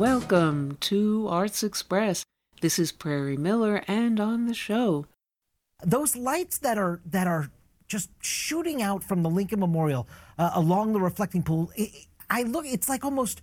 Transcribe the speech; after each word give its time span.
Welcome 0.00 0.78
to 0.80 1.28
Arts 1.28 1.62
Express. 1.62 2.24
This 2.62 2.78
is 2.78 2.90
Prairie 2.90 3.36
Miller, 3.36 3.84
and 3.86 4.18
on 4.18 4.46
the 4.46 4.54
show, 4.54 5.04
those 5.84 6.16
lights 6.16 6.56
that 6.56 6.78
are 6.78 7.02
that 7.04 7.26
are 7.26 7.50
just 7.86 8.08
shooting 8.22 8.80
out 8.80 9.04
from 9.04 9.22
the 9.22 9.28
Lincoln 9.28 9.60
Memorial 9.60 10.08
uh, 10.38 10.52
along 10.54 10.94
the 10.94 11.00
reflecting 11.00 11.42
pool. 11.42 11.70
It, 11.76 12.06
I 12.30 12.44
look, 12.44 12.64
it's 12.64 12.88
like 12.88 13.04
almost 13.04 13.42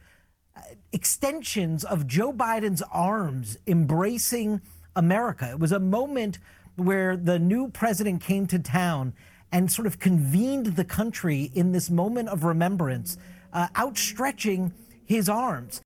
uh, 0.56 0.62
extensions 0.92 1.84
of 1.84 2.08
Joe 2.08 2.34
Biden's 2.34 2.82
arms 2.92 3.60
embracing 3.68 4.62
America. 4.96 5.52
It 5.52 5.60
was 5.60 5.72
a 5.72 5.80
moment 5.80 6.40
where 6.76 7.16
the 7.16 7.38
new 7.38 7.70
president 7.70 8.24
came 8.24 8.48
to 8.48 8.58
town 8.58 9.14
and 9.52 9.72
sort 9.72 9.86
of 9.86 10.00
convened 10.00 10.76
the 10.76 10.86
country 10.86 11.52
in 11.54 11.72
this 11.72 11.92
moment 11.92 12.30
of 12.30 12.44
remembrance, 12.44 13.16
uh, 13.54 13.68
outstretching 13.76 14.74
his 15.06 15.30
arms. 15.30 15.82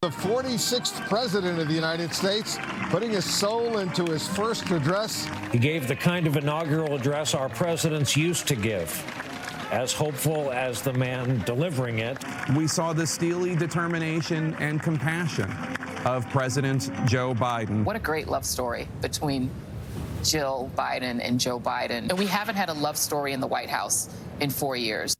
The 0.00 0.10
46th 0.10 1.08
President 1.08 1.58
of 1.58 1.66
the 1.66 1.74
United 1.74 2.14
States 2.14 2.56
putting 2.88 3.10
his 3.10 3.24
soul 3.24 3.78
into 3.78 4.04
his 4.04 4.28
first 4.28 4.70
address. 4.70 5.28
He 5.50 5.58
gave 5.58 5.88
the 5.88 5.96
kind 5.96 6.28
of 6.28 6.36
inaugural 6.36 6.94
address 6.94 7.34
our 7.34 7.48
presidents 7.48 8.16
used 8.16 8.46
to 8.46 8.54
give. 8.54 8.88
As 9.72 9.92
hopeful 9.92 10.52
as 10.52 10.82
the 10.82 10.92
man 10.92 11.42
delivering 11.44 11.98
it. 11.98 12.16
We 12.54 12.68
saw 12.68 12.92
the 12.92 13.04
steely 13.04 13.56
determination 13.56 14.54
and 14.60 14.80
compassion 14.80 15.50
of 16.04 16.30
President 16.30 16.92
Joe 17.04 17.34
Biden. 17.34 17.82
What 17.82 17.96
a 17.96 17.98
great 17.98 18.28
love 18.28 18.44
story 18.44 18.86
between 19.00 19.50
Jill 20.22 20.70
Biden 20.76 21.18
and 21.20 21.40
Joe 21.40 21.58
Biden. 21.58 22.08
And 22.08 22.16
we 22.16 22.26
haven't 22.26 22.54
had 22.54 22.68
a 22.68 22.74
love 22.74 22.96
story 22.96 23.32
in 23.32 23.40
the 23.40 23.48
White 23.48 23.68
House 23.68 24.08
in 24.38 24.50
four 24.50 24.76
years. 24.76 25.16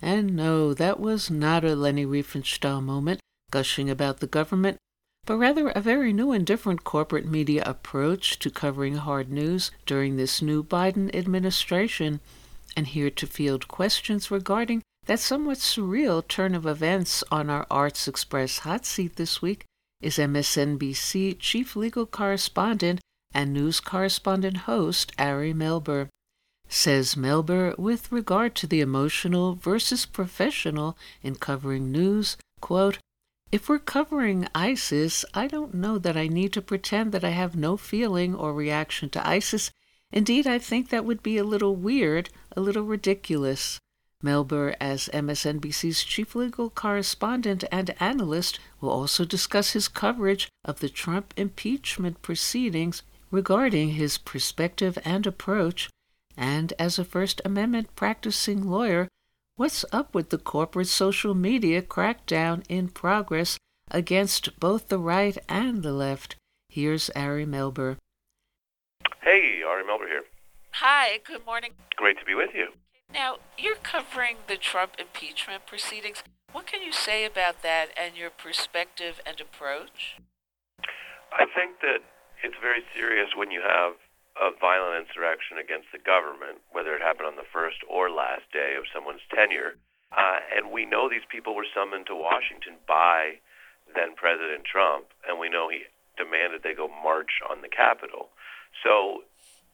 And 0.00 0.36
no, 0.36 0.74
that 0.74 1.00
was 1.00 1.28
not 1.28 1.64
a 1.64 1.74
Leni 1.74 2.06
Riefenstahl 2.06 2.84
moment 2.84 3.20
gushing 3.50 3.90
about 3.90 4.20
the 4.20 4.26
government, 4.26 4.78
but 5.26 5.36
rather 5.36 5.68
a 5.68 5.80
very 5.80 6.12
new 6.12 6.32
and 6.32 6.46
different 6.46 6.84
corporate 6.84 7.26
media 7.26 7.62
approach 7.66 8.38
to 8.38 8.50
covering 8.50 8.96
hard 8.96 9.30
news 9.30 9.70
during 9.86 10.16
this 10.16 10.40
new 10.40 10.62
Biden 10.62 11.14
administration. 11.14 12.20
And 12.76 12.86
here 12.86 13.10
to 13.10 13.26
field 13.26 13.68
questions 13.68 14.30
regarding 14.30 14.82
that 15.06 15.18
somewhat 15.18 15.58
surreal 15.58 16.26
turn 16.26 16.54
of 16.54 16.66
events 16.66 17.24
on 17.30 17.50
our 17.50 17.66
Arts 17.70 18.06
Express 18.06 18.58
hot 18.58 18.86
seat 18.86 19.16
this 19.16 19.42
week 19.42 19.64
is 20.00 20.18
MSNBC 20.18 21.36
chief 21.38 21.76
legal 21.76 22.06
correspondent 22.06 23.00
and 23.32 23.52
news 23.52 23.80
correspondent 23.80 24.58
host 24.58 25.12
Ari 25.18 25.52
Melber. 25.52 26.08
Says 26.68 27.16
Melber 27.16 27.76
with 27.78 28.12
regard 28.12 28.54
to 28.56 28.66
the 28.66 28.80
emotional 28.80 29.54
versus 29.54 30.06
professional 30.06 30.96
in 31.22 31.34
covering 31.34 31.90
news, 31.90 32.36
quote, 32.60 32.98
if 33.52 33.68
we're 33.68 33.78
covering 33.78 34.46
ISIS, 34.54 35.24
I 35.34 35.48
don't 35.48 35.74
know 35.74 35.98
that 35.98 36.16
I 36.16 36.28
need 36.28 36.52
to 36.52 36.62
pretend 36.62 37.12
that 37.12 37.24
I 37.24 37.30
have 37.30 37.56
no 37.56 37.76
feeling 37.76 38.34
or 38.34 38.54
reaction 38.54 39.10
to 39.10 39.26
ISIS. 39.26 39.70
Indeed, 40.12 40.46
I 40.46 40.58
think 40.58 40.88
that 40.88 41.04
would 41.04 41.22
be 41.22 41.36
a 41.36 41.44
little 41.44 41.74
weird, 41.74 42.30
a 42.56 42.60
little 42.60 42.84
ridiculous. 42.84 43.80
Melber, 44.22 44.76
as 44.80 45.08
MSNBC's 45.12 46.04
chief 46.04 46.34
legal 46.34 46.68
correspondent 46.68 47.64
and 47.72 47.94
analyst, 48.00 48.60
will 48.80 48.90
also 48.90 49.24
discuss 49.24 49.72
his 49.72 49.88
coverage 49.88 50.48
of 50.64 50.80
the 50.80 50.88
Trump 50.88 51.32
impeachment 51.36 52.20
proceedings 52.22 53.02
regarding 53.30 53.90
his 53.90 54.18
perspective 54.18 54.98
and 55.04 55.26
approach, 55.26 55.88
and 56.36 56.72
as 56.78 56.98
a 56.98 57.04
First 57.04 57.40
Amendment 57.44 57.94
practicing 57.96 58.68
lawyer, 58.68 59.08
What's 59.60 59.84
up 59.92 60.14
with 60.14 60.30
the 60.30 60.38
corporate 60.38 60.88
social 60.88 61.34
media 61.34 61.82
crackdown 61.82 62.64
in 62.70 62.88
progress 62.88 63.58
against 63.90 64.58
both 64.58 64.88
the 64.88 64.98
right 64.98 65.36
and 65.50 65.82
the 65.82 65.92
left? 65.92 66.36
Here's 66.70 67.10
Ari 67.10 67.44
Melber. 67.44 67.98
Hey, 69.20 69.60
Ari 69.60 69.84
Melber 69.84 70.08
here. 70.08 70.22
Hi, 70.70 71.18
good 71.26 71.44
morning. 71.44 71.72
Great 71.96 72.18
to 72.20 72.24
be 72.24 72.34
with 72.34 72.54
you. 72.54 72.68
Now, 73.12 73.36
you're 73.58 73.76
covering 73.82 74.36
the 74.48 74.56
Trump 74.56 74.92
impeachment 74.98 75.66
proceedings. 75.66 76.22
What 76.52 76.66
can 76.66 76.80
you 76.80 76.90
say 76.90 77.26
about 77.26 77.60
that 77.60 77.88
and 78.02 78.16
your 78.16 78.30
perspective 78.30 79.20
and 79.26 79.38
approach? 79.42 80.16
I 81.36 81.44
think 81.54 81.80
that 81.82 82.00
it's 82.42 82.56
very 82.62 82.80
serious 82.94 83.36
when 83.36 83.50
you 83.50 83.60
have 83.60 83.96
of 84.40 84.56
violent 84.56 85.04
insurrection 85.04 85.60
against 85.60 85.92
the 85.92 86.00
government, 86.00 86.64
whether 86.72 86.96
it 86.96 87.04
happened 87.04 87.28
on 87.28 87.36
the 87.36 87.52
first 87.52 87.84
or 87.84 88.08
last 88.08 88.48
day 88.50 88.74
of 88.80 88.88
someone's 88.88 89.24
tenure. 89.28 89.76
Uh, 90.16 90.40
and 90.56 90.72
we 90.72 90.88
know 90.88 91.06
these 91.06 91.28
people 91.28 91.54
were 91.54 91.68
summoned 91.68 92.08
to 92.08 92.16
Washington 92.16 92.80
by 92.88 93.38
then 93.94 94.16
President 94.16 94.64
Trump, 94.64 95.12
and 95.28 95.38
we 95.38 95.52
know 95.52 95.68
he 95.68 95.84
demanded 96.16 96.64
they 96.64 96.74
go 96.74 96.88
march 96.88 97.44
on 97.44 97.60
the 97.60 97.70
Capitol. 97.70 98.32
So 98.82 99.28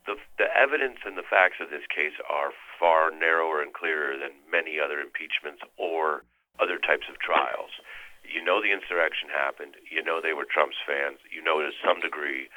the, 0.05 0.19
the 0.39 0.51
evidence 0.51 0.99
and 1.07 1.17
the 1.17 1.27
facts 1.27 1.63
of 1.63 1.71
this 1.71 1.87
case 1.87 2.19
are 2.27 2.51
far 2.79 3.15
narrower 3.15 3.63
and 3.63 3.73
clearer 3.73 4.19
than 4.19 4.35
many 4.51 4.83
other 4.83 4.99
impeachments 4.99 5.63
or 5.79 6.27
other 6.59 6.79
types 6.83 7.07
of 7.07 7.23
trials. 7.23 7.71
You 8.27 8.43
know 8.43 8.59
the 8.59 8.75
insurrection 8.75 9.31
happened. 9.31 9.79
You 9.87 10.03
know 10.03 10.19
they 10.19 10.35
were 10.35 10.49
Trump's 10.49 10.81
fans. 10.83 11.23
You 11.31 11.43
know 11.43 11.63
to 11.63 11.71
some 11.79 12.03
degree 12.03 12.51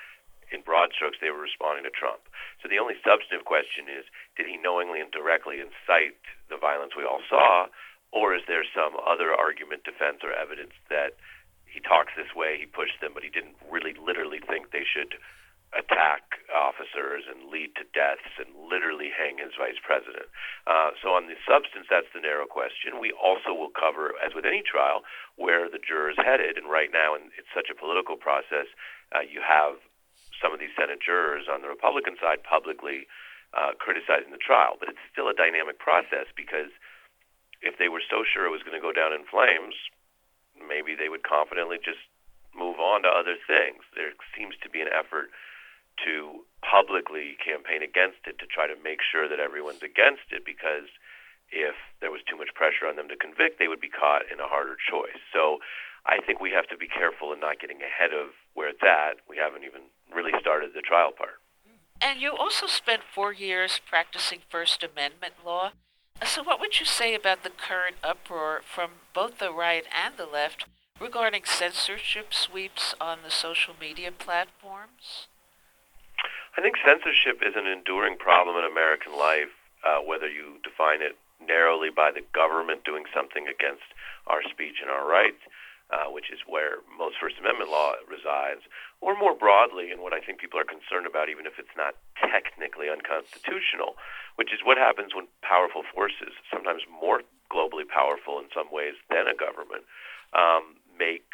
in 0.52 0.62
broad 0.62 0.92
strokes, 0.94 1.18
they 1.22 1.30
were 1.30 1.42
responding 1.42 1.86
to 1.86 1.94
Trump. 1.94 2.26
So 2.62 2.68
the 2.68 2.82
only 2.82 2.98
substantive 3.06 3.46
question 3.46 3.88
is 3.90 4.06
did 4.36 4.48
he 4.48 4.58
knowingly 4.58 5.00
and 5.00 5.12
directly 5.12 5.62
incite 5.62 6.20
the 6.50 6.58
violence 6.58 6.94
we 6.98 7.06
all 7.06 7.22
saw, 7.30 7.70
or 8.12 8.34
is 8.34 8.42
there 8.48 8.66
some 8.74 8.98
other 8.98 9.34
argument, 9.34 9.86
defense, 9.86 10.26
or 10.26 10.34
evidence 10.34 10.74
that 10.90 11.18
he 11.70 11.80
talks 11.80 12.14
this 12.18 12.34
way, 12.34 12.58
he 12.58 12.66
pushed 12.66 12.98
them, 13.02 13.14
but 13.14 13.22
he 13.22 13.30
didn't 13.30 13.56
really 13.70 13.94
literally 13.94 14.42
think 14.42 14.74
they 14.74 14.86
should 14.86 15.14
attack 15.78 16.42
officers 16.50 17.30
and 17.30 17.54
lead 17.54 17.70
to 17.78 17.86
deaths 17.94 18.26
and 18.42 18.50
literally 18.58 19.14
hang 19.14 19.38
his 19.38 19.54
vice 19.54 19.78
president. 19.86 20.26
Uh, 20.66 20.98
so 20.98 21.14
on 21.14 21.30
the 21.30 21.38
substance, 21.46 21.86
that's 21.86 22.10
the 22.10 22.26
narrow 22.26 22.50
question. 22.50 22.98
We 22.98 23.14
also 23.14 23.54
will 23.54 23.70
cover, 23.70 24.18
as 24.18 24.34
with 24.34 24.50
any 24.50 24.66
trial, 24.66 25.06
where 25.38 25.70
the 25.70 25.78
jurors 25.78 26.18
headed. 26.18 26.58
And 26.58 26.66
right 26.66 26.90
now, 26.90 27.14
and 27.14 27.30
it's 27.38 27.54
such 27.54 27.70
a 27.70 27.78
political 27.78 28.18
process, 28.18 28.66
uh, 29.14 29.22
you 29.22 29.46
have 29.46 29.78
some 30.41 30.55
of 30.55 30.59
these 30.59 30.73
Senate 30.75 31.00
jurors 31.03 31.45
on 31.51 31.61
the 31.61 31.69
Republican 31.69 32.16
side 32.19 32.44
publicly 32.44 33.07
uh, 33.53 33.75
criticizing 33.77 34.31
the 34.31 34.41
trial. 34.41 34.75
But 34.79 34.89
it's 34.89 35.05
still 35.11 35.27
a 35.27 35.35
dynamic 35.35 35.79
process 35.79 36.27
because 36.35 36.72
if 37.61 37.77
they 37.77 37.91
were 37.91 38.03
so 38.03 38.23
sure 38.23 38.47
it 38.47 38.55
was 38.55 38.63
going 38.63 38.77
to 38.77 38.83
go 38.83 38.95
down 38.95 39.11
in 39.11 39.27
flames, 39.27 39.75
maybe 40.55 40.95
they 40.95 41.09
would 41.09 41.23
confidently 41.23 41.77
just 41.79 42.01
move 42.55 42.79
on 42.79 43.03
to 43.03 43.11
other 43.11 43.35
things. 43.45 43.83
There 43.95 44.11
seems 44.35 44.55
to 44.63 44.69
be 44.69 44.81
an 44.81 44.91
effort 44.91 45.29
to 46.05 46.47
publicly 46.63 47.35
campaign 47.44 47.83
against 47.83 48.23
it 48.23 48.39
to 48.39 48.47
try 48.47 48.67
to 48.67 48.75
make 48.79 49.03
sure 49.03 49.27
that 49.27 49.39
everyone's 49.39 49.83
against 49.83 50.31
it 50.31 50.47
because 50.47 50.88
if 51.51 51.75
there 52.00 52.11
was 52.11 52.21
too 52.29 52.38
much 52.38 52.53
pressure 52.56 52.88
on 52.88 52.95
them 52.95 53.09
to 53.09 53.17
convict, 53.17 53.57
they 53.57 53.67
would 53.67 53.81
be 53.81 53.91
caught 53.91 54.23
in 54.31 54.39
a 54.39 54.47
harder 54.47 54.77
choice. 54.79 55.19
So 55.33 55.59
I 56.09 56.25
think 56.25 56.42
we 56.42 56.50
have 56.52 56.68
to 56.70 56.78
be 56.78 56.88
careful 56.88 57.31
in 57.34 57.40
not 57.40 57.59
getting 57.59 57.78
ahead 57.86 58.14
of 58.14 58.34
where 58.56 58.68
it's 58.68 58.81
at. 58.81 59.22
We 59.30 59.38
haven't 59.38 59.64
even 59.64 59.94
really 60.14 60.31
started 60.40 60.72
the 60.74 60.81
trial 60.81 61.12
part. 61.16 61.38
And 62.02 62.20
you 62.20 62.31
also 62.31 62.66
spent 62.66 63.02
four 63.14 63.31
years 63.31 63.80
practicing 63.88 64.40
First 64.50 64.84
Amendment 64.84 65.34
law. 65.46 65.72
So, 66.25 66.42
what 66.42 66.59
would 66.59 66.80
you 66.80 66.86
say 66.86 67.14
about 67.14 67.44
the 67.44 67.52
current 67.52 67.98
uproar 68.03 68.62
from 68.66 69.06
both 69.14 69.38
the 69.38 69.53
right 69.53 69.86
and 69.94 70.16
the 70.18 70.25
left 70.25 70.66
regarding 71.00 71.44
censorship 71.46 72.34
sweeps 72.34 72.96
on 73.00 73.19
the 73.24 73.31
social 73.31 73.75
media 73.80 74.12
platforms? 74.12 75.28
I 76.58 76.62
think 76.62 76.75
censorship 76.84 77.40
is 77.46 77.53
an 77.56 77.68
enduring 77.68 78.18
problem 78.18 78.58
in 78.58 78.66
American 78.66 79.16
life, 79.16 79.53
uh, 79.86 80.00
whether 80.00 80.28
you 80.28 80.58
define 80.64 81.02
it 81.02 81.16
narrowly 81.40 81.90
by 81.90 82.12
the 82.12 82.25
government 82.34 82.84
doing 82.84 83.03
something 83.14 83.48
against 83.48 83.88
our 84.28 84.44
speech 84.44 84.81
and 84.81 84.90
our 84.90 85.08
rights, 85.08 85.40
uh, 85.89 86.09
which 86.09 86.29
is 86.29 86.39
where 86.45 86.85
most 86.97 87.17
First 87.19 87.38
Amendment 87.39 87.71
law 87.71 87.97
resides, 88.06 88.62
or 89.01 89.18
more 89.18 89.33
broadly, 89.33 89.89
and 89.89 90.01
what 90.01 90.13
I 90.13 90.21
think 90.21 90.39
people 90.39 90.59
are 90.59 90.68
concerned 90.68 91.07
about, 91.09 91.30
even 91.30 91.45
if 91.45 91.57
it's 91.57 91.74
not 91.75 91.95
technically 92.19 92.89
unconstitutional, 92.89 93.97
which 94.36 94.53
is 94.53 94.62
what 94.63 94.77
happens 94.77 95.15
when 95.15 95.27
powerful 95.41 95.83
forces, 95.94 96.38
sometimes 96.51 96.83
more 96.86 97.21
globally 97.50 97.88
powerful 97.88 98.38
in 98.38 98.45
some 98.53 98.69
ways 98.71 98.94
than 99.09 99.25
a 99.25 99.33
government, 99.33 99.83
um, 100.38 100.77
make 100.94 101.25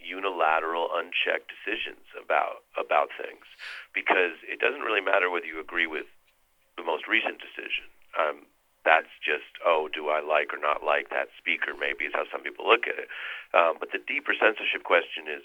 unilateral, 0.00 0.88
unchecked 0.94 1.52
decisions 1.52 2.08
about 2.16 2.64
about 2.80 3.12
things, 3.20 3.44
because 3.92 4.40
it 4.48 4.60
doesn't 4.60 4.80
really 4.80 5.04
matter 5.04 5.28
whether 5.28 5.44
you 5.44 5.60
agree 5.60 5.86
with 5.86 6.06
the 6.78 6.84
most 6.86 7.04
recent 7.04 7.36
decision. 7.36 7.84
Um, 8.16 8.46
that's 8.88 9.12
just 9.20 9.60
oh 9.60 9.92
do 9.92 10.08
i 10.08 10.24
like 10.24 10.48
or 10.56 10.60
not 10.60 10.80
like 10.80 11.12
that 11.12 11.28
speaker? 11.36 11.76
Maybe 11.76 12.08
is 12.08 12.16
how 12.16 12.24
some 12.32 12.40
people 12.40 12.64
look 12.64 12.88
at 12.88 12.96
it. 12.96 13.12
Um, 13.52 13.76
but 13.76 13.92
the 13.92 14.00
deeper 14.00 14.32
censorship 14.32 14.88
question 14.88 15.28
is 15.28 15.44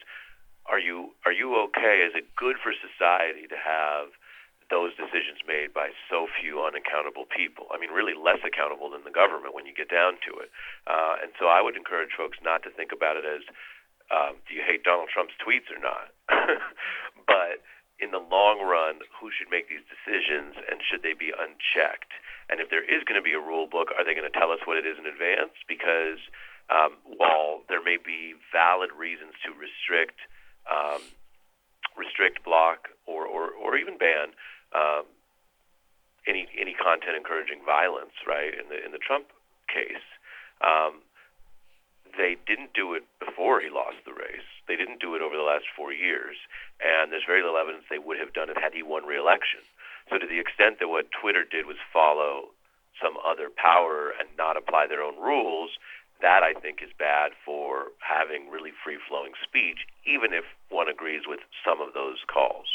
are 0.71 0.79
you 0.79 1.11
are 1.27 1.35
you 1.35 1.51
okay? 1.67 2.07
Is 2.07 2.15
it 2.15 2.31
good 2.39 2.55
for 2.63 2.71
society 2.71 3.51
to 3.51 3.59
have 3.59 4.15
those 4.71 4.95
decisions 4.95 5.43
made 5.43 5.75
by 5.75 5.91
so 6.07 6.31
few 6.39 6.63
unaccountable 6.63 7.27
people? 7.27 7.67
I 7.67 7.75
mean 7.75 7.91
really 7.91 8.15
less 8.15 8.39
accountable 8.47 8.87
than 8.87 9.03
the 9.03 9.11
government 9.11 9.51
when 9.51 9.67
you 9.67 9.75
get 9.75 9.91
down 9.91 10.23
to 10.23 10.31
it. 10.39 10.47
Uh, 10.87 11.19
and 11.19 11.35
so 11.35 11.51
i 11.51 11.59
would 11.59 11.75
encourage 11.75 12.15
folks 12.15 12.39
not 12.39 12.63
to 12.63 12.71
think 12.71 12.95
about 12.95 13.19
it 13.19 13.27
as 13.27 13.43
um, 14.11 14.39
do 14.47 14.53
you 14.53 14.63
hate 14.65 14.83
Donald 14.83 15.09
Trump's 15.09 15.33
tweets 15.39 15.71
or 15.71 15.79
not? 15.79 16.11
but 17.25 17.63
in 18.03 18.11
the 18.11 18.19
long 18.19 18.59
run, 18.59 19.00
who 19.15 19.31
should 19.31 19.47
make 19.47 19.71
these 19.71 19.83
decisions 19.88 20.59
and 20.67 20.83
should 20.83 21.01
they 21.01 21.15
be 21.15 21.31
unchecked? 21.31 22.11
And 22.51 22.59
if 22.59 22.67
there 22.69 22.83
is 22.83 23.07
going 23.07 23.15
to 23.15 23.23
be 23.23 23.31
a 23.31 23.39
rule 23.39 23.65
book, 23.65 23.95
are 23.95 24.03
they 24.03 24.13
going 24.13 24.27
to 24.27 24.38
tell 24.38 24.51
us 24.51 24.59
what 24.67 24.75
it 24.75 24.85
is 24.85 25.00
in 25.00 25.07
advance? 25.07 25.55
Because 25.63 26.19
um, 26.67 27.00
while 27.07 27.63
there 27.71 27.81
may 27.81 27.95
be 27.95 28.35
valid 28.51 28.91
reasons 28.91 29.31
to 29.47 29.55
restrict, 29.55 30.19
um, 30.67 31.00
restrict, 31.95 32.44
block, 32.44 32.91
or, 33.07 33.23
or, 33.23 33.55
or 33.55 33.79
even 33.79 33.97
ban 33.97 34.35
um, 34.75 35.07
any 36.27 36.47
any 36.59 36.73
content 36.73 37.15
encouraging 37.15 37.61
violence, 37.65 38.15
right? 38.27 38.53
In 38.53 38.69
the 38.69 38.79
in 38.83 38.91
the 38.91 39.01
Trump 39.01 39.27
case, 39.67 40.03
um, 40.61 41.03
they 42.18 42.38
didn't 42.45 42.74
do 42.74 42.94
it 42.94 43.04
before 43.19 43.62
he 43.62 43.69
lost 43.69 43.98
the 44.06 44.13
race. 44.13 44.48
They 44.68 44.75
didn't 44.75 45.01
do 45.01 45.15
it 45.15 45.21
over 45.21 45.36
the 45.36 45.44
last 45.44 45.65
four 45.75 45.92
years, 45.92 46.38
and 46.80 47.12
there's 47.12 47.27
very 47.27 47.42
little 47.42 47.57
evidence 47.57 47.86
they 47.89 48.00
would 48.00 48.19
have 48.19 48.33
done 48.33 48.50
it 48.50 48.57
had 48.57 48.74
he 48.74 48.83
won 48.83 49.06
re-election. 49.06 49.62
So, 50.10 50.18
to 50.18 50.27
the 50.27 50.39
extent 50.39 50.80
that 50.80 50.88
what 50.88 51.12
Twitter 51.12 51.44
did 51.44 51.65
was 51.65 51.77
follow 51.92 52.51
some 53.01 53.18
other 53.25 53.50
power 53.50 54.13
and 54.18 54.30
not 54.38 54.57
apply 54.57 54.88
their 54.88 55.01
own 55.01 55.18
rules, 55.18 55.71
that 56.21 56.44
I 56.44 56.54
think 56.54 56.81
is 56.81 56.92
bad 56.98 57.31
for 57.45 57.92
having 58.00 58.50
really 58.50 58.71
free 58.83 58.98
flowing 59.07 59.33
speech, 59.44 59.88
even 60.06 60.33
if 60.33 60.45
one 60.69 60.88
agrees 60.88 61.24
with 61.27 61.39
some 61.65 61.81
of 61.81 61.94
those 61.94 62.24
calls. 62.31 62.68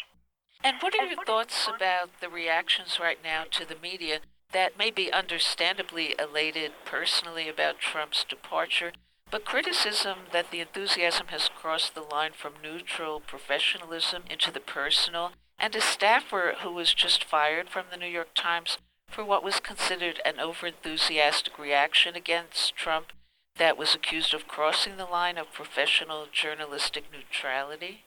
And 0.63 0.77
what 0.81 0.95
are 0.99 1.07
your 1.07 1.25
thoughts 1.25 1.69
about 1.69 2.21
the 2.21 2.29
reactions 2.29 2.99
right 3.01 3.19
now 3.23 3.45
to 3.53 3.65
the 3.65 3.77
media 3.81 4.19
that 4.53 4.79
may 4.79 4.91
be 4.91 5.13
understandably 5.13 6.15
elated 6.19 6.73
personally 6.85 7.49
about 7.49 7.79
Trump's 7.79 8.25
departure? 8.25 8.93
But 9.31 9.45
criticism 9.45 10.19
that 10.33 10.51
the 10.51 10.61
enthusiasm 10.61 11.27
has 11.29 11.51
crossed 11.55 11.95
the 11.95 12.03
line 12.03 12.33
from 12.33 12.55
neutral 12.63 13.21
professionalism 13.21 14.23
into 14.31 14.51
the 14.51 14.61
personal, 14.61 15.33
and 15.59 15.75
a 15.75 15.81
staffer 15.81 16.55
who 16.63 16.73
was 16.73 16.95
just 16.95 17.25
fired 17.25 17.69
from 17.69 17.87
the 17.91 17.99
New 17.99 18.07
York 18.07 18.35
Times 18.35 18.79
for 19.11 19.25
what 19.25 19.45
was 19.45 19.61
considered 19.61 20.21
an 20.25 20.37
overenthusiastic 20.37 21.59
reaction 21.59 22.15
against 22.15 22.75
Trump 22.77 23.13
that 23.57 23.77
was 23.77 23.95
accused 23.95 24.33
of 24.33 24.49
crossing 24.49 24.97
the 24.97 25.05
line 25.05 25.37
of 25.37 25.53
professional 25.53 26.27
journalistic 26.31 27.05
neutrality? 27.13 28.05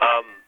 Um, 0.00 0.44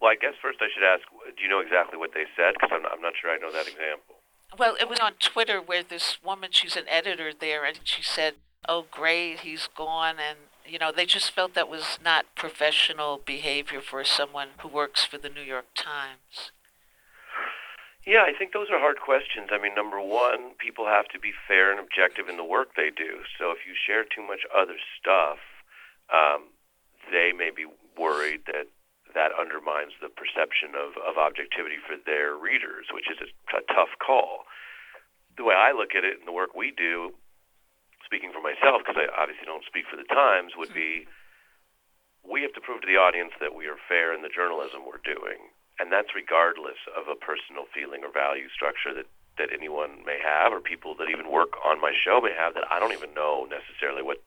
well, 0.00 0.10
I 0.10 0.16
guess 0.16 0.34
first 0.40 0.58
I 0.60 0.68
should 0.74 0.82
ask 0.82 1.02
do 1.36 1.42
you 1.42 1.48
know 1.48 1.60
exactly 1.60 1.98
what 1.98 2.10
they 2.14 2.24
said? 2.34 2.54
Because 2.54 2.70
I'm, 2.72 2.86
I'm 2.86 3.02
not 3.02 3.12
sure 3.20 3.30
I 3.30 3.38
know 3.38 3.52
that 3.52 3.68
example. 3.68 4.16
Well, 4.58 4.76
it 4.80 4.88
was 4.88 4.98
on 4.98 5.12
Twitter 5.20 5.60
where 5.60 5.82
this 5.84 6.18
woman, 6.24 6.50
she's 6.52 6.76
an 6.76 6.88
editor 6.88 7.30
there, 7.38 7.64
and 7.64 7.78
she 7.84 8.02
said, 8.02 8.34
oh, 8.68 8.86
great, 8.90 9.40
he's 9.40 9.68
gone. 9.76 10.16
And, 10.18 10.38
you 10.66 10.78
know, 10.78 10.92
they 10.94 11.06
just 11.06 11.30
felt 11.32 11.54
that 11.54 11.68
was 11.68 11.98
not 12.02 12.26
professional 12.34 13.20
behavior 13.24 13.80
for 13.80 14.04
someone 14.04 14.48
who 14.58 14.68
works 14.68 15.04
for 15.04 15.18
the 15.18 15.28
New 15.28 15.42
York 15.42 15.66
Times. 15.74 16.52
Yeah, 18.06 18.24
I 18.24 18.32
think 18.32 18.52
those 18.52 18.68
are 18.72 18.80
hard 18.80 18.96
questions. 18.98 19.50
I 19.52 19.60
mean, 19.60 19.74
number 19.74 20.00
one, 20.00 20.56
people 20.58 20.86
have 20.86 21.06
to 21.08 21.18
be 21.18 21.32
fair 21.46 21.70
and 21.70 21.78
objective 21.78 22.28
in 22.28 22.38
the 22.38 22.44
work 22.44 22.74
they 22.74 22.88
do. 22.88 23.20
So 23.38 23.50
if 23.50 23.58
you 23.68 23.74
share 23.76 24.04
too 24.04 24.26
much 24.26 24.40
other 24.56 24.76
stuff, 24.98 25.38
um, 26.08 26.48
they 27.12 27.32
may 27.36 27.50
be 27.54 27.66
worried 27.98 28.42
that 28.46 28.68
that 29.14 29.34
undermines 29.34 29.92
the 30.00 30.08
perception 30.08 30.78
of, 30.78 30.94
of 31.02 31.18
objectivity 31.18 31.76
for 31.82 31.98
their 31.98 32.38
readers, 32.38 32.86
which 32.94 33.10
is 33.10 33.18
a, 33.18 33.28
a 33.58 33.62
tough 33.66 33.90
call. 33.98 34.46
The 35.36 35.44
way 35.44 35.54
I 35.54 35.72
look 35.72 35.98
at 35.98 36.04
it 36.04 36.18
in 36.18 36.26
the 36.26 36.32
work 36.32 36.54
we 36.54 36.70
do, 36.70 37.12
speaking 38.10 38.34
for 38.34 38.42
myself, 38.42 38.82
because 38.82 38.98
I 38.98 39.06
obviously 39.14 39.46
don't 39.46 39.62
speak 39.62 39.86
for 39.86 39.94
the 39.94 40.02
Times, 40.10 40.58
would 40.58 40.74
be 40.74 41.06
we 42.26 42.42
have 42.42 42.50
to 42.58 42.60
prove 42.60 42.82
to 42.82 42.90
the 42.90 42.98
audience 42.98 43.30
that 43.38 43.54
we 43.54 43.70
are 43.70 43.78
fair 43.86 44.10
in 44.10 44.26
the 44.26 44.28
journalism 44.28 44.82
we're 44.82 45.00
doing. 45.06 45.54
And 45.78 45.94
that's 45.94 46.10
regardless 46.12 46.76
of 46.92 47.06
a 47.06 47.14
personal 47.14 47.70
feeling 47.70 48.02
or 48.02 48.10
value 48.10 48.50
structure 48.50 48.92
that, 48.92 49.06
that 49.38 49.54
anyone 49.54 50.02
may 50.02 50.18
have, 50.18 50.50
or 50.50 50.58
people 50.58 50.98
that 50.98 51.08
even 51.08 51.30
work 51.30 51.54
on 51.62 51.80
my 51.80 51.94
show 51.94 52.20
may 52.20 52.34
have 52.34 52.52
that 52.58 52.66
I 52.66 52.82
don't 52.82 52.92
even 52.92 53.14
know 53.14 53.46
necessarily 53.46 54.02
what 54.02 54.18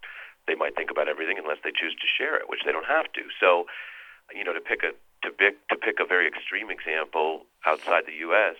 they 0.48 0.56
might 0.56 0.80
think 0.80 0.90
about 0.90 1.12
everything 1.12 1.36
unless 1.38 1.60
they 1.62 1.76
choose 1.76 1.94
to 1.94 2.08
share 2.08 2.40
it, 2.40 2.48
which 2.48 2.64
they 2.66 2.72
don't 2.72 2.88
have 2.88 3.12
to. 3.20 3.28
So, 3.38 3.68
you 4.34 4.48
know, 4.48 4.56
to 4.56 4.64
pick 4.64 4.82
a 4.82 4.96
to 5.28 5.30
pick 5.30 5.60
to 5.70 5.76
pick 5.76 6.00
a 6.00 6.08
very 6.08 6.26
extreme 6.26 6.72
example 6.72 7.46
outside 7.68 8.08
the 8.08 8.18
U.S., 8.32 8.58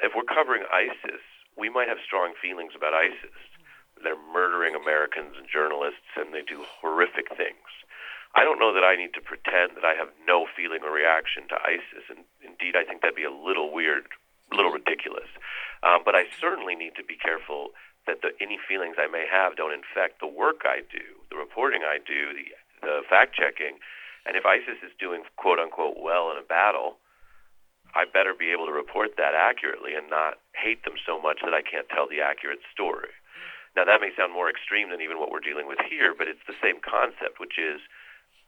if 0.00 0.12
we're 0.14 0.28
covering 0.28 0.62
ISIS, 0.72 1.24
we 1.58 1.68
might 1.68 1.88
have 1.88 1.98
strong 2.04 2.32
feelings 2.40 2.72
about 2.76 2.94
ISIS 2.94 3.34
they're 4.06 4.30
murdering 4.30 4.78
Americans 4.78 5.34
and 5.34 5.50
journalists, 5.50 6.06
and 6.14 6.30
they 6.30 6.46
do 6.46 6.62
horrific 6.62 7.34
things. 7.34 7.66
I 8.38 8.46
don't 8.46 8.62
know 8.62 8.70
that 8.70 8.86
I 8.86 8.94
need 8.94 9.10
to 9.18 9.24
pretend 9.24 9.74
that 9.74 9.84
I 9.84 9.98
have 9.98 10.14
no 10.22 10.46
feeling 10.46 10.86
or 10.86 10.94
reaction 10.94 11.50
to 11.50 11.58
ISIS, 11.58 12.06
and 12.06 12.22
indeed, 12.38 12.78
I 12.78 12.86
think 12.86 13.02
that'd 13.02 13.18
be 13.18 13.26
a 13.26 13.34
little 13.34 13.74
weird, 13.74 14.06
a 14.52 14.54
little 14.54 14.70
ridiculous. 14.70 15.28
Um, 15.82 16.06
but 16.06 16.14
I 16.14 16.30
certainly 16.38 16.78
need 16.78 16.94
to 16.94 17.04
be 17.04 17.16
careful 17.18 17.74
that 18.06 18.22
the, 18.22 18.30
any 18.38 18.60
feelings 18.62 18.96
I 19.02 19.10
may 19.10 19.26
have 19.26 19.58
don't 19.58 19.74
infect 19.74 20.22
the 20.22 20.30
work 20.30 20.62
I 20.62 20.86
do, 20.86 21.02
the 21.28 21.36
reporting 21.36 21.82
I 21.82 21.98
do, 21.98 22.30
the 22.32 22.54
the 22.82 23.02
fact 23.08 23.34
checking. 23.34 23.78
And 24.26 24.36
if 24.36 24.44
ISIS 24.44 24.78
is 24.82 24.92
doing 24.98 25.22
quote 25.36 25.58
unquote 25.58 25.96
well 25.98 26.30
in 26.30 26.38
a 26.38 26.46
battle, 26.46 26.98
I 27.94 28.04
better 28.04 28.34
be 28.34 28.52
able 28.52 28.66
to 28.66 28.72
report 28.72 29.16
that 29.16 29.34
accurately 29.34 29.94
and 29.94 30.10
not 30.10 30.38
hate 30.52 30.84
them 30.84 31.00
so 31.06 31.20
much 31.20 31.40
that 31.42 31.54
I 31.54 31.62
can't 31.62 31.88
tell 31.88 32.06
the 32.08 32.20
accurate 32.20 32.60
story. 32.72 33.14
Now, 33.76 33.84
that 33.84 34.00
may 34.00 34.08
sound 34.16 34.32
more 34.32 34.48
extreme 34.48 34.88
than 34.88 35.04
even 35.04 35.20
what 35.20 35.30
we're 35.30 35.44
dealing 35.44 35.68
with 35.68 35.78
here, 35.84 36.16
but 36.16 36.26
it's 36.26 36.42
the 36.48 36.56
same 36.64 36.80
concept, 36.80 37.36
which 37.38 37.60
is 37.60 37.84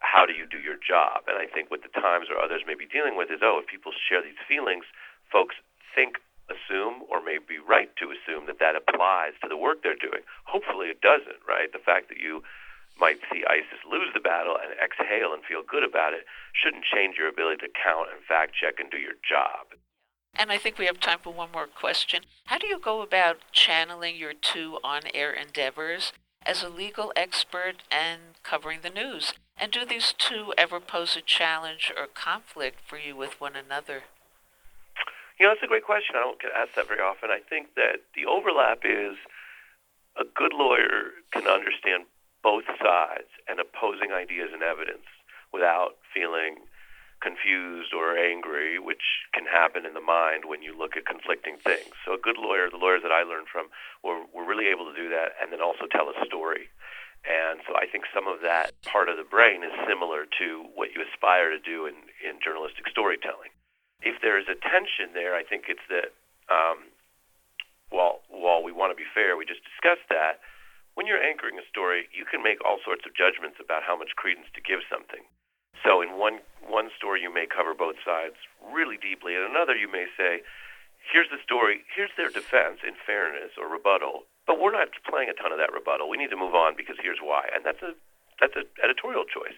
how 0.00 0.24
do 0.24 0.32
you 0.32 0.48
do 0.48 0.56
your 0.56 0.80
job? 0.80 1.28
And 1.28 1.36
I 1.36 1.44
think 1.44 1.70
what 1.70 1.84
the 1.84 1.92
Times 1.92 2.32
or 2.32 2.40
others 2.40 2.64
may 2.64 2.74
be 2.74 2.88
dealing 2.88 3.12
with 3.12 3.28
is, 3.30 3.44
oh, 3.44 3.60
if 3.60 3.68
people 3.68 3.92
share 3.92 4.24
these 4.24 4.40
feelings, 4.48 4.88
folks 5.30 5.56
think, 5.94 6.16
assume, 6.48 7.04
or 7.12 7.20
may 7.20 7.36
be 7.36 7.60
right 7.60 7.92
to 8.00 8.08
assume 8.08 8.48
that 8.48 8.58
that 8.58 8.72
applies 8.72 9.36
to 9.44 9.52
the 9.52 9.56
work 9.60 9.84
they're 9.84 10.00
doing. 10.00 10.24
Hopefully 10.48 10.88
it 10.88 11.04
doesn't, 11.04 11.44
right? 11.44 11.68
The 11.76 11.82
fact 11.82 12.08
that 12.08 12.22
you 12.22 12.40
might 12.96 13.20
see 13.30 13.44
ISIS 13.44 13.84
lose 13.84 14.08
the 14.14 14.24
battle 14.24 14.56
and 14.56 14.72
exhale 14.80 15.36
and 15.36 15.44
feel 15.44 15.62
good 15.62 15.84
about 15.84 16.16
it 16.16 16.24
shouldn't 16.56 16.88
change 16.88 17.20
your 17.20 17.28
ability 17.28 17.68
to 17.68 17.70
count 17.76 18.08
and 18.10 18.24
fact 18.24 18.56
check 18.56 18.80
and 18.80 18.90
do 18.90 18.98
your 18.98 19.18
job. 19.20 19.76
And 20.34 20.52
I 20.52 20.58
think 20.58 20.78
we 20.78 20.86
have 20.86 21.00
time 21.00 21.18
for 21.22 21.32
one 21.32 21.50
more 21.52 21.66
question. 21.66 22.22
How 22.46 22.58
do 22.58 22.66
you 22.66 22.78
go 22.78 23.02
about 23.02 23.38
channeling 23.52 24.16
your 24.16 24.34
two 24.34 24.78
on 24.84 25.02
air 25.12 25.32
endeavors 25.32 26.12
as 26.46 26.62
a 26.62 26.68
legal 26.68 27.12
expert 27.16 27.82
and 27.90 28.20
covering 28.42 28.80
the 28.82 28.90
news? 28.90 29.34
And 29.56 29.72
do 29.72 29.84
these 29.84 30.14
two 30.16 30.54
ever 30.56 30.78
pose 30.78 31.16
a 31.16 31.20
challenge 31.20 31.92
or 31.96 32.06
conflict 32.06 32.78
for 32.86 32.98
you 32.98 33.16
with 33.16 33.40
one 33.40 33.56
another? 33.56 34.04
You 35.38 35.46
know, 35.46 35.54
that's 35.54 35.64
a 35.64 35.68
great 35.68 35.84
question. 35.84 36.14
I 36.16 36.20
don't 36.20 36.40
get 36.40 36.50
asked 36.54 36.76
that 36.76 36.88
very 36.88 37.00
often. 37.00 37.30
I 37.30 37.40
think 37.48 37.74
that 37.74 38.06
the 38.14 38.26
overlap 38.26 38.82
is 38.84 39.18
a 40.16 40.24
good 40.24 40.52
lawyer 40.52 41.14
can 41.32 41.46
understand 41.46 42.04
both 42.42 42.64
sides 42.82 43.30
and 43.48 43.58
opposing 43.58 44.12
ideas 44.12 44.50
and 44.52 44.62
evidence 44.62 45.06
without 45.52 45.98
feeling 46.14 46.66
confused 47.20 47.92
or 47.92 48.16
angry, 48.16 48.78
which 48.78 49.26
can 49.34 49.46
happen 49.46 49.84
in 49.84 49.94
the 49.94 50.00
mind 50.00 50.44
when 50.46 50.62
you 50.62 50.76
look 50.76 50.96
at 50.96 51.06
conflicting 51.06 51.58
things. 51.58 51.90
So 52.04 52.14
a 52.14 52.18
good 52.18 52.38
lawyer, 52.38 52.70
the 52.70 52.78
lawyers 52.78 53.02
that 53.02 53.12
I 53.12 53.22
learned 53.22 53.48
from, 53.50 53.68
were, 54.02 54.22
were 54.34 54.46
really 54.46 54.68
able 54.68 54.86
to 54.86 54.94
do 54.94 55.08
that 55.10 55.34
and 55.40 55.52
then 55.52 55.60
also 55.60 55.86
tell 55.90 56.08
a 56.08 56.16
story. 56.24 56.70
And 57.26 57.58
so 57.66 57.74
I 57.74 57.90
think 57.90 58.06
some 58.14 58.30
of 58.30 58.40
that 58.46 58.78
part 58.86 59.10
of 59.10 59.18
the 59.18 59.26
brain 59.26 59.66
is 59.66 59.74
similar 59.90 60.24
to 60.38 60.46
what 60.78 60.94
you 60.94 61.02
aspire 61.02 61.50
to 61.50 61.58
do 61.58 61.86
in, 61.90 61.98
in 62.22 62.38
journalistic 62.38 62.86
storytelling. 62.86 63.50
If 64.00 64.22
there 64.22 64.38
is 64.38 64.46
a 64.46 64.54
tension 64.54 65.10
there, 65.12 65.34
I 65.34 65.42
think 65.42 65.66
it's 65.66 65.82
that 65.90 66.14
um, 66.46 66.94
while, 67.90 68.22
while 68.30 68.62
we 68.62 68.70
want 68.70 68.94
to 68.94 68.98
be 68.98 69.08
fair, 69.10 69.34
we 69.36 69.44
just 69.44 69.66
discussed 69.66 70.06
that, 70.08 70.38
when 70.94 71.06
you're 71.06 71.22
anchoring 71.22 71.58
a 71.58 71.66
story, 71.70 72.10
you 72.10 72.26
can 72.26 72.42
make 72.42 72.58
all 72.66 72.78
sorts 72.82 73.06
of 73.06 73.14
judgments 73.14 73.58
about 73.62 73.86
how 73.86 73.94
much 73.94 74.18
credence 74.18 74.50
to 74.54 74.62
give 74.62 74.82
something. 74.90 75.22
So 75.84 76.02
in 76.02 76.18
one 76.18 76.40
one 76.66 76.90
story 76.96 77.22
you 77.22 77.32
may 77.32 77.46
cover 77.46 77.72
both 77.72 77.96
sides 78.04 78.36
really 78.74 78.98
deeply, 79.00 79.34
and 79.34 79.48
another 79.48 79.74
you 79.74 79.90
may 79.90 80.06
say, 80.18 80.44
here's 81.00 81.30
the 81.32 81.40
story, 81.40 81.84
here's 81.94 82.12
their 82.16 82.28
defense 82.28 82.84
in 82.84 82.92
fairness 82.94 83.56
or 83.56 83.70
rebuttal, 83.70 84.28
but 84.44 84.60
we're 84.60 84.74
not 84.74 84.92
playing 85.08 85.32
a 85.32 85.36
ton 85.38 85.52
of 85.52 85.58
that 85.58 85.72
rebuttal. 85.72 86.08
We 86.12 86.20
need 86.20 86.28
to 86.30 86.36
move 86.36 86.54
on 86.54 86.76
because 86.76 87.00
here's 87.00 87.22
why, 87.22 87.48
and 87.54 87.64
that's 87.64 87.80
a 87.80 87.96
that's 88.40 88.54
an 88.54 88.68
editorial 88.82 89.24
choice. 89.24 89.56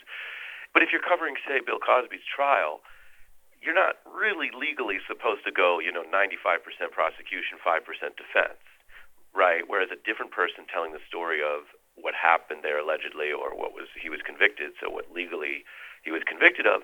But 0.72 0.82
if 0.82 0.94
you're 0.94 1.04
covering, 1.04 1.34
say, 1.44 1.60
Bill 1.60 1.82
Cosby's 1.82 2.24
trial, 2.24 2.80
you're 3.60 3.76
not 3.76 4.00
really 4.08 4.48
legally 4.54 5.02
supposed 5.04 5.44
to 5.44 5.52
go, 5.52 5.82
you 5.82 5.92
know, 5.92 6.06
95% 6.08 6.62
prosecution, 6.94 7.60
5% 7.60 7.84
defense, 8.16 8.62
right? 9.36 9.66
Whereas 9.66 9.92
a 9.92 10.00
different 10.00 10.32
person 10.32 10.64
telling 10.70 10.96
the 10.96 11.02
story 11.04 11.44
of 11.44 11.68
what 11.98 12.16
happened 12.16 12.64
there 12.64 12.80
allegedly 12.80 13.28
or 13.28 13.52
what 13.52 13.76
was 13.76 13.92
he 14.00 14.08
was 14.08 14.24
convicted, 14.24 14.72
so 14.80 14.88
what 14.88 15.12
legally 15.12 15.66
he 16.02 16.10
was 16.10 16.22
convicted 16.26 16.66
of, 16.66 16.82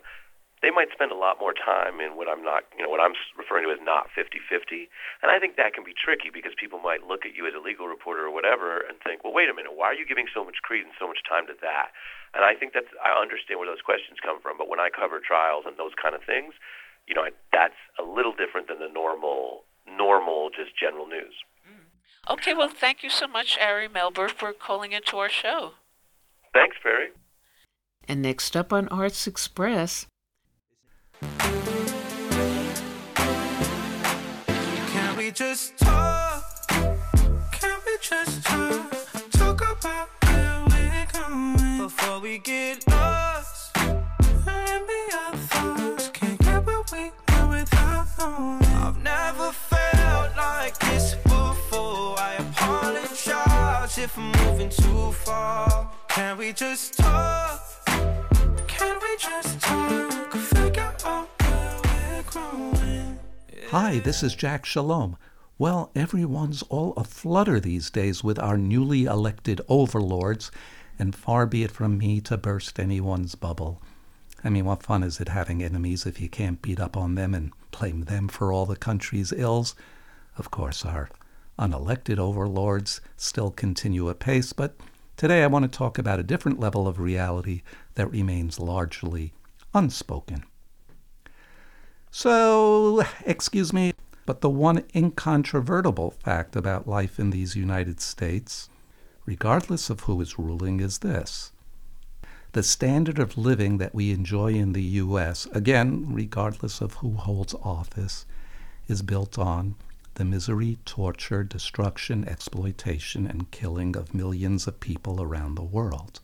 they 0.65 0.73
might 0.73 0.89
spend 0.89 1.13
a 1.13 1.19
lot 1.19 1.37
more 1.37 1.53
time 1.53 2.01
in 2.01 2.17
what 2.17 2.29
I'm 2.33 2.41
not, 2.41 2.65
you 2.73 2.83
know, 2.83 2.89
what 2.89 3.01
I'm 3.01 3.13
referring 3.37 3.69
to 3.69 3.73
as 3.77 3.83
not 3.85 4.09
50-50. 4.17 4.89
And 5.21 5.29
I 5.29 5.37
think 5.39 5.57
that 5.61 5.77
can 5.77 5.85
be 5.85 5.93
tricky 5.93 6.33
because 6.33 6.57
people 6.57 6.81
might 6.81 7.05
look 7.05 7.29
at 7.29 7.37
you 7.37 7.45
as 7.45 7.53
a 7.53 7.61
legal 7.61 7.87
reporter 7.87 8.25
or 8.25 8.33
whatever 8.33 8.81
and 8.81 8.97
think, 9.05 9.21
well, 9.21 9.37
wait 9.37 9.53
a 9.53 9.55
minute, 9.55 9.77
why 9.77 9.93
are 9.93 9.99
you 9.99 10.09
giving 10.09 10.33
so 10.33 10.45
much 10.45 10.65
credence, 10.65 10.97
so 10.97 11.07
much 11.07 11.21
time 11.29 11.47
to 11.53 11.57
that? 11.61 11.93
And 12.33 12.41
I 12.45 12.57
think 12.57 12.73
that's 12.73 12.89
I 13.05 13.13
understand 13.13 13.61
where 13.61 13.69
those 13.69 13.85
questions 13.85 14.17
come 14.25 14.41
from. 14.41 14.57
But 14.57 14.69
when 14.69 14.81
I 14.81 14.89
cover 14.89 15.21
trials 15.21 15.65
and 15.69 15.77
those 15.77 15.93
kind 16.01 16.17
of 16.17 16.25
things, 16.25 16.57
you 17.05 17.15
know, 17.15 17.29
that's 17.53 17.79
a 18.01 18.03
little 18.03 18.33
different 18.33 18.69
than 18.69 18.81
the 18.81 18.89
normal, 18.89 19.69
normal, 19.85 20.49
just 20.49 20.73
general 20.73 21.07
news. 21.07 21.37
Mm. 21.69 22.33
Okay, 22.33 22.55
well, 22.55 22.73
thank 22.73 23.05
you 23.05 23.11
so 23.11 23.29
much, 23.29 23.59
Ari 23.61 23.89
Melber, 23.89 24.33
for 24.33 24.53
calling 24.53 24.93
into 24.93 25.21
our 25.21 25.31
show. 25.31 25.77
Thanks, 26.53 26.77
Perry. 26.83 27.13
And 28.09 28.23
next 28.23 28.57
up 28.57 28.73
on 28.73 28.87
Arts 28.89 29.27
Express. 29.27 30.07
Can 34.93 35.17
we 35.17 35.33
just 35.33 35.77
talk? 35.77 36.45
Can 36.69 37.79
we 37.85 37.97
just 38.01 38.45
talk? 38.45 38.93
Talk 39.33 39.61
about 39.61 40.09
where 40.25 40.65
we're 40.69 41.07
going 41.13 41.79
before 41.79 42.21
we 42.21 42.39
get 42.39 42.87
lost. 42.89 43.77
Let 44.47 44.87
me 44.87 45.11
thoughts. 45.49 46.09
Can't 46.11 46.39
get 46.39 46.65
where 46.65 46.83
we 46.93 47.11
are 47.35 47.49
without 47.49 48.07
knowing. 48.21 48.65
I've 48.85 49.03
never 49.03 49.51
felt 49.51 50.37
like 50.37 50.79
this 50.79 51.17
before. 51.25 52.15
I 52.21 52.37
apologize 52.39 53.99
if 53.99 54.17
I'm 54.17 54.31
moving 54.31 54.69
too 54.71 55.11
far. 55.11 55.91
Can 56.09 56.39
we 56.39 56.53
just 56.53 56.97
talk? 56.97 57.66
Hi, 63.69 64.01
this 64.05 64.23
is 64.23 64.35
Jack 64.35 64.67
Shalom. 64.67 65.17
Well, 65.57 65.91
everyone's 65.95 66.63
all 66.65 66.93
aflutter 66.99 67.59
these 67.59 67.89
days 67.89 68.23
with 68.23 68.39
our 68.39 68.59
newly 68.59 69.05
elected 69.05 69.63
overlords, 69.69 70.51
and 70.99 71.15
far 71.15 71.47
be 71.47 71.63
it 71.63 71.71
from 71.71 71.97
me 71.97 72.21
to 72.23 72.37
burst 72.37 72.79
anyone's 72.79 73.35
bubble. 73.35 73.81
I 74.45 74.51
mean, 74.51 74.67
what 74.67 74.83
fun 74.83 75.03
is 75.03 75.19
it 75.19 75.29
having 75.29 75.63
enemies 75.63 76.05
if 76.05 76.21
you 76.21 76.29
can't 76.29 76.61
beat 76.61 76.79
up 76.79 76.95
on 76.95 77.15
them 77.15 77.35
and 77.35 77.55
blame 77.71 78.03
them 78.03 78.29
for 78.29 78.53
all 78.53 78.67
the 78.67 78.77
country's 78.77 79.33
ills? 79.33 79.75
Of 80.37 80.51
course, 80.51 80.85
our 80.85 81.09
unelected 81.59 82.19
overlords 82.19 83.01
still 83.17 83.51
continue 83.51 84.11
apace, 84.11 84.53
but 84.53 84.77
today 85.17 85.43
I 85.43 85.47
want 85.47 85.71
to 85.71 85.79
talk 85.79 85.99
about 85.99 86.21
a 86.21 86.25
different 86.25 86.61
level 86.61 86.87
of 86.87 86.99
reality 86.99 87.63
that 87.95 88.11
remains 88.11 88.61
largely 88.61 89.33
unspoken. 89.75 90.45
So, 92.11 93.05
excuse 93.25 93.73
me, 93.73 93.93
but 94.25 94.41
the 94.41 94.51
one 94.51 94.85
incontrovertible 94.95 96.11
fact 96.11 96.57
about 96.57 96.89
life 96.89 97.19
in 97.19 97.31
these 97.31 97.57
United 97.57 98.01
States, 98.01 98.69
regardless 99.25 99.91
of 99.91 100.01
who 100.01 100.21
is 100.21 100.39
ruling, 100.39 100.81
is 100.81 100.99
this. 100.99 101.53
The 102.53 102.63
standard 102.63 103.19
of 103.19 103.37
living 103.37 103.79
that 103.79 103.95
we 103.95 104.13
enjoy 104.13 104.55
in 104.55 104.73
the 104.73 104.83
U.S., 104.83 105.47
again, 105.53 106.07
regardless 106.13 106.81
of 106.81 106.95
who 106.95 107.15
holds 107.15 107.55
office, 107.63 108.25
is 108.89 109.03
built 109.03 109.39
on 109.39 109.75
the 110.17 110.25
misery, 110.25 110.79
torture, 110.85 111.45
destruction, 111.45 112.27
exploitation, 112.27 113.27
and 113.27 113.51
killing 113.51 113.97
of 113.97 114.15
millions 114.15 114.67
of 114.67 114.81
people 114.81 115.23
around 115.23 115.55
the 115.55 115.63
world. 115.63 116.21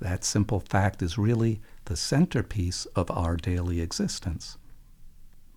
That 0.00 0.22
simple 0.24 0.60
fact 0.60 1.02
is 1.02 1.18
really 1.18 1.60
the 1.86 1.96
centerpiece 1.96 2.84
of 2.94 3.10
our 3.10 3.36
daily 3.36 3.80
existence. 3.80 4.58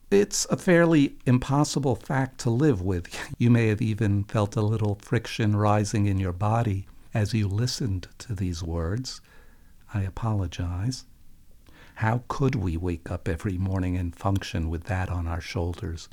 It's 0.10 0.46
a 0.50 0.58
fairly 0.58 1.16
impossible 1.26 1.96
fact 1.96 2.40
to 2.42 2.50
live 2.50 2.82
with. 2.82 3.08
You 3.38 3.50
may 3.50 3.68
have 3.68 3.82
even 3.82 4.24
felt 4.24 4.56
a 4.56 4.62
little 4.62 4.96
friction 4.96 5.56
rising 5.56 6.06
in 6.06 6.18
your 6.20 6.34
body 6.34 6.88
as 7.14 7.34
you 7.34 7.48
listened 7.48 8.08
to 8.20 8.34
these 8.34 8.64
words. 8.64 9.22
I 9.94 10.02
apologize. 10.04 11.06
How 11.96 12.24
could 12.28 12.56
we 12.56 12.78
wake 12.78 13.12
up 13.12 13.28
every 13.28 13.58
morning 13.58 13.98
and 13.98 14.16
function 14.16 14.70
with 14.70 14.86
that 14.86 15.10
on 15.10 15.28
our 15.28 15.42
shoulders? 15.42 16.08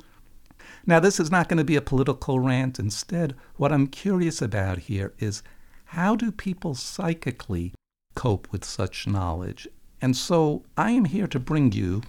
Now, 0.85 0.99
this 0.99 1.19
is 1.19 1.31
not 1.31 1.49
going 1.49 1.57
to 1.57 1.63
be 1.63 1.75
a 1.75 1.81
political 1.81 2.39
rant. 2.39 2.79
Instead, 2.79 3.35
what 3.57 3.71
I'm 3.71 3.87
curious 3.87 4.41
about 4.41 4.79
here 4.79 5.13
is 5.19 5.43
how 5.85 6.15
do 6.15 6.31
people 6.31 6.75
psychically 6.75 7.73
cope 8.15 8.47
with 8.51 8.63
such 8.63 9.07
knowledge? 9.07 9.67
And 10.01 10.15
so 10.15 10.63
I 10.77 10.91
am 10.91 11.05
here 11.05 11.27
to 11.27 11.39
bring 11.39 11.71
you 11.71 12.03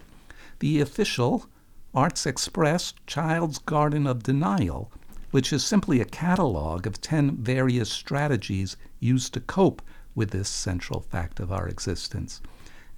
the 0.59 0.81
official 0.81 1.47
Arts 1.95 2.27
Express 2.27 2.95
Child's 3.07 3.59
Garden 3.59 4.07
of 4.07 4.23
Denial, 4.23 4.93
which 5.31 5.53
is 5.53 5.65
simply 5.65 6.01
a 6.01 6.05
catalog 6.05 6.87
of 6.87 7.01
10 7.01 7.37
various 7.37 7.91
strategies 7.91 8.77
used 8.99 9.35
to 9.35 9.41
cope 9.41 9.83
with 10.15 10.31
this 10.31 10.49
central 10.49 11.01
fact 11.01 11.41
of 11.41 11.51
our 11.51 11.67
existence. 11.67 12.41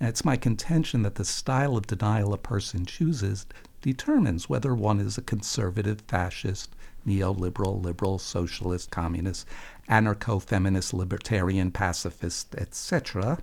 And 0.01 0.09
it's 0.09 0.25
my 0.25 0.37
contention 0.37 1.03
that 1.03 1.15
the 1.15 1.25
style 1.25 1.77
of 1.77 1.87
denial 1.87 2.35
a 2.35 2.39
person 2.39 2.85
chooses 2.85 3.47
determines 3.83 4.49
whether 4.49 4.75
one 4.75 5.01
is 5.01 5.19
a 5.19 5.23
conservative, 5.23 6.01
fascist, 6.09 6.75
neoliberal, 7.07 7.83
liberal, 7.83 8.19
socialist, 8.19 8.91
communist, 8.91 9.47
anarcho 9.89 10.41
feminist, 10.41 10.95
libertarian, 10.95 11.71
pacifist, 11.71 12.55
etc., 12.55 13.39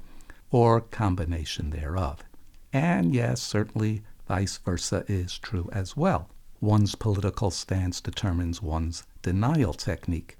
or 0.49 0.81
combination 0.81 1.69
thereof. 1.69 2.23
And 2.73 3.13
yes, 3.13 3.41
certainly 3.41 4.01
vice 4.27 4.57
versa 4.57 5.03
is 5.07 5.37
true 5.37 5.69
as 5.71 5.97
well. 5.97 6.29
One's 6.61 6.95
political 6.95 7.51
stance 7.51 8.01
determines 8.01 8.61
one's 8.61 9.03
denial 9.21 9.73
technique. 9.73 10.37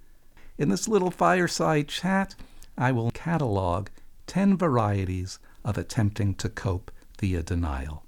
In 0.58 0.70
this 0.70 0.88
little 0.88 1.12
fireside 1.12 1.88
chat, 1.88 2.36
I 2.78 2.92
will 2.92 3.12
catalog 3.12 3.90
10 4.28 4.58
varieties 4.58 5.40
of 5.64 5.78
attempting 5.78 6.34
to 6.36 6.50
cope 6.50 6.92
via 7.20 7.44
denial. 7.44 8.04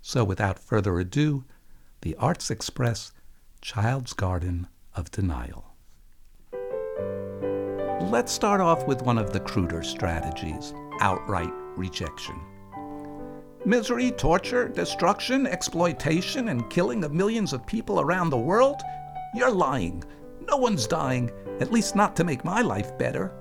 So, 0.00 0.24
without 0.24 0.58
further 0.58 0.98
ado, 0.98 1.44
the 2.02 2.14
Arts 2.16 2.50
Express 2.50 3.12
Child's 3.60 4.12
Garden 4.12 4.68
of 4.94 5.10
Denial. 5.10 5.64
Let's 8.00 8.32
start 8.32 8.60
off 8.60 8.86
with 8.86 9.02
one 9.02 9.18
of 9.18 9.32
the 9.32 9.40
cruder 9.40 9.82
strategies 9.82 10.72
outright 11.00 11.52
rejection. 11.76 12.40
Misery, 13.64 14.12
torture, 14.12 14.68
destruction, 14.68 15.46
exploitation, 15.46 16.48
and 16.48 16.70
killing 16.70 17.04
of 17.04 17.12
millions 17.12 17.52
of 17.52 17.66
people 17.66 18.00
around 18.00 18.30
the 18.30 18.38
world? 18.38 18.80
You're 19.34 19.50
lying. 19.50 20.04
No 20.48 20.56
one's 20.56 20.86
dying, 20.86 21.30
at 21.60 21.72
least 21.72 21.96
not 21.96 22.16
to 22.16 22.24
make 22.24 22.44
my 22.44 22.62
life 22.62 22.96
better. 22.96 23.32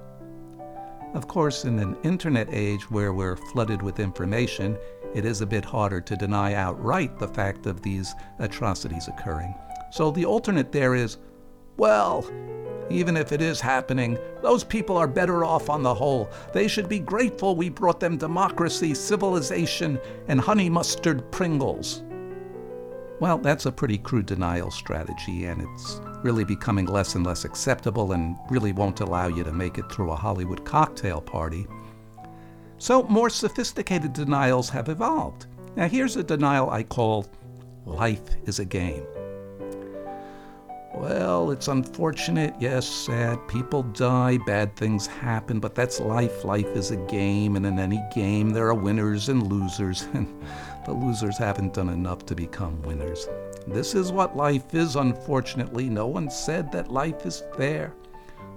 Of 1.14 1.28
course, 1.28 1.64
in 1.64 1.80
an 1.80 1.96
internet 2.04 2.50
age 2.52 2.92
where 2.92 3.14
we're 3.14 3.38
flooded 3.38 3.82
with 3.82 4.00
information, 4.00 4.78
it 5.18 5.26
is 5.26 5.42
a 5.42 5.48
bit 5.48 5.66
harder 5.66 6.00
to 6.00 6.16
deny 6.16 6.54
outright 6.54 7.18
the 7.18 7.28
fact 7.28 7.66
of 7.66 7.82
these 7.82 8.14
atrocities 8.40 9.08
occurring. 9.08 9.56
So 9.92 10.12
the 10.12 10.26
alternate 10.26 10.72
there 10.72 10.96
is 10.96 11.18
well, 11.78 12.26
even 12.90 13.18
if 13.18 13.32
it 13.32 13.42
is 13.42 13.60
happening, 13.60 14.18
those 14.42 14.64
people 14.64 14.98
are 14.98 15.08
better 15.08 15.44
off 15.44 15.70
on 15.70 15.84
the 15.84 15.94
whole. 15.94 16.30
They 16.54 16.68
should 16.68 16.88
be 16.88 17.00
grateful 17.00 17.56
we 17.56 17.70
brought 17.70 18.00
them 18.00 18.18
democracy, 18.18 18.94
civilization, 18.94 20.00
and 20.28 20.40
honey 20.40 20.70
mustard 20.70 21.30
Pringles. 21.32 22.04
Well, 23.20 23.40
that's 23.40 23.66
a 23.66 23.72
pretty 23.72 23.98
crude 23.98 24.28
denial 24.28 24.70
strategy, 24.70 25.46
and 25.46 25.62
it's 25.62 26.00
really 26.24 26.44
becoming 26.44 26.86
less 26.86 27.16
and 27.16 27.26
less 27.26 27.46
acceptable 27.46 28.12
and 28.12 28.38
really 28.50 28.72
won't 28.72 29.02
allow 29.02 29.28
you 29.28 29.44
to 29.44 29.52
make 29.52 29.78
it 29.78 29.92
through 29.92 30.12
a 30.12 30.16
Hollywood 30.16 30.64
cocktail 30.66 31.22
party. 31.22 31.68
So, 32.80 33.04
more 33.04 33.30
sophisticated 33.30 34.14
denials 34.14 34.70
have 34.70 34.90
evolved. 34.90 35.48
Now, 35.76 35.88
here's 35.88 36.16
a 36.16 36.24
denial 36.24 36.70
I 36.70 36.84
call 36.84 37.26
life 37.86 38.22
is 38.46 38.60
a 38.60 38.66
game. 38.66 39.06
Well, 40.94 41.52
it's 41.52 41.68
unfortunate, 41.68 42.56
yes, 42.60 42.88
sad. 42.88 43.48
People 43.48 43.84
die, 43.84 44.40
bad 44.48 44.76
things 44.76 45.06
happen, 45.06 45.60
but 45.60 45.76
that's 45.76 46.00
life. 46.00 46.44
Life 46.44 46.76
is 46.76 46.90
a 46.90 46.98
game, 46.98 47.56
and 47.56 47.66
in 47.66 47.78
any 47.78 48.02
game, 48.16 48.50
there 48.50 48.68
are 48.68 48.74
winners 48.74 49.30
and 49.30 49.46
losers, 49.46 50.08
and 50.14 50.28
the 50.86 50.94
losers 50.94 51.38
haven't 51.38 51.76
done 51.76 51.90
enough 51.90 52.26
to 52.26 52.36
become 52.36 52.82
winners. 52.82 53.28
This 53.68 53.94
is 53.94 54.12
what 54.12 54.36
life 54.36 54.74
is, 54.74 54.96
unfortunately. 54.96 55.90
No 55.90 56.08
one 56.08 56.32
said 56.32 56.72
that 56.72 56.92
life 56.92 57.26
is 57.26 57.44
fair. 57.56 57.94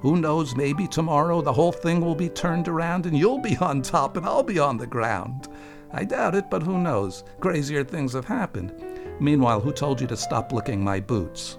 Who 0.00 0.16
knows, 0.16 0.56
maybe 0.56 0.86
tomorrow 0.86 1.42
the 1.42 1.52
whole 1.52 1.72
thing 1.72 2.00
will 2.00 2.14
be 2.14 2.28
turned 2.28 2.68
around 2.68 3.06
and 3.06 3.16
you'll 3.16 3.38
be 3.38 3.56
on 3.58 3.82
top 3.82 4.16
and 4.16 4.24
I'll 4.24 4.42
be 4.42 4.58
on 4.58 4.78
the 4.78 4.86
ground. 4.86 5.48
I 5.92 6.04
doubt 6.04 6.34
it, 6.34 6.50
but 6.50 6.62
who 6.62 6.78
knows? 6.78 7.24
Crazier 7.40 7.84
things 7.84 8.14
have 8.14 8.24
happened. 8.24 8.72
Meanwhile, 9.20 9.60
who 9.60 9.72
told 9.72 10.00
you 10.00 10.06
to 10.06 10.16
stop 10.16 10.52
licking 10.52 10.82
my 10.82 11.00
boots? 11.00 11.58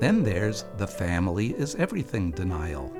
Then 0.00 0.24
there's 0.24 0.64
the 0.76 0.88
family 0.88 1.52
is 1.52 1.76
everything 1.76 2.32
denial. 2.32 2.92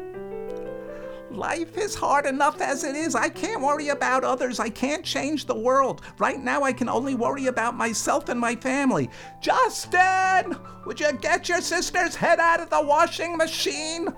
Life 1.30 1.78
is 1.78 1.94
hard 1.94 2.26
enough 2.26 2.60
as 2.60 2.84
it 2.84 2.94
is. 2.94 3.14
I 3.14 3.28
can't 3.28 3.62
worry 3.62 3.88
about 3.88 4.24
others. 4.24 4.60
I 4.60 4.68
can't 4.68 5.04
change 5.04 5.46
the 5.46 5.54
world. 5.54 6.02
Right 6.18 6.38
now, 6.38 6.62
I 6.62 6.72
can 6.72 6.88
only 6.88 7.14
worry 7.14 7.46
about 7.46 7.76
myself 7.76 8.28
and 8.28 8.38
my 8.38 8.54
family. 8.54 9.10
Justin, 9.40 10.56
would 10.86 11.00
you 11.00 11.12
get 11.14 11.48
your 11.48 11.60
sister's 11.60 12.14
head 12.14 12.38
out 12.40 12.60
of 12.60 12.70
the 12.70 12.82
washing 12.82 13.36
machine? 13.36 14.08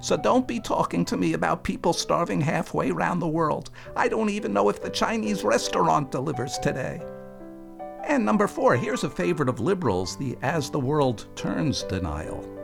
So 0.00 0.16
don't 0.16 0.46
be 0.46 0.60
talking 0.60 1.04
to 1.06 1.16
me 1.16 1.34
about 1.34 1.64
people 1.64 1.92
starving 1.92 2.40
halfway 2.40 2.90
around 2.90 3.18
the 3.18 3.28
world. 3.28 3.70
I 3.96 4.08
don't 4.08 4.30
even 4.30 4.52
know 4.52 4.68
if 4.68 4.80
the 4.80 4.90
Chinese 4.90 5.44
restaurant 5.44 6.10
delivers 6.10 6.58
today. 6.58 7.02
And 8.04 8.24
number 8.24 8.46
four, 8.46 8.76
here's 8.76 9.04
a 9.04 9.10
favorite 9.10 9.48
of 9.48 9.60
liberals 9.60 10.16
the 10.16 10.36
as 10.40 10.70
the 10.70 10.80
world 10.80 11.26
turns 11.36 11.82
denial. 11.82 12.57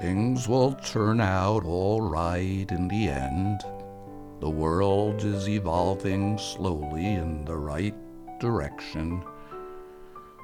Things 0.00 0.48
will 0.48 0.74
turn 0.74 1.20
out 1.20 1.64
all 1.64 2.00
right 2.00 2.66
in 2.70 2.88
the 2.88 3.08
end. 3.08 3.60
The 4.40 4.50
world 4.50 5.22
is 5.24 5.48
evolving 5.48 6.36
slowly 6.36 7.06
in 7.06 7.44
the 7.44 7.56
right 7.56 7.94
direction. 8.40 9.22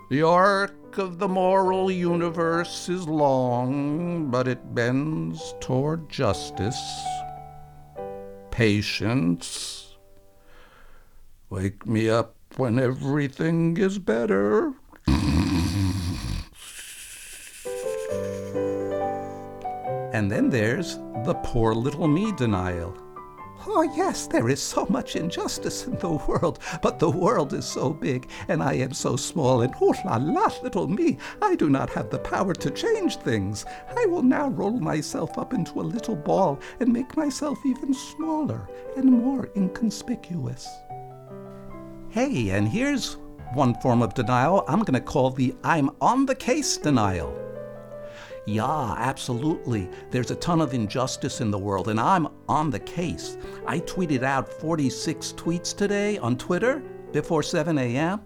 The 0.08 0.22
arc 0.22 0.98
of 0.98 1.18
the 1.18 1.28
moral 1.28 1.90
universe 1.90 2.88
is 2.88 3.06
long, 3.06 4.30
but 4.30 4.48
it 4.48 4.74
bends 4.74 5.54
toward 5.60 6.08
justice. 6.08 6.80
Patience. 8.50 9.96
Wake 11.48 11.86
me 11.86 12.08
up 12.08 12.36
when 12.56 12.78
everything 12.78 13.76
is 13.76 13.98
better. 13.98 14.72
And 20.12 20.30
then 20.30 20.50
there's 20.50 20.96
the 21.24 21.38
poor 21.44 21.74
little 21.74 22.08
me 22.08 22.32
denial. 22.32 22.96
Oh, 23.66 23.82
yes, 23.82 24.26
there 24.26 24.48
is 24.48 24.62
so 24.62 24.86
much 24.86 25.16
injustice 25.16 25.86
in 25.86 25.98
the 25.98 26.12
world, 26.12 26.58
but 26.80 26.98
the 26.98 27.10
world 27.10 27.52
is 27.52 27.66
so 27.66 27.90
big, 27.92 28.30
and 28.48 28.62
I 28.62 28.72
am 28.74 28.94
so 28.94 29.16
small, 29.16 29.60
and 29.60 29.74
oh 29.82 29.94
la 30.04 30.16
la, 30.16 30.50
little 30.62 30.88
me, 30.88 31.18
I 31.42 31.56
do 31.56 31.68
not 31.68 31.90
have 31.90 32.08
the 32.08 32.18
power 32.18 32.54
to 32.54 32.70
change 32.70 33.16
things. 33.16 33.66
I 33.94 34.06
will 34.06 34.22
now 34.22 34.48
roll 34.48 34.80
myself 34.80 35.36
up 35.36 35.52
into 35.52 35.78
a 35.80 35.82
little 35.82 36.16
ball 36.16 36.58
and 36.80 36.90
make 36.90 37.18
myself 37.18 37.58
even 37.66 37.92
smaller 37.92 38.66
and 38.96 39.12
more 39.12 39.50
inconspicuous. 39.54 40.66
Hey, 42.08 42.50
and 42.50 42.66
here's 42.66 43.18
one 43.52 43.74
form 43.80 44.00
of 44.00 44.14
denial 44.14 44.64
I'm 44.68 44.80
going 44.80 44.94
to 44.94 45.00
call 45.00 45.30
the 45.30 45.54
I'm 45.64 45.90
on 46.00 46.24
the 46.24 46.34
case 46.34 46.78
denial. 46.78 47.36
Yeah, 48.46 48.94
absolutely. 48.96 49.88
There's 50.10 50.30
a 50.30 50.36
ton 50.36 50.60
of 50.60 50.72
injustice 50.72 51.40
in 51.40 51.50
the 51.50 51.58
world, 51.58 51.88
and 51.88 52.00
I'm 52.00 52.28
on 52.48 52.70
the 52.70 52.78
case. 52.78 53.36
I 53.66 53.80
tweeted 53.80 54.22
out 54.22 54.48
46 54.48 55.34
tweets 55.36 55.76
today 55.76 56.18
on 56.18 56.36
Twitter 56.36 56.82
before 57.12 57.42
7 57.42 57.76
a.m., 57.78 58.22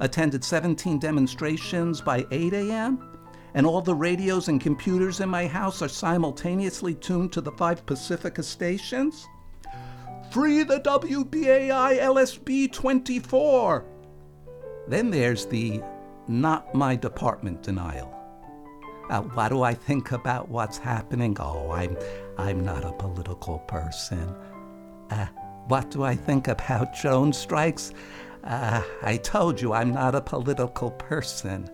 attended 0.00 0.42
17 0.42 0.98
demonstrations 0.98 2.00
by 2.00 2.26
8 2.30 2.52
a.m., 2.54 3.08
and 3.54 3.66
all 3.66 3.82
the 3.82 3.94
radios 3.94 4.48
and 4.48 4.60
computers 4.60 5.20
in 5.20 5.28
my 5.28 5.46
house 5.46 5.82
are 5.82 5.88
simultaneously 5.88 6.94
tuned 6.94 7.32
to 7.32 7.40
the 7.40 7.52
five 7.52 7.84
Pacifica 7.86 8.42
stations. 8.42 9.26
Free 10.30 10.62
the 10.62 10.80
WBAI 10.80 12.00
LSB 12.00 12.72
24! 12.72 13.84
Then 14.88 15.10
there's 15.10 15.46
the 15.46 15.82
not 16.26 16.74
my 16.74 16.96
department 16.96 17.62
denial. 17.62 18.21
Uh, 19.10 19.22
what 19.22 19.48
do 19.48 19.62
I 19.62 19.74
think 19.74 20.12
about 20.12 20.48
what's 20.48 20.78
happening? 20.78 21.36
Oh, 21.40 21.70
I'm, 21.70 21.96
I'm 22.38 22.64
not 22.64 22.84
a 22.84 22.92
political 22.92 23.58
person. 23.60 24.34
Uh, 25.10 25.26
what 25.68 25.90
do 25.90 26.02
I 26.02 26.14
think 26.14 26.48
about 26.48 26.94
drone 27.00 27.32
strikes? 27.32 27.92
Uh, 28.44 28.82
I 29.02 29.16
told 29.18 29.60
you 29.60 29.72
I'm 29.72 29.92
not 29.92 30.14
a 30.14 30.20
political 30.20 30.90
person. 30.90 31.68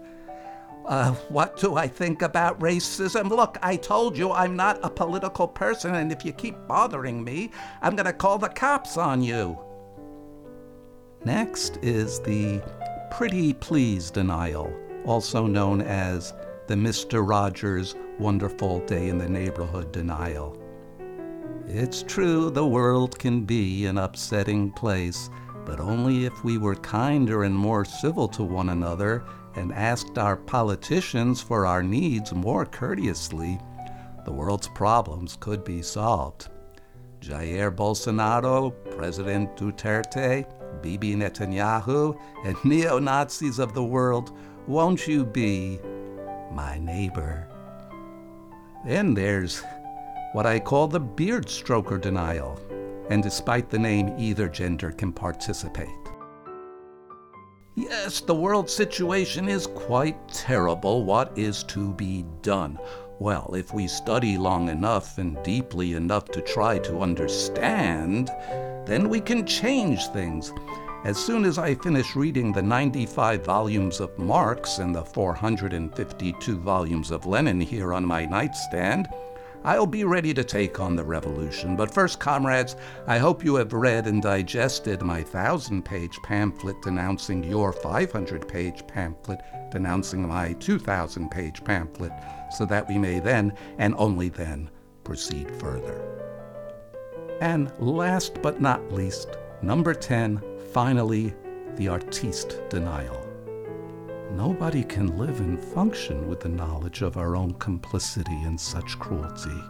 Uh, 0.87 1.13
what 1.29 1.59
do 1.59 1.77
I 1.77 1.87
think 1.87 2.23
about 2.23 2.59
racism? 2.61 3.29
Look, 3.29 3.59
I 3.63 3.77
told 3.77 4.17
you 4.17 4.33
I'm 4.33 4.57
not 4.57 4.79
a 4.83 4.89
political 4.89 5.47
person, 5.47 5.95
and 5.95 6.11
if 6.11 6.25
you 6.25 6.33
keep 6.33 6.57
bothering 6.67 7.23
me, 7.23 7.51
I'm 7.83 7.95
going 7.95 8.07
to 8.07 8.13
call 8.15 8.39
the 8.39 8.49
cops 8.49 8.97
on 8.97 9.23
you. 9.23 9.59
Next 11.27 11.79
is 11.83 12.21
the 12.21 12.63
pretty 13.11 13.53
please 13.53 14.11
denial, 14.11 14.73
also 15.05 15.47
known 15.47 15.83
as 15.83 16.33
the 16.69 16.75
Mr. 16.75 17.27
Rogers 17.27 17.95
Wonderful 18.19 18.81
Day 18.81 19.09
in 19.09 19.17
the 19.17 19.29
Neighborhood 19.29 19.91
denial. 19.91 20.55
It's 21.67 22.03
true 22.03 22.51
the 22.51 22.67
world 22.67 23.19
can 23.19 23.47
be 23.47 23.87
an 23.87 23.97
upsetting 23.97 24.73
place, 24.73 25.31
but 25.65 25.81
only 25.81 26.27
if 26.27 26.45
we 26.45 26.59
were 26.59 26.75
kinder 26.75 27.45
and 27.45 27.55
more 27.55 27.87
civil 27.87 28.29
to 28.29 28.43
one 28.43 28.69
another 28.69 29.25
and 29.57 29.73
asked 29.73 30.19
our 30.19 30.37
politicians 30.37 31.41
for 31.41 31.65
our 31.65 31.83
needs 31.83 32.35
more 32.35 32.67
courteously, 32.67 33.59
the 34.27 34.33
world's 34.33 34.69
problems 34.69 35.39
could 35.41 35.65
be 35.65 35.81
solved. 35.81 36.51
Jair 37.23 37.75
Bolsonaro, 37.75 38.75
President 38.95 39.57
Duterte, 39.57 40.45
Bibi 40.83 41.15
Netanyahu, 41.15 42.15
and 42.45 42.63
neo 42.63 42.99
Nazis 42.99 43.59
of 43.59 43.73
the 43.73 43.83
world, 43.83 44.37
won't 44.67 45.09
you 45.09 45.25
be 45.25 45.81
my 46.53 46.79
neighbor. 46.79 47.47
Then 48.85 49.15
there's 49.15 49.63
what 50.33 50.47
I 50.47 50.61
call 50.61 50.89
the 50.89 51.01
beard 51.01 51.47
stroker 51.47 52.01
denial, 52.01 52.61
and 53.11 53.23
despite 53.23 53.71
the 53.71 53.79
name, 53.79 54.15
either 54.19 54.49
gender 54.49 54.93
can 54.93 55.13
participate. 55.13 55.89
Yes, 57.75 58.21
the 58.21 58.35
world 58.35 58.69
situation 58.69 59.49
is 59.49 59.67
quite 59.69 60.29
terrible. 60.29 61.05
What 61.05 61.37
is 61.39 61.63
to 61.65 61.93
be 61.95 62.25
done? 62.43 62.79
Well, 63.21 63.55
if 63.55 63.73
we 63.73 63.87
study 63.87 64.37
long 64.37 64.69
enough 64.69 65.19
and 65.19 65.43
deeply 65.43 65.95
enough 65.95 66.27
to 66.27 66.41
try 66.41 66.79
to 66.81 67.01
understand, 67.01 68.31
then 68.85 69.09
we 69.09 69.21
can 69.21 69.47
change 69.47 70.07
things. 70.09 70.53
As 71.05 71.17
soon 71.17 71.45
as 71.45 71.59
I 71.59 71.77
finish 71.77 72.17
reading 72.17 72.53
the 72.53 72.61
95 72.61 73.45
volumes 73.45 74.01
of 74.01 74.19
Marx 74.19 74.79
and 74.79 74.93
the 74.93 75.05
452 75.05 76.59
volumes 76.59 77.13
of 77.13 77.25
Lenin 77.25 77.61
here 77.61 77.95
on 77.95 78.05
my 78.05 78.27
nightstand, 78.27 79.07
I'll 79.63 79.87
be 79.87 80.03
ready 80.03 80.35
to 80.35 80.43
take 80.43 80.81
on 80.81 80.97
the 80.97 81.05
revolution. 81.05 81.77
But 81.77 81.95
first, 81.95 82.19
comrades, 82.19 82.75
I 83.07 83.19
hope 83.19 83.45
you 83.45 83.55
have 83.57 83.73
read 83.73 84.09
and 84.09 84.21
digested 84.21 85.03
my 85.03 85.23
thousand 85.23 85.85
page 85.85 86.19
pamphlet 86.25 86.83
denouncing 86.83 87.45
your 87.45 87.73
500 87.73 88.49
page 88.49 88.85
pamphlet 88.89 89.41
denouncing 89.71 90.27
my 90.27 90.53
2,000 90.55 91.31
page 91.31 91.63
pamphlet, 91.63 92.13
so 92.57 92.65
that 92.67 92.89
we 92.89 92.99
may 92.99 93.21
then, 93.21 93.53
and 93.79 93.95
only 93.99 94.31
then, 94.31 94.69
proceed 95.05 95.49
further. 95.61 96.03
And 97.41 97.71
last 97.79 98.43
but 98.43 98.61
not 98.61 98.93
least, 98.93 99.37
number 99.63 99.95
10 99.95 100.43
finally, 100.73 101.35
the 101.77 101.89
artiste 101.89 102.61
denial. 102.69 103.25
Nobody 104.33 104.85
can 104.85 105.17
live 105.17 105.41
and 105.41 105.59
function 105.59 106.29
with 106.29 106.41
the 106.41 106.49
knowledge 106.49 107.03
of 107.03 107.17
our 107.17 107.35
own 107.35 107.55
complicity 107.55 108.43
in 108.43 108.59
such 108.59 108.99
cruelty. 108.99 109.63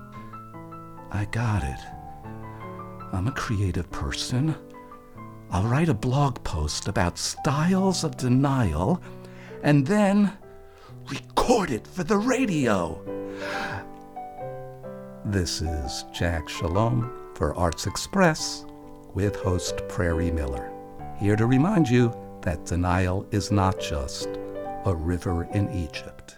I 1.10 1.26
got 1.30 1.62
it. 1.62 1.78
I'm 3.12 3.28
a 3.28 3.32
creative 3.32 3.90
person. 3.90 4.54
I'll 5.50 5.64
write 5.64 5.88
a 5.88 5.94
blog 5.94 6.42
post 6.44 6.88
about 6.88 7.16
styles 7.18 8.04
of 8.04 8.16
denial 8.16 9.00
and 9.62 9.86
then 9.86 10.32
record 11.08 11.70
it 11.70 11.86
for 11.86 12.04
the 12.04 12.18
radio. 12.18 13.00
This 15.24 15.62
is 15.62 16.04
Jack 16.12 16.48
Shalom 16.48 17.32
for 17.34 17.54
Arts 17.54 17.86
Express 17.86 18.66
with 19.14 19.36
host 19.36 19.86
Prairie 19.88 20.30
Miller 20.30 20.77
here 21.18 21.36
to 21.36 21.46
remind 21.46 21.88
you 21.88 22.14
that 22.42 22.64
denial 22.64 23.26
is 23.32 23.50
not 23.50 23.80
just 23.80 24.28
a 24.84 24.94
river 24.94 25.44
in 25.52 25.68
Egypt. 25.70 26.37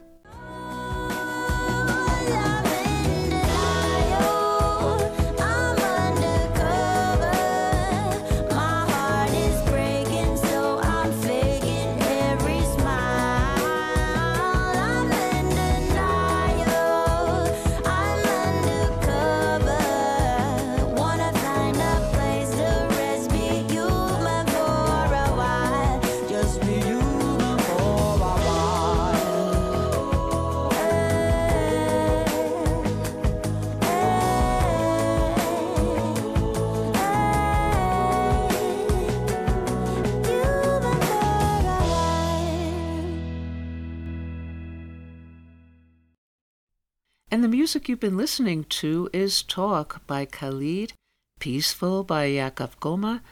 And 47.41 47.45
the 47.51 47.57
music 47.57 47.89
you've 47.89 48.01
been 48.01 48.19
listening 48.19 48.65
to 48.65 49.09
is 49.15 49.43
Talk 49.43 50.07
by 50.07 50.27
Khalid, 50.27 50.93
Peaceful 51.39 52.05
by 52.05 52.29
Yaakov 52.29 52.77
Goma, 52.83 53.23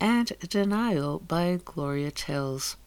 and 0.00 0.32
Denial 0.48 1.18
by 1.18 1.60
Gloria 1.62 2.10
Tells. 2.10 2.78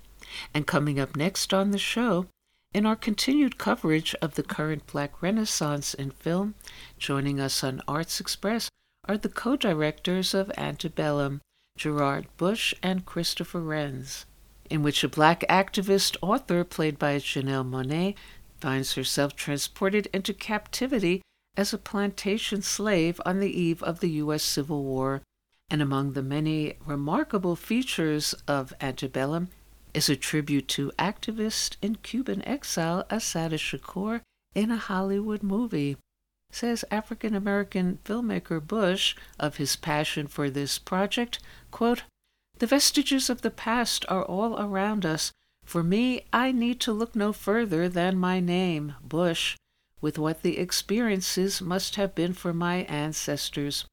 And 0.56 0.66
coming 0.66 1.00
up 1.00 1.16
next 1.16 1.54
on 1.54 1.70
the 1.70 1.78
show, 1.78 2.26
in 2.74 2.88
our 2.88 2.96
continued 2.96 3.60
coverage 3.60 4.16
of 4.24 4.34
the 4.34 4.42
current 4.42 4.88
Black 4.88 5.22
Renaissance 5.22 5.94
in 5.94 6.10
film, 6.10 6.56
joining 6.98 7.40
us 7.40 7.64
on 7.64 7.84
Arts 7.88 8.20
Express 8.20 8.68
are 9.08 9.20
the 9.20 9.30
co 9.30 9.56
directors 9.56 10.34
of 10.34 10.52
Antebellum, 10.58 11.42
Gerard 11.78 12.26
Bush 12.38 12.74
and 12.82 13.06
Christopher 13.06 13.62
Renz, 13.62 14.26
in 14.68 14.82
which 14.82 15.04
a 15.04 15.08
black 15.08 15.42
activist 15.48 16.18
author, 16.24 16.64
played 16.64 16.98
by 16.98 17.18
Janelle 17.18 17.70
Monáe, 17.70 18.16
finds 18.62 18.94
herself 18.94 19.36
transported 19.36 20.08
into 20.14 20.34
captivity 20.34 21.22
as 21.58 21.74
a 21.74 21.78
plantation 21.78 22.62
slave 22.62 23.20
on 23.26 23.40
the 23.40 23.60
eve 23.60 23.84
of 23.84 24.00
the 24.00 24.12
U.S. 24.12 24.44
Civil 24.44 24.84
War. 24.84 25.22
And 25.70 25.82
among 25.82 26.14
the 26.14 26.24
many 26.24 26.76
remarkable 26.86 27.56
features 27.56 28.34
of 28.48 28.74
Antebellum 28.80 29.50
is 29.94 30.10
a 30.10 30.16
tribute 30.16 30.68
to 30.70 30.92
activist 30.98 31.76
in 31.82 31.96
Cuban 31.96 32.46
exile 32.48 33.06
Assata 33.10 33.58
Shakur 33.58 34.22
in 34.54 34.72
a 34.72 34.78
Hollywood 34.78 35.44
movie. 35.44 35.98
Says 36.52 36.84
African 36.92 37.34
American 37.34 38.00
filmmaker 38.04 38.66
Bush 38.66 39.16
of 39.40 39.58
his 39.58 39.76
passion 39.76 40.28
for 40.28 40.50
this 40.50 40.78
project, 40.78 41.40
quote, 41.72 42.04
The 42.60 42.68
vestiges 42.68 43.30
of 43.30 43.42
the 43.42 43.52
past 43.52 44.06
are 44.10 44.26
all 44.26 44.60
around 44.60 45.06
us, 45.06 45.32
for 45.64 45.84
me, 45.84 46.26
I 46.34 46.52
need 46.52 46.80
to 46.82 46.92
look 46.92 47.16
no 47.16 47.32
further 47.32 47.88
than 47.88 48.18
my 48.18 48.40
name, 48.40 48.96
Bush, 49.02 49.56
with 50.02 50.18
what 50.18 50.42
the 50.42 50.58
experiences 50.58 51.62
must 51.62 51.96
have 51.96 52.16
been 52.16 52.34
for 52.34 52.54
my 52.54 52.78
ancestors, 52.84 53.86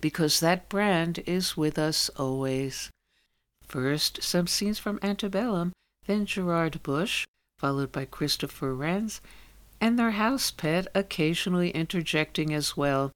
because 0.00 0.40
that 0.40 0.68
brand 0.68 1.22
is 1.26 1.56
with 1.56 1.78
us 1.78 2.08
always. 2.10 2.90
First, 3.66 4.22
some 4.22 4.46
scenes 4.46 4.78
from 4.78 5.00
Antebellum, 5.02 5.72
then 6.06 6.26
Gerard 6.26 6.82
Bush, 6.82 7.26
followed 7.58 7.90
by 7.90 8.04
Christopher 8.04 8.74
Renz, 8.74 9.20
and 9.80 9.98
their 9.98 10.12
house 10.12 10.50
pet 10.50 10.86
occasionally 10.94 11.70
interjecting 11.70 12.54
as 12.54 12.76
well. 12.76 13.10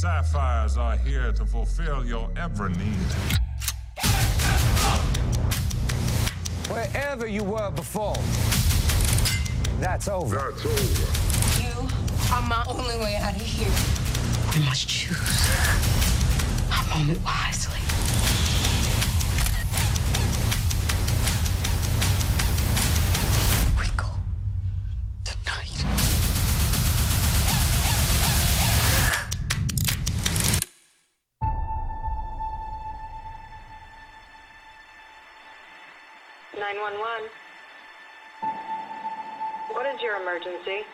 Sapphires 0.00 0.78
are 0.78 0.96
here 0.96 1.30
to 1.30 1.44
fulfill 1.44 2.06
your 2.06 2.30
every 2.34 2.70
need. 2.70 3.10
Wherever 6.70 7.26
you 7.26 7.44
were 7.44 7.70
before, 7.70 8.16
that's 9.78 10.08
over. 10.08 10.36
That's 10.36 10.64
over. 10.64 11.62
You 11.62 11.88
are 12.32 12.40
my 12.48 12.64
only 12.66 12.96
way 12.96 13.16
out 13.16 13.36
of 13.36 13.42
here. 13.42 13.68
We 14.54 14.64
must 14.64 14.88
choose 14.88 15.50
our 16.72 16.96
moment 16.96 17.22
wisely. 17.22 17.79
Nine 36.90 36.98
one 36.98 37.22
one. 37.22 37.30
What 39.72 39.86
is 39.94 40.00
your 40.02 40.20
emergency? 40.20 40.84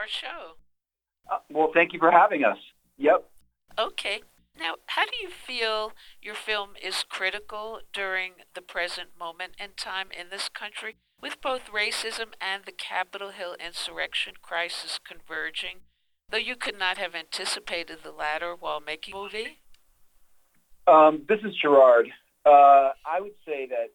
Our 0.00 0.08
show. 0.08 0.56
Uh, 1.30 1.38
well, 1.50 1.70
thank 1.74 1.92
you 1.92 1.98
for 1.98 2.10
having 2.10 2.42
us. 2.42 2.56
Yep. 2.96 3.28
Okay. 3.78 4.22
Now, 4.58 4.74
how 4.86 5.04
do 5.04 5.12
you 5.20 5.28
feel 5.28 5.92
your 6.22 6.34
film 6.34 6.70
is 6.82 7.04
critical 7.08 7.80
during 7.92 8.32
the 8.54 8.62
present 8.62 9.10
moment 9.18 9.52
in 9.60 9.70
time 9.76 10.08
in 10.18 10.28
this 10.30 10.48
country, 10.48 10.96
with 11.20 11.40
both 11.42 11.70
racism 11.72 12.32
and 12.40 12.64
the 12.64 12.72
Capitol 12.72 13.30
Hill 13.30 13.56
insurrection 13.64 14.34
crisis 14.40 14.98
converging, 15.06 15.80
though 16.30 16.38
you 16.38 16.56
could 16.56 16.78
not 16.78 16.98
have 16.98 17.14
anticipated 17.14 17.98
the 18.02 18.12
latter 18.12 18.54
while 18.58 18.80
making 18.80 19.14
the 19.14 19.20
movie? 19.20 19.58
Um, 20.86 21.22
this 21.28 21.40
is 21.44 21.54
Gerard. 21.60 22.08
Uh, 22.44 22.90
I 23.06 23.20
would 23.20 23.36
say 23.46 23.66
that 23.66 23.90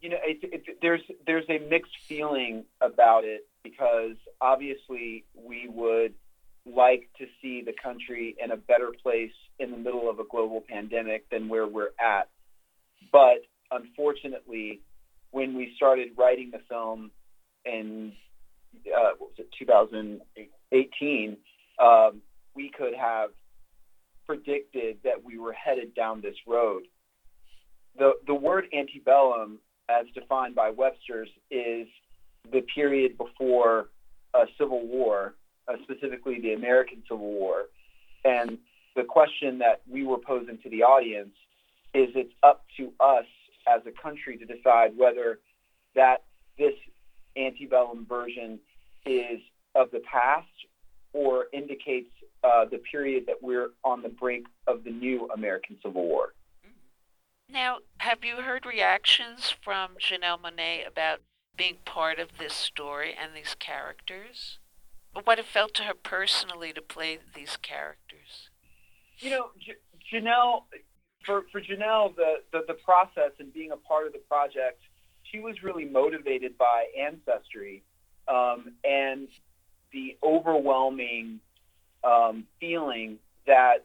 you 0.00 0.10
know 0.10 0.16
it, 0.24 0.38
it, 0.42 0.78
there's 0.80 1.02
there's 1.26 1.44
a 1.48 1.58
mixed 1.68 1.96
feeling 2.06 2.64
about 2.80 3.24
it 3.24 3.46
because 3.64 4.16
obviously 4.40 5.24
we 5.34 5.66
would 5.68 6.14
like 6.66 7.08
to 7.18 7.26
see 7.42 7.62
the 7.62 7.74
country 7.82 8.36
in 8.42 8.52
a 8.52 8.56
better 8.56 8.92
place 9.02 9.32
in 9.58 9.70
the 9.70 9.76
middle 9.76 10.08
of 10.08 10.20
a 10.20 10.24
global 10.30 10.62
pandemic 10.68 11.28
than 11.30 11.48
where 11.48 11.66
we're 11.66 11.90
at. 12.00 12.28
But 13.10 13.44
unfortunately, 13.70 14.80
when 15.30 15.56
we 15.56 15.72
started 15.76 16.10
writing 16.16 16.52
the 16.52 16.60
film 16.68 17.10
in 17.64 18.12
uh, 18.86 19.10
what 19.18 19.30
was 19.30 19.38
it 19.38 19.48
2018, 19.58 21.36
um, 21.82 22.22
we 22.54 22.70
could 22.70 22.94
have 22.94 23.30
predicted 24.26 24.98
that 25.04 25.24
we 25.24 25.38
were 25.38 25.52
headed 25.52 25.94
down 25.94 26.20
this 26.20 26.36
road. 26.46 26.82
The 27.98 28.12
the 28.26 28.34
word 28.34 28.66
antebellum, 28.72 29.58
as 29.88 30.06
defined 30.14 30.54
by 30.54 30.70
Webster's, 30.70 31.28
is 31.50 31.86
the 32.50 32.60
period 32.74 33.16
before 33.16 33.88
a 34.34 34.46
civil 34.58 34.86
war, 34.86 35.34
uh, 35.68 35.74
specifically 35.82 36.40
the 36.40 36.52
American 36.52 37.02
Civil 37.08 37.32
War. 37.32 37.66
And 38.24 38.58
the 38.96 39.04
question 39.04 39.58
that 39.58 39.82
we 39.90 40.04
were 40.04 40.18
posing 40.18 40.58
to 40.62 40.70
the 40.70 40.82
audience 40.82 41.34
is 41.94 42.10
it's 42.14 42.32
up 42.42 42.64
to 42.76 42.92
us 43.00 43.26
as 43.66 43.82
a 43.86 43.90
country 43.90 44.36
to 44.36 44.44
decide 44.44 44.96
whether 44.96 45.40
that 45.94 46.24
this 46.58 46.74
antebellum 47.36 48.06
version 48.06 48.58
is 49.06 49.40
of 49.74 49.90
the 49.90 50.00
past 50.00 50.46
or 51.12 51.46
indicates 51.52 52.10
uh, 52.42 52.64
the 52.64 52.78
period 52.78 53.24
that 53.26 53.36
we're 53.42 53.70
on 53.84 54.02
the 54.02 54.08
brink 54.08 54.46
of 54.66 54.84
the 54.84 54.90
new 54.90 55.28
American 55.34 55.76
Civil 55.82 56.06
War. 56.06 56.34
Now, 57.48 57.78
have 57.98 58.24
you 58.24 58.36
heard 58.36 58.66
reactions 58.66 59.54
from 59.62 59.92
Janelle 60.00 60.40
Monáe 60.40 60.86
about 60.86 61.20
being 61.56 61.76
part 61.84 62.18
of 62.18 62.38
this 62.38 62.54
story 62.54 63.14
and 63.20 63.34
these 63.34 63.54
characters? 63.58 64.58
What 65.24 65.38
it 65.38 65.46
felt 65.46 65.74
to 65.74 65.84
her 65.84 65.94
personally 65.94 66.72
to 66.72 66.82
play 66.82 67.18
these 67.34 67.56
characters? 67.56 68.50
You 69.18 69.30
know, 69.30 69.50
J- 69.58 69.74
Janelle, 70.12 70.64
for 71.24 71.44
for 71.52 71.60
Janelle, 71.60 72.14
the, 72.16 72.36
the 72.52 72.64
the 72.66 72.74
process 72.74 73.30
and 73.38 73.52
being 73.52 73.70
a 73.70 73.76
part 73.76 74.06
of 74.06 74.12
the 74.12 74.18
project, 74.18 74.80
she 75.22 75.38
was 75.38 75.62
really 75.62 75.84
motivated 75.84 76.58
by 76.58 76.86
ancestry 77.00 77.82
um, 78.26 78.72
and 78.82 79.28
the 79.92 80.16
overwhelming 80.22 81.40
um, 82.02 82.44
feeling 82.60 83.18
that 83.46 83.84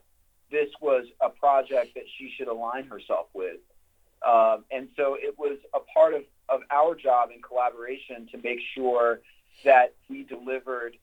this 0.52 0.70
was 0.82 1.06
a 1.22 1.30
project 1.30 1.94
that 1.94 2.06
she 2.18 2.34
should 2.36 2.48
align 2.48 2.86
herself 2.86 3.28
with. 3.34 3.58
Um, 4.28 4.66
and 4.72 4.90
so 4.98 5.16
it 5.18 5.38
was 5.38 5.60
a 5.74 5.80
part 5.94 6.14
of, 6.14 6.24
of 6.50 6.62
our 6.72 6.96
job 6.96 7.30
in 7.34 7.42
collaboration 7.42 8.28
to 8.32 8.38
make 8.38 8.60
sure 8.76 9.22
that 9.64 9.94
we 10.10 10.24
delivered 10.24 10.98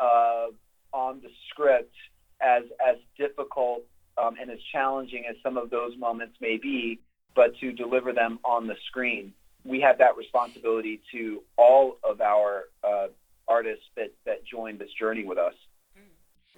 uh, 0.00 0.46
on 0.92 1.20
the 1.22 1.30
script 1.50 1.94
as 2.40 2.64
as 2.86 2.96
difficult 3.16 3.82
um, 4.16 4.36
and 4.40 4.50
as 4.50 4.58
challenging 4.72 5.24
as 5.28 5.36
some 5.42 5.56
of 5.56 5.70
those 5.70 5.96
moments 5.96 6.36
may 6.40 6.56
be, 6.56 7.00
but 7.34 7.56
to 7.58 7.72
deliver 7.72 8.12
them 8.12 8.38
on 8.44 8.66
the 8.66 8.76
screen. 8.86 9.32
We 9.64 9.80
had 9.80 9.98
that 9.98 10.16
responsibility 10.16 11.00
to 11.12 11.42
all 11.56 11.98
of 12.02 12.20
our 12.20 12.64
uh, 12.82 13.08
artists 13.46 13.84
that, 13.96 14.12
that 14.24 14.44
joined 14.44 14.78
this 14.78 14.90
journey 14.98 15.24
with 15.24 15.38
us. 15.38 15.54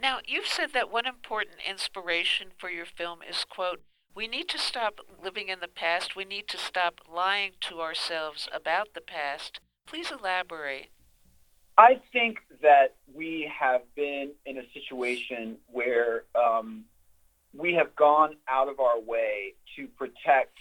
Now, 0.01 0.21
you've 0.27 0.47
said 0.47 0.73
that 0.73 0.91
one 0.91 1.07
important 1.07 1.57
inspiration 1.69 2.49
for 2.57 2.71
your 2.71 2.87
film 2.87 3.19
is, 3.29 3.45
quote, 3.45 3.83
we 4.15 4.27
need 4.27 4.49
to 4.49 4.59
stop 4.59 5.01
living 5.23 5.49
in 5.49 5.61
the 5.61 5.69
past. 5.69 6.17
We 6.17 6.25
need 6.25 6.49
to 6.49 6.59
stop 6.59 7.01
lying 7.13 7.53
to 7.63 7.81
ourselves 7.81 8.49
about 8.53 8.95
the 8.95 9.01
past. 9.01 9.61
Please 9.87 10.11
elaborate. 10.11 10.89
I 11.79 12.01
think 12.13 12.39
that 12.63 12.97
we 13.15 13.51
have 13.59 13.83
been 13.95 14.33
in 14.45 14.59
a 14.59 14.65
situation 14.75 15.57
where 15.73 16.25
um, 16.35 16.85
we 17.55 17.75
have 17.75 17.95
gone 17.97 18.37
out 18.49 18.69
of 18.69 18.81
our 18.81 19.01
way 19.01 19.55
to 19.77 19.87
protect 19.87 20.59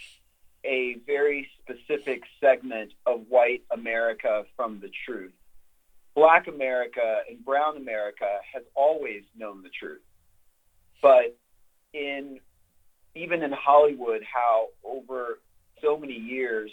a 0.64 0.96
very 1.06 1.50
specific 1.62 2.24
segment 2.40 2.94
of 3.06 3.26
white 3.30 3.64
America 3.72 4.46
from 4.56 4.80
the 4.80 4.90
truth. 5.06 5.34
Black 6.16 6.48
America 6.48 7.22
and 7.30 7.44
Brown 7.44 7.78
America 7.78 8.40
has 8.54 8.64
always 8.76 9.24
known 9.38 9.64
the 9.64 9.70
truth. 9.70 10.02
But 11.02 11.38
in 11.94 12.40
even 13.16 13.44
in 13.44 13.52
Hollywood, 13.52 14.22
how 14.24 14.68
over 14.84 15.40
so 15.82 15.98
many 15.98 16.14
years 16.14 16.72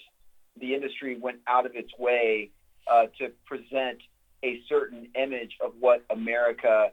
the 0.60 0.74
industry 0.74 1.18
went 1.18 1.38
out 1.46 1.66
of 1.66 1.72
its 1.74 1.90
way 1.98 2.50
uh, 2.90 3.06
to 3.18 3.28
present 3.46 3.98
a 4.44 4.60
certain 4.68 5.08
image 5.14 5.56
of 5.64 5.72
what 5.80 6.04
America 6.10 6.90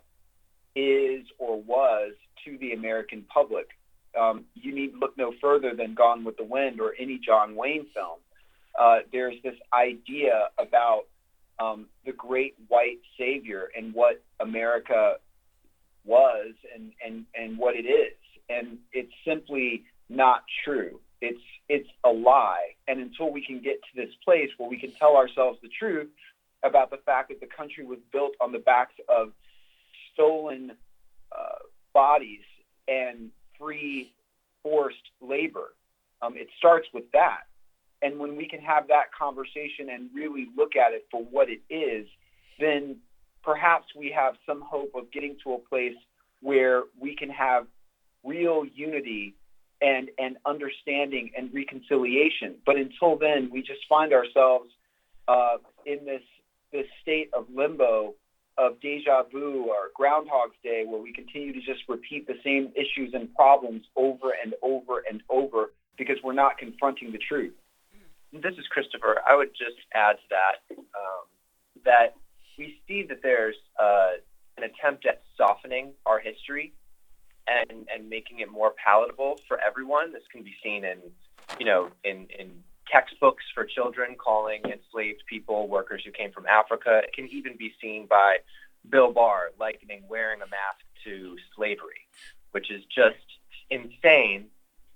is 0.76 1.24
or 1.38 1.62
was 1.62 2.14
to 2.46 2.58
the 2.58 2.74
American 2.74 3.24
public. 3.34 3.68
Um, 4.20 4.46
you 4.54 4.74
need 4.74 4.94
look 5.00 5.18
no 5.18 5.34
further 5.42 5.74
than 5.76 5.96
Gone 5.96 6.24
with 6.24 6.38
the 6.38 6.44
Wind 6.44 6.80
or 6.80 6.94
any 7.00 7.20
John 7.24 7.56
Wayne 7.56 7.86
film. 7.94 8.20
Uh, 8.80 9.00
there's 9.12 9.36
this 9.44 9.56
idea 9.74 10.50
about 10.58 11.04
um, 11.60 11.88
the 12.06 12.12
great 12.12 12.56
white 12.68 13.00
savior 13.18 13.70
and 13.76 13.94
what 13.94 14.24
America 14.40 15.16
was 16.06 16.54
and, 16.74 16.92
and, 17.06 17.26
and 17.36 17.58
what 17.58 17.76
it 17.76 17.86
is. 17.86 18.14
And 18.50 18.80
it's 18.92 19.14
simply 19.26 19.84
not 20.10 20.44
true. 20.64 21.00
It's, 21.22 21.42
it's 21.70 21.90
a 22.04 22.10
lie. 22.10 22.76
And 22.88 23.00
until 23.00 23.32
we 23.32 23.46
can 23.46 23.62
get 23.62 23.82
to 23.82 23.96
this 23.96 24.14
place 24.24 24.50
where 24.58 24.70
we 24.70 24.78
can 24.78 24.92
tell 24.92 25.16
ourselves 25.16 25.60
the 25.62 25.70
truth 25.70 26.10
about 26.64 26.92
the 26.92 26.98
fact 26.98 27.30
that 27.30 27.40
the 27.40 27.48
country 27.48 27.86
was 27.86 28.00
built 28.12 28.34
on 28.42 28.52
the 28.52 28.60
backs 28.60 28.96
of 29.10 29.32
stolen 30.14 30.72
uh, 31.32 31.60
bodies 31.94 32.44
and 32.88 33.30
free 33.58 34.14
forced 34.62 35.10
labor, 35.22 35.74
um, 36.22 36.36
it 36.36 36.48
starts 36.58 36.88
with 36.94 37.10
that. 37.14 37.42
And 38.02 38.20
when 38.20 38.36
we 38.36 38.48
can 38.48 38.60
have 38.60 38.90
that 38.90 39.14
conversation 39.18 39.90
and 39.90 40.10
really 40.14 40.48
look 40.58 40.76
at 40.76 40.94
it 40.94 41.06
for 41.10 41.24
what 41.24 41.48
it 41.50 41.62
is, 41.74 42.06
then 42.60 42.98
perhaps 43.44 43.88
we 43.98 44.12
have 44.12 44.36
some 44.46 44.62
hope 44.62 44.92
of 44.96 45.12
getting 45.12 45.38
to 45.44 45.54
a 45.54 45.60
place 45.60 45.96
where 46.42 46.84
we 47.00 47.16
can 47.16 47.30
have 47.30 47.66
real 48.24 48.64
unity 48.66 49.36
and, 49.82 50.10
and 50.18 50.38
understanding 50.46 51.32
and 51.38 51.54
reconciliation. 51.54 52.56
But 52.66 52.78
until 52.78 53.18
then, 53.18 53.50
we 53.52 53.62
just 53.62 53.82
find 53.90 54.14
ourselves 54.14 54.70
uh, 55.28 55.58
in 55.86 56.06
this, 56.06 56.22
this 56.72 56.86
state 57.02 57.30
of 57.34 57.46
limbo 57.54 58.16
of 58.58 58.80
deja 58.82 59.24
vu 59.32 59.66
or 59.66 59.90
Groundhog's 59.96 60.56
Day, 60.64 60.84
where 60.88 61.02
we 61.02 61.12
continue 61.12 61.54
to 61.54 61.60
just 61.60 61.82
repeat 61.90 62.28
the 62.28 62.36
same 62.44 62.72
issues 62.76 63.14
and 63.14 63.34
problems 63.34 63.84
over 63.96 64.32
and 64.44 64.54
over 64.62 65.04
and 65.10 65.22
over 65.30 65.74
because 65.98 66.18
we're 66.24 66.34
not 66.34 66.58
confronting 66.58 67.12
the 67.12 67.18
truth. 67.18 67.54
This 68.32 68.54
is 68.58 68.66
Christopher. 68.70 69.22
I 69.28 69.36
would 69.36 69.50
just 69.50 69.78
add 69.94 70.14
to 70.14 70.28
that 70.30 70.76
um, 70.80 71.26
that 71.86 72.16
we 72.58 72.80
see 72.88 73.06
that 73.10 73.20
there's 73.22 73.56
uh, 73.80 74.18
an 74.58 74.64
attempt 74.64 75.06
at 75.06 75.22
softening 75.38 75.94
our 76.06 76.20
history 76.20 76.74
and 77.48 77.88
and 77.94 78.10
making 78.10 78.40
it 78.40 78.50
more 78.50 78.74
palatable 78.84 79.40
for 79.48 79.60
everyone. 79.60 80.14
This 80.14 80.24
can 80.32 80.44
be 80.44 80.56
seen 80.64 80.84
in 80.86 81.00
you 81.60 81.66
know 81.66 81.90
in 82.04 82.28
in 82.38 82.64
textbooks 82.90 83.44
for 83.54 83.66
children 83.66 84.16
calling 84.16 84.62
enslaved 84.66 85.24
people 85.28 85.68
workers 85.68 86.04
who 86.06 86.12
came 86.12 86.32
from 86.32 86.46
Africa. 86.46 87.02
It 87.04 87.14
can 87.14 87.28
even 87.30 87.56
be 87.58 87.74
seen 87.82 88.08
by 88.08 88.38
Bill 88.90 89.12
Barr 89.12 89.52
likening 89.60 90.04
wearing 90.08 90.42
a 90.42 90.48
mask 90.48 90.84
to 91.06 91.36
slavery, 91.56 92.08
which 92.52 92.72
is 92.72 92.84
just 92.86 93.26
insane. 93.70 94.48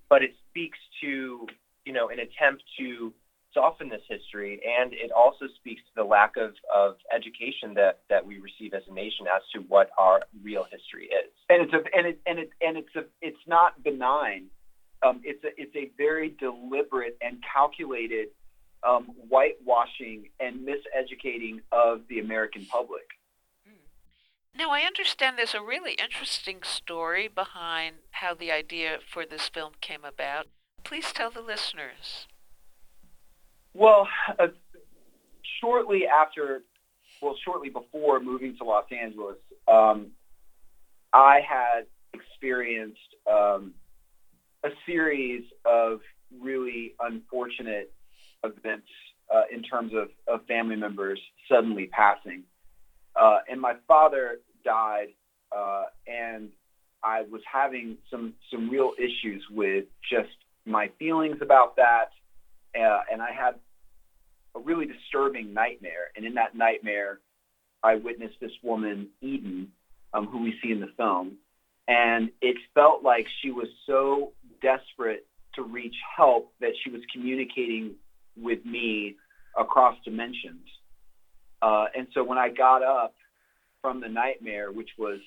But 0.10 0.24
it 0.24 0.36
speaks 0.50 0.80
to, 1.02 1.48
you 1.86 1.94
know, 1.94 2.10
an 2.10 2.20
attempt 2.20 2.64
to 2.80 3.14
soften 3.58 3.90
this 3.90 4.02
history, 4.08 4.62
and 4.80 4.94
it 4.94 5.12
also 5.12 5.46
speaks 5.58 5.82
to 5.82 5.94
the 5.96 6.04
lack 6.04 6.38
of, 6.38 6.54
of 6.74 6.96
education 7.16 7.74
that, 7.74 8.00
that 8.10 8.26
we 8.26 8.38
receive 8.38 8.74
as 8.74 8.84
a 8.90 8.94
nation 8.94 9.26
as 9.26 9.42
to 9.54 9.60
what 9.68 9.90
our 9.98 10.22
real 10.44 10.66
history 10.72 11.06
is. 11.06 11.32
And 11.50 11.64
it's 11.64 11.74
a, 11.74 11.82
and 11.98 12.06
it, 12.08 12.22
and 12.28 12.40
it, 12.40 12.50
and 12.62 12.78
it's 12.78 12.96
a, 12.96 13.06
it's 13.22 13.46
not 13.48 13.84
benign 13.84 14.50
um, 15.04 15.22
it's 15.24 15.44
a 15.44 15.50
it's 15.58 15.76
a 15.76 15.92
very 15.98 16.36
deliberate 16.40 17.18
and 17.22 17.44
calculated 17.54 18.30
um, 18.88 19.06
whitewashing 19.30 20.30
and 20.40 20.68
miseducating 20.68 21.62
of 21.72 22.02
the 22.10 22.20
American 22.20 22.66
public. 22.66 23.04
Now, 24.56 24.72
I 24.72 24.82
understand 24.82 25.38
there's 25.38 25.54
a 25.54 25.62
really 25.62 25.94
interesting 25.94 26.64
story 26.64 27.28
behind 27.28 27.98
how 28.10 28.34
the 28.34 28.52
idea 28.52 28.98
for 29.08 29.24
this 29.24 29.48
film 29.48 29.74
came 29.82 30.04
about. 30.04 30.48
Please 30.84 31.14
tell 31.14 31.30
the 31.30 31.42
listeners. 31.42 32.26
Well, 33.74 34.08
uh, 34.40 34.48
shortly 35.62 36.04
after, 36.08 36.64
well, 37.22 37.36
shortly 37.44 37.70
before 37.70 38.20
moving 38.20 38.58
to 38.58 38.64
Los 38.64 38.86
Angeles, 38.92 39.38
um, 39.68 40.08
I 41.14 41.40
had 41.48 41.86
experienced 42.14 43.00
um, 43.30 43.74
a 44.64 44.70
series 44.86 45.44
of 45.66 46.02
really 46.42 46.94
unfortunate 47.00 47.94
events 48.44 48.88
uh, 49.34 49.44
in 49.52 49.64
terms 49.64 49.94
of, 49.94 50.10
of 50.28 50.46
family 50.48 50.76
members 50.76 51.20
suddenly 51.50 51.88
passing. 51.88 52.44
Uh, 53.16 53.40
and 53.50 53.60
my 53.60 53.74
father 53.88 54.40
died, 54.64 55.08
uh, 55.56 55.86
and 56.06 56.50
I 57.04 57.22
was 57.32 57.42
having 57.52 57.98
some 58.12 58.34
some 58.52 58.70
real 58.70 58.92
issues 58.98 59.44
with 59.50 59.86
just 60.10 60.30
my 60.66 60.90
feelings 61.00 61.38
about 61.42 61.76
that, 61.78 62.10
uh, 62.76 63.00
and 63.12 63.22
I 63.22 63.32
had 63.32 63.56
a 64.56 64.60
really 64.60 64.86
disturbing 64.86 65.54
nightmare. 65.54 66.12
And 66.16 66.26
in 66.26 66.34
that 66.36 66.56
nightmare, 66.56 67.20
I 67.84 67.96
witnessed 67.96 68.40
this 68.42 68.52
woman, 68.64 69.10
Eden, 69.22 69.72
um, 70.14 70.28
who 70.28 70.42
we 70.42 70.56
see 70.64 70.72
in 70.72 70.80
the 70.80 70.92
film, 70.98 71.38
and 71.88 72.30
it 72.42 72.58
felt 72.74 73.04
like 73.04 73.28
she 73.42 73.52
was 73.52 73.68
so 73.86 74.34
desperate 74.62 75.26
to 75.56 75.64
reach 75.64 75.96
help 76.16 76.52
that 76.60 76.72
she 76.84 76.90
was 76.90 77.02
communicating 77.14 77.96
with 78.36 78.64
me 78.66 79.16
across 79.58 79.96
dimensions. 80.04 80.68
Uh, 81.62 81.86
and 81.96 82.08
so 82.14 82.24
when 82.24 82.38
I 82.38 82.50
got 82.50 82.84
up 82.84 83.16
from 83.82 84.02
the 84.02 84.08
nightmare, 84.08 84.72
which 84.72 84.90
was 84.98 85.20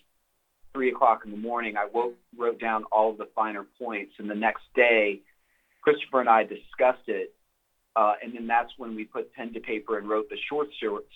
three 0.73 0.91
o'clock 0.91 1.23
in 1.25 1.31
the 1.31 1.37
morning, 1.37 1.77
I 1.77 1.87
woke, 1.93 2.15
wrote 2.37 2.61
down 2.61 2.85
all 2.93 3.11
of 3.11 3.19
the 3.19 3.29
finer 3.35 3.65
points. 3.79 4.13
And 4.19 4.31
the 4.31 4.35
next 4.35 4.63
day, 4.75 5.21
Christopher 5.83 6.21
and 6.21 6.29
I 6.29 6.43
discussed 6.45 7.09
it. 7.09 7.35
Uh, 7.97 8.15
and 8.23 8.33
then 8.33 8.47
that's 8.47 8.71
when 8.79 8.95
we 8.95 9.05
put 9.05 9.33
pen 9.35 9.53
to 9.53 9.61
paper 9.61 9.99
and 9.99 10.09
wrote 10.09 10.29
the 10.31 10.37
short 10.49 10.69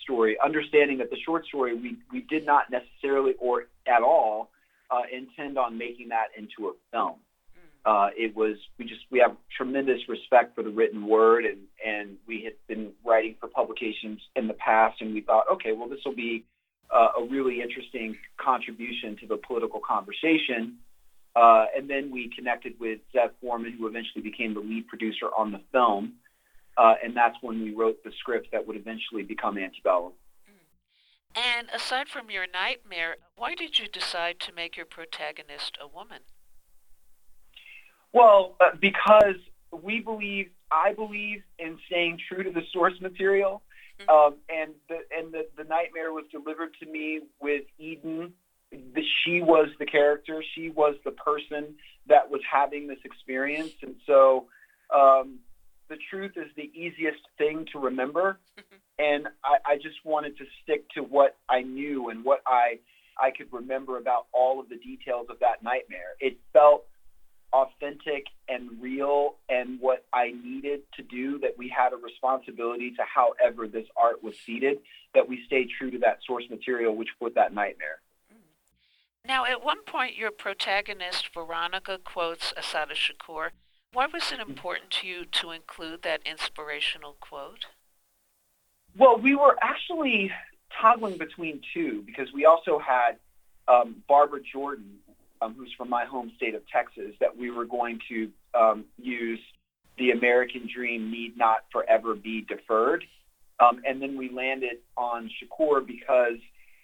story, 0.03 0.35
understanding 0.43 0.97
that 0.97 1.09
the 1.09 1.17
short 1.25 1.45
story 1.45 1.73
we, 1.73 1.97
we 2.11 2.21
did 2.29 2.45
not 2.45 2.65
necessarily 2.69 3.33
or 3.39 3.67
at 3.87 4.01
all 4.01 4.49
uh, 4.91 5.03
intend 5.11 5.57
on 5.57 5.77
making 5.77 6.09
that 6.09 6.27
into 6.37 6.69
a 6.69 6.73
film. 6.91 7.15
Uh, 7.85 8.09
it 8.17 8.35
was 8.35 8.57
we 8.79 8.85
just 8.85 9.01
we 9.11 9.19
have 9.19 9.37
tremendous 9.55 9.99
respect 10.09 10.55
for 10.55 10.63
the 10.63 10.71
written 10.71 11.05
word, 11.05 11.45
and 11.45 11.59
and 11.85 12.17
we 12.27 12.43
had 12.43 12.53
been 12.67 12.91
writing 13.05 13.35
for 13.39 13.47
publications 13.47 14.19
in 14.35 14.47
the 14.47 14.55
past, 14.55 14.99
and 15.01 15.13
we 15.13 15.21
thought, 15.21 15.45
okay, 15.53 15.71
well, 15.71 15.87
this 15.87 15.99
will 16.03 16.15
be 16.15 16.43
uh, 16.91 17.09
a 17.19 17.25
really 17.29 17.61
interesting 17.61 18.17
contribution 18.37 19.15
to 19.21 19.27
the 19.27 19.37
political 19.37 19.79
conversation. 19.87 20.77
Uh, 21.35 21.65
and 21.75 21.89
then 21.89 22.11
we 22.11 22.29
connected 22.29 22.73
with 22.79 22.99
Zev 23.13 23.31
Foreman, 23.41 23.73
who 23.77 23.87
eventually 23.87 24.21
became 24.21 24.53
the 24.53 24.61
lead 24.61 24.87
producer 24.87 25.27
on 25.37 25.51
the 25.51 25.61
film. 25.71 26.13
Uh, 26.77 26.95
and 27.03 27.15
that's 27.15 27.35
when 27.41 27.61
we 27.61 27.73
wrote 27.73 28.03
the 28.03 28.11
script 28.19 28.49
that 28.51 28.65
would 28.67 28.77
eventually 28.77 29.23
become 29.23 29.57
Antebellum. 29.57 30.13
And 31.35 31.67
aside 31.73 32.07
from 32.07 32.31
your 32.31 32.45
nightmare, 32.51 33.17
why 33.35 33.55
did 33.55 33.77
you 33.77 33.87
decide 33.87 34.39
to 34.41 34.53
make 34.53 34.77
your 34.77 34.85
protagonist 34.85 35.77
a 35.81 35.87
woman? 35.87 36.19
Well, 38.13 38.55
uh, 38.61 38.69
because 38.79 39.35
we 39.71 39.99
believe, 39.99 40.51
I 40.71 40.93
believe 40.93 41.43
in 41.59 41.77
staying 41.87 42.19
true 42.29 42.43
to 42.43 42.51
the 42.51 42.63
source 42.71 42.99
material. 43.01 43.61
Um, 44.09 44.35
and 44.49 44.71
the 44.89 44.99
and 45.17 45.33
the, 45.33 45.47
the 45.57 45.63
nightmare 45.63 46.11
was 46.11 46.25
delivered 46.29 46.75
to 46.81 46.85
me 46.85 47.21
with 47.39 47.63
Eden. 47.79 48.33
The, 48.71 49.03
she 49.23 49.41
was 49.41 49.67
the 49.79 49.85
character. 49.85 50.43
She 50.55 50.69
was 50.69 50.95
the 51.03 51.11
person 51.11 51.75
that 52.07 52.29
was 52.29 52.41
having 52.51 52.87
this 52.87 52.99
experience. 53.03 53.73
And 53.81 53.95
so 54.05 54.47
um, 54.93 55.39
the 55.89 55.97
truth 56.09 56.33
is 56.35 56.47
the 56.55 56.71
easiest 56.73 57.21
thing 57.37 57.67
to 57.73 57.79
remember. 57.79 58.39
And 58.97 59.27
I, 59.43 59.73
I 59.73 59.75
just 59.75 59.97
wanted 60.05 60.37
to 60.37 60.45
stick 60.63 60.89
to 60.91 61.01
what 61.01 61.35
I 61.49 61.63
knew 61.63 62.07
and 62.07 62.23
what 62.23 62.41
I 62.47 62.79
I 63.19 63.31
could 63.31 63.51
remember 63.51 63.97
about 63.97 64.27
all 64.31 64.59
of 64.59 64.69
the 64.69 64.77
details 64.77 65.27
of 65.29 65.39
that 65.39 65.63
nightmare. 65.63 66.15
It 66.21 66.37
felt 66.53 66.85
authentic 67.53 68.25
and 68.49 68.81
real 68.81 69.35
and 69.47 69.79
what 69.79 70.05
I 70.11 70.33
needed 70.43 70.81
to 70.97 71.03
do 71.03 71.39
that 71.39 71.57
we 71.57 71.69
had 71.69 71.93
a 71.93 71.97
responsibility 71.97 72.91
to 72.91 73.03
however 73.03 73.67
this 73.67 73.87
art 73.95 74.23
was 74.23 74.35
seeded 74.45 74.79
that 75.13 75.27
we 75.29 75.41
stay 75.45 75.65
true 75.77 75.91
to 75.91 75.99
that 75.99 76.19
source 76.27 76.43
material 76.49 76.95
which 76.95 77.09
put 77.19 77.35
that 77.35 77.53
nightmare. 77.53 77.99
Now, 79.27 79.45
at 79.45 79.63
one 79.63 79.83
point, 79.83 80.15
your 80.15 80.29
protagonist, 80.29 81.33
Veronica, 81.33 81.97
quotes 82.03 82.53
Assata 82.55 82.93
Shakur. 82.93 83.49
Why 83.91 84.05
was 84.05 84.31
it 84.31 84.39
important 84.39 84.91
to 84.91 85.07
you 85.07 85.25
to 85.25 85.51
include 85.51 86.03
that 86.03 86.21
inspirational 86.25 87.15
quote? 87.19 87.65
Well, 88.97 89.17
we 89.17 89.35
were 89.35 89.57
actually 89.61 90.31
toggling 90.79 91.17
between 91.17 91.61
two 91.73 92.03
because 92.05 92.31
we 92.33 92.45
also 92.45 92.77
had 92.77 93.17
um, 93.67 94.03
Barbara 94.07 94.41
Jordan, 94.41 94.97
um, 95.41 95.55
who's 95.57 95.73
from 95.75 95.89
my 95.89 96.05
home 96.05 96.31
state 96.35 96.53
of 96.53 96.61
Texas, 96.67 97.15
that 97.19 97.35
we 97.35 97.49
were 97.49 97.65
going 97.65 97.99
to 98.09 98.29
um, 98.53 98.85
use 99.01 99.39
the 99.97 100.11
American 100.11 100.69
dream 100.71 101.09
need 101.09 101.35
not 101.35 101.59
forever 101.71 102.13
be 102.13 102.41
deferred. 102.41 103.03
Um, 103.59 103.81
and 103.87 104.01
then 104.01 104.17
we 104.17 104.29
landed 104.29 104.77
on 104.97 105.31
Shakur 105.41 105.85
because 105.85 106.37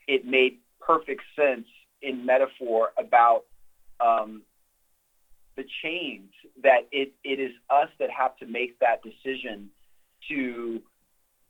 it 0.08 0.26
made 0.26 0.58
perfect 0.80 1.22
sense 1.36 1.68
in 2.02 2.26
metaphor 2.26 2.90
about 2.98 3.44
um, 4.00 4.42
the 5.56 5.64
change 5.84 6.32
that 6.64 6.88
it, 6.92 7.14
it 7.24 7.40
is 7.40 7.52
us 7.70 7.90
that 8.00 8.10
have 8.10 8.36
to 8.38 8.46
make 8.46 8.80
that 8.80 9.02
decision 9.04 9.70
to 10.30 10.82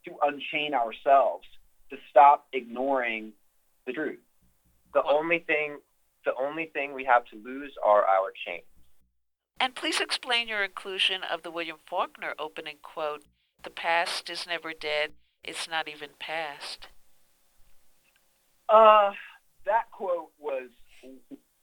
to 0.05 0.11
unchain 0.23 0.73
ourselves, 0.73 1.45
to 1.91 1.97
stop 2.09 2.47
ignoring 2.53 3.33
the 3.85 3.93
truth. 3.93 4.19
The 4.93 5.03
only 5.03 5.39
thing 5.39 5.77
the 6.25 6.33
only 6.39 6.67
thing 6.67 6.93
we 6.93 7.05
have 7.05 7.25
to 7.25 7.35
lose 7.43 7.73
are 7.83 8.05
our 8.05 8.31
chains. 8.45 8.63
And 9.59 9.75
please 9.75 9.99
explain 9.99 10.47
your 10.47 10.63
inclusion 10.63 11.21
of 11.23 11.43
the 11.43 11.51
William 11.51 11.77
Faulkner 11.85 12.33
opening 12.39 12.77
quote 12.81 13.23
The 13.63 13.69
past 13.69 14.29
is 14.29 14.47
never 14.47 14.73
dead, 14.73 15.11
it's 15.43 15.69
not 15.69 15.87
even 15.87 16.09
past. 16.19 16.87
Uh, 18.67 19.11
that 19.65 19.91
quote 19.91 20.30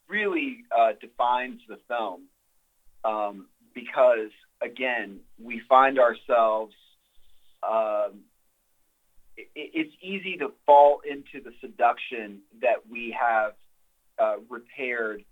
really 0.07 0.63
uh, 0.77 0.93
defines 0.99 1.61
the 1.67 1.77
film 1.87 2.23
um, 3.03 3.47
because, 3.73 4.31
again, 4.61 5.19
we 5.41 5.61
find 5.69 5.99
ourselves. 5.99 6.73
Um, 7.63 8.21
it, 9.37 9.47
it's 9.55 9.93
easy 10.01 10.37
to 10.37 10.51
fall 10.65 11.01
into 11.09 11.43
the 11.43 11.53
seduction 11.61 12.39
that 12.61 12.87
we 12.89 13.15
have 13.19 13.53
uh, 14.19 14.35
repaired 14.49 15.23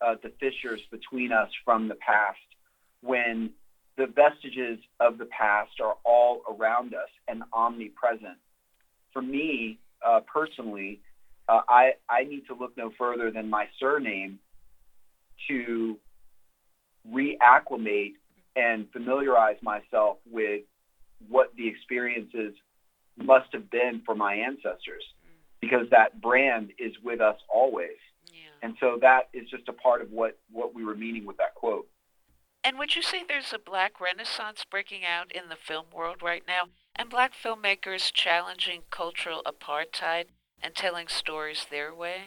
uh, 0.00 0.16
the 0.22 0.32
fissures 0.40 0.80
between 0.90 1.32
us 1.32 1.50
from 1.64 1.88
the 1.88 1.94
past 1.94 2.38
when 3.00 3.50
the 3.96 4.06
vestiges 4.06 4.78
of 4.98 5.18
the 5.18 5.26
past 5.26 5.80
are 5.80 5.96
all 6.04 6.42
around 6.50 6.94
us 6.94 7.08
and 7.28 7.42
omnipresent. 7.52 8.38
For 9.12 9.22
me, 9.22 9.78
uh, 10.04 10.20
personally, 10.20 11.00
uh, 11.48 11.60
I, 11.68 11.92
I 12.08 12.24
need 12.24 12.46
to 12.48 12.54
look 12.54 12.76
no 12.76 12.90
further 12.96 13.30
than 13.30 13.50
my 13.50 13.66
surname 13.78 14.38
to 15.48 15.98
reacclimate 17.10 18.14
and 18.56 18.86
familiarize 18.92 19.56
myself 19.62 20.18
with 20.30 20.62
what 21.28 21.52
the 21.56 21.68
experiences 21.68 22.54
must 23.16 23.52
have 23.52 23.70
been 23.70 24.02
for 24.04 24.14
my 24.14 24.34
ancestors 24.34 25.04
because 25.60 25.88
that 25.90 26.20
brand 26.20 26.70
is 26.78 26.92
with 27.02 27.20
us 27.20 27.36
always. 27.52 27.96
And 28.62 28.76
so 28.80 28.98
that 29.02 29.28
is 29.34 29.48
just 29.50 29.68
a 29.68 29.74
part 29.74 30.00
of 30.00 30.10
what, 30.10 30.38
what 30.50 30.74
we 30.74 30.84
were 30.86 30.94
meaning 30.94 31.26
with 31.26 31.36
that 31.36 31.54
quote. 31.54 31.86
And 32.64 32.78
would 32.78 32.96
you 32.96 33.02
say 33.02 33.22
there's 33.22 33.52
a 33.52 33.58
black 33.58 34.00
renaissance 34.00 34.64
breaking 34.70 35.02
out 35.04 35.30
in 35.30 35.50
the 35.50 35.56
film 35.56 35.86
world 35.94 36.22
right 36.22 36.42
now, 36.48 36.62
and 36.96 37.10
black 37.10 37.32
filmmakers 37.34 38.10
challenging 38.10 38.84
cultural 38.90 39.42
apartheid 39.44 40.26
and 40.64 40.74
telling 40.74 41.06
stories 41.08 41.66
their 41.70 41.94
way? 41.94 42.22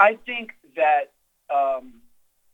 I 0.00 0.18
think 0.26 0.50
that 0.74 1.12
um, 1.54 2.00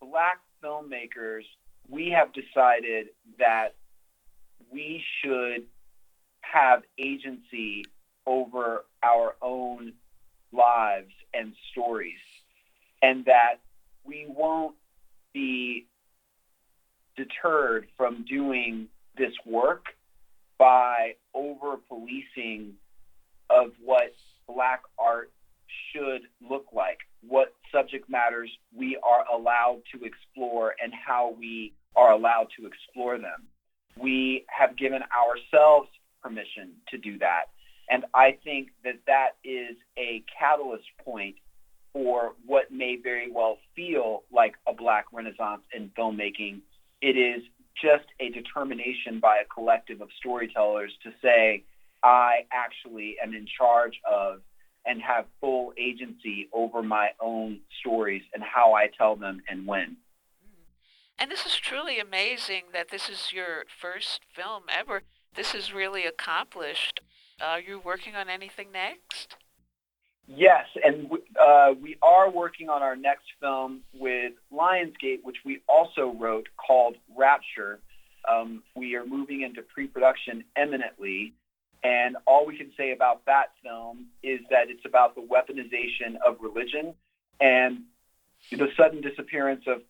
black 0.01 0.39
filmmakers, 0.63 1.45
we 1.89 2.11
have 2.11 2.29
decided 2.35 3.09
that 3.39 3.75
we 4.71 5.03
should 5.21 5.65
have 6.43 6.83
agency 6.99 7.87
over 8.27 8.85
our 9.03 9.35
own 9.41 9.95
lives 10.53 11.15
and 11.33 11.55
stories, 11.73 12.21
and 13.01 13.25
that 13.25 13.57
we 14.05 14.27
won't 14.29 14.77
be 15.33 15.87
deterred 17.17 17.87
from 17.97 18.25
doing 18.25 18.89
this 19.17 19.33
work 19.47 19.87
by 20.59 21.15
over 21.33 21.79
policing 21.89 22.75
of 23.51 23.73
what 23.85 24.15
black 24.47 24.83
art 24.99 25.31
should 25.93 26.23
look 26.49 26.67
like, 26.73 26.99
what 27.27 27.55
subject 27.73 28.09
matters 28.09 28.51
we 28.75 28.97
are 29.03 29.25
allowed 29.33 29.83
to 29.93 30.05
explore, 30.05 30.75
and 30.83 30.93
how 30.95 31.35
we 31.39 31.73
are 31.97 32.13
allowed 32.13 32.49
to 32.59 32.67
explore 32.67 33.19
them. 33.19 33.47
We 33.97 34.45
have 34.49 34.77
given 34.77 35.03
ourselves 35.03 35.89
permission 36.23 36.73
to 36.89 36.99
do 36.99 37.19
that. 37.19 37.47
And 37.89 38.05
I 38.15 38.39
think 38.45 38.71
that 38.85 39.01
that 39.07 39.31
is 39.43 39.77
a 39.99 40.23
catalyst 40.39 40.87
point 41.05 41.37
for 41.93 42.35
what 42.47 42.71
may 42.71 42.97
very 42.97 43.31
well 43.31 43.59
feel 43.75 44.23
like 44.33 44.55
a 44.67 44.73
black 44.73 45.07
renaissance 45.13 45.63
in 45.75 45.91
filmmaking. 45.99 46.61
It 47.03 47.17
is 47.17 47.43
just 47.83 48.05
a 48.21 48.31
determination 48.31 49.19
by 49.21 49.39
a 49.39 49.45
collective 49.45 50.01
of 50.01 50.09
storytellers 50.19 50.93
to 51.03 51.11
say, 51.21 51.65
I 52.03 52.47
actually 52.53 53.17
am 53.23 53.35
in 53.35 53.47
charge 53.47 54.01
of 54.11 54.41
and 54.87 55.03
have 55.03 55.27
full 55.41 55.73
agency 55.77 56.49
over 56.53 56.83
my 56.83 57.11
own 57.21 57.61
stories 57.81 58.23
and 58.33 58.43
how 58.43 58.73
I 58.73 58.87
tell 58.87 59.17
them 59.17 59.43
and 59.49 59.67
when. 59.67 59.97
And 61.19 61.31
this 61.31 61.45
is 61.45 61.57
truly 61.57 62.01
amazing 62.01 62.65
that 62.73 62.89
this 62.89 63.11
is 63.11 63.33
your 63.33 63.65
first 63.69 64.23
film 64.35 64.65
ever. 64.75 65.03
This 65.35 65.55
is 65.55 65.75
really 65.75 66.07
accomplished. 66.07 67.01
Are 67.41 67.61
you 67.61 67.79
working 67.79 68.17
on 68.17 68.31
anything 68.31 68.73
next? 68.73 69.37
Yes, 70.27 70.67
and 70.85 71.11
uh, 71.41 71.75
we 71.81 71.97
are 72.03 72.31
working 72.31 72.69
on 72.69 72.83
our 72.83 72.95
next 72.95 73.27
film 73.41 73.81
with 73.93 74.33
Lionsgate, 74.53 75.25
which 75.25 75.39
we 75.45 75.61
also 75.69 76.15
wrote 76.19 76.49
called 76.57 76.97
Rapture. 77.17 77.81
Um, 78.31 78.63
we 78.77 78.95
are 78.95 79.05
moving 79.05 79.43
into 79.43 79.63
pre-production 79.63 80.45
imminently, 80.61 81.35
and 81.83 82.17
all 82.27 82.47
we 82.47 82.57
can 82.57 82.71
say 82.77 82.93
about 82.93 83.25
that 83.27 83.53
film 83.63 84.07
is 84.23 84.41
that 84.51 84.69
it's 84.69 84.85
about 84.85 85.15
the 85.15 85.23
weaponization 85.23 86.17
of 86.27 86.37
religion 86.41 86.95
and 87.41 87.83
the 88.51 88.69
sudden 88.77 89.01
disappearance 89.01 89.65
of 89.67 89.83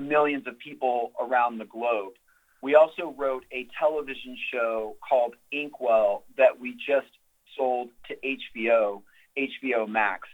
millions 0.00 0.46
of 0.46 0.58
people 0.58 1.12
around 1.20 1.58
the 1.58 1.64
globe. 1.64 2.14
We 2.62 2.74
also 2.74 3.14
wrote 3.18 3.44
a 3.52 3.68
television 3.78 4.36
show 4.50 4.96
called 5.06 5.34
Inkwell 5.52 6.24
that 6.38 6.58
we 6.58 6.72
just 6.72 7.08
sold 7.56 7.90
to 8.08 8.16
HBO, 8.24 9.02
HBO 9.36 9.86
Max, 9.86 10.28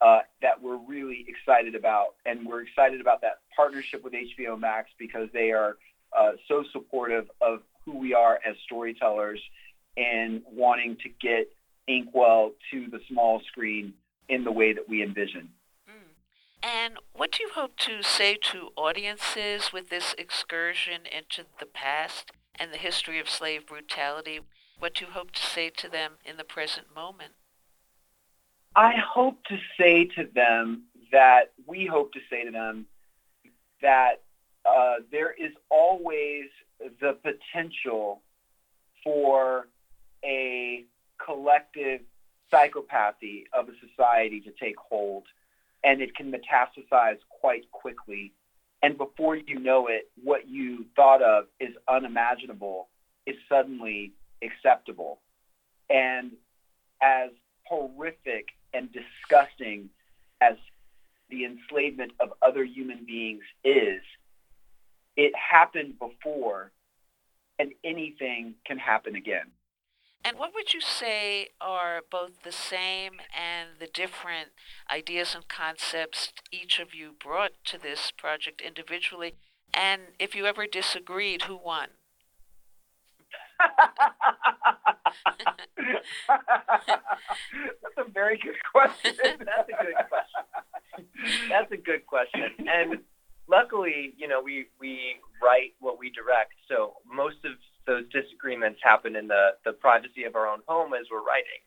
uh, 0.00 0.20
that 0.40 0.62
we're 0.62 0.78
really 0.78 1.26
excited 1.28 1.74
about. 1.74 2.14
And 2.24 2.46
we're 2.46 2.62
excited 2.62 3.00
about 3.00 3.20
that 3.20 3.40
partnership 3.54 4.02
with 4.02 4.14
HBO 4.14 4.58
Max 4.58 4.88
because 4.98 5.28
they 5.34 5.52
are 5.52 5.76
uh, 6.18 6.32
so 6.48 6.64
supportive 6.72 7.30
of 7.42 7.60
who 7.84 7.98
we 7.98 8.14
are 8.14 8.40
as 8.44 8.56
storytellers 8.64 9.40
and 9.96 10.42
wanting 10.50 10.96
to 11.02 11.08
get 11.08 11.48
Inkwell 11.88 12.52
to 12.70 12.88
the 12.90 13.00
small 13.08 13.40
screen 13.46 13.94
in 14.28 14.44
the 14.44 14.52
way 14.52 14.72
that 14.72 14.88
we 14.88 15.02
envision. 15.02 15.50
Mm. 15.88 16.12
And 16.62 16.98
what 17.12 17.32
do 17.32 17.42
you 17.42 17.50
hope 17.54 17.76
to 17.78 18.02
say 18.02 18.36
to 18.52 18.70
audiences 18.76 19.72
with 19.72 19.88
this 19.88 20.14
excursion 20.18 21.02
into 21.06 21.44
the 21.60 21.66
past 21.66 22.32
and 22.58 22.72
the 22.72 22.78
history 22.78 23.20
of 23.20 23.28
slave 23.28 23.66
brutality? 23.66 24.40
What 24.78 24.94
do 24.94 25.04
you 25.04 25.10
hope 25.12 25.30
to 25.32 25.42
say 25.42 25.70
to 25.70 25.88
them 25.88 26.12
in 26.24 26.36
the 26.36 26.44
present 26.44 26.94
moment? 26.94 27.32
I 28.74 28.94
hope 28.96 29.42
to 29.44 29.56
say 29.78 30.04
to 30.16 30.28
them 30.34 30.82
that 31.12 31.52
we 31.66 31.86
hope 31.86 32.12
to 32.12 32.20
say 32.28 32.44
to 32.44 32.50
them 32.50 32.86
that 33.80 34.22
uh, 34.68 34.96
there 35.10 35.32
is 35.32 35.52
always 35.70 36.44
the 37.00 37.16
potential 37.22 38.20
for 39.02 39.68
a 40.24 40.84
collective 41.24 42.00
psychopathy 42.52 43.44
of 43.52 43.68
a 43.68 43.72
society 43.86 44.40
to 44.40 44.52
take 44.52 44.76
hold, 44.76 45.24
and 45.84 46.00
it 46.00 46.14
can 46.14 46.32
metastasize 46.32 47.18
quite 47.40 47.70
quickly. 47.70 48.32
And 48.82 48.96
before 48.96 49.36
you 49.36 49.58
know 49.58 49.88
it, 49.88 50.10
what 50.22 50.48
you 50.48 50.86
thought 50.94 51.22
of 51.22 51.46
is 51.58 51.74
unimaginable 51.88 52.88
is 53.26 53.36
suddenly 53.48 54.12
acceptable. 54.42 55.18
And 55.90 56.32
as 57.02 57.30
horrific 57.64 58.48
and 58.72 58.88
disgusting 58.92 59.90
as 60.40 60.56
the 61.30 61.44
enslavement 61.44 62.12
of 62.20 62.32
other 62.42 62.64
human 62.64 63.04
beings 63.04 63.42
is, 63.64 64.02
it 65.16 65.32
happened 65.34 65.98
before, 65.98 66.70
and 67.58 67.72
anything 67.82 68.54
can 68.66 68.78
happen 68.78 69.16
again. 69.16 69.46
And 70.26 70.40
what 70.40 70.52
would 70.54 70.74
you 70.74 70.80
say 70.80 71.50
are 71.60 72.00
both 72.10 72.42
the 72.42 72.50
same 72.50 73.20
and 73.32 73.68
the 73.78 73.86
different 73.86 74.48
ideas 74.90 75.36
and 75.36 75.46
concepts 75.46 76.32
each 76.50 76.80
of 76.80 76.92
you 76.92 77.12
brought 77.16 77.52
to 77.66 77.78
this 77.78 78.10
project 78.10 78.60
individually? 78.60 79.36
And 79.72 80.02
if 80.18 80.34
you 80.34 80.46
ever 80.46 80.66
disagreed, 80.66 81.42
who 81.42 81.56
won? 81.56 81.90
That's 86.28 87.96
a 87.96 88.10
very 88.12 88.36
good 88.38 88.56
question. 88.72 89.14
That's 89.38 89.68
a 89.68 89.84
good 89.84 89.94
question. 90.08 91.48
That's 91.48 91.70
a 91.70 91.76
good 91.76 92.04
question. 92.04 92.66
And 92.66 92.98
luckily, 93.48 94.12
you 94.16 94.26
know, 94.26 94.42
we 94.42 94.66
we 94.80 95.20
write 95.40 95.74
what 95.78 96.00
we 96.00 96.10
direct, 96.10 96.54
so 96.68 96.94
most 97.06 97.44
of 97.44 97.52
those 97.86 98.04
disagreements 98.10 98.80
happen 98.82 99.16
in 99.16 99.28
the 99.28 99.50
the 99.64 99.72
privacy 99.72 100.24
of 100.24 100.36
our 100.36 100.46
own 100.46 100.60
home 100.66 100.92
as 100.94 101.06
we're 101.10 101.22
writing. 101.22 101.60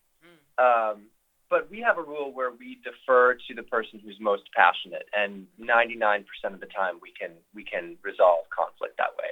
Um, 0.58 1.06
but 1.48 1.68
we 1.68 1.80
have 1.80 1.98
a 1.98 2.02
rule 2.02 2.32
where 2.32 2.52
we 2.52 2.78
defer 2.84 3.34
to 3.34 3.54
the 3.54 3.64
person 3.64 4.00
who's 4.02 4.16
most 4.20 4.44
passionate, 4.54 5.06
and 5.12 5.46
99% 5.60 6.24
of 6.44 6.60
the 6.60 6.66
time 6.66 6.94
we 7.02 7.12
can 7.18 7.32
we 7.54 7.64
can 7.64 7.96
resolve 8.02 8.44
conflict 8.56 8.96
that 8.98 9.16
way. 9.18 9.30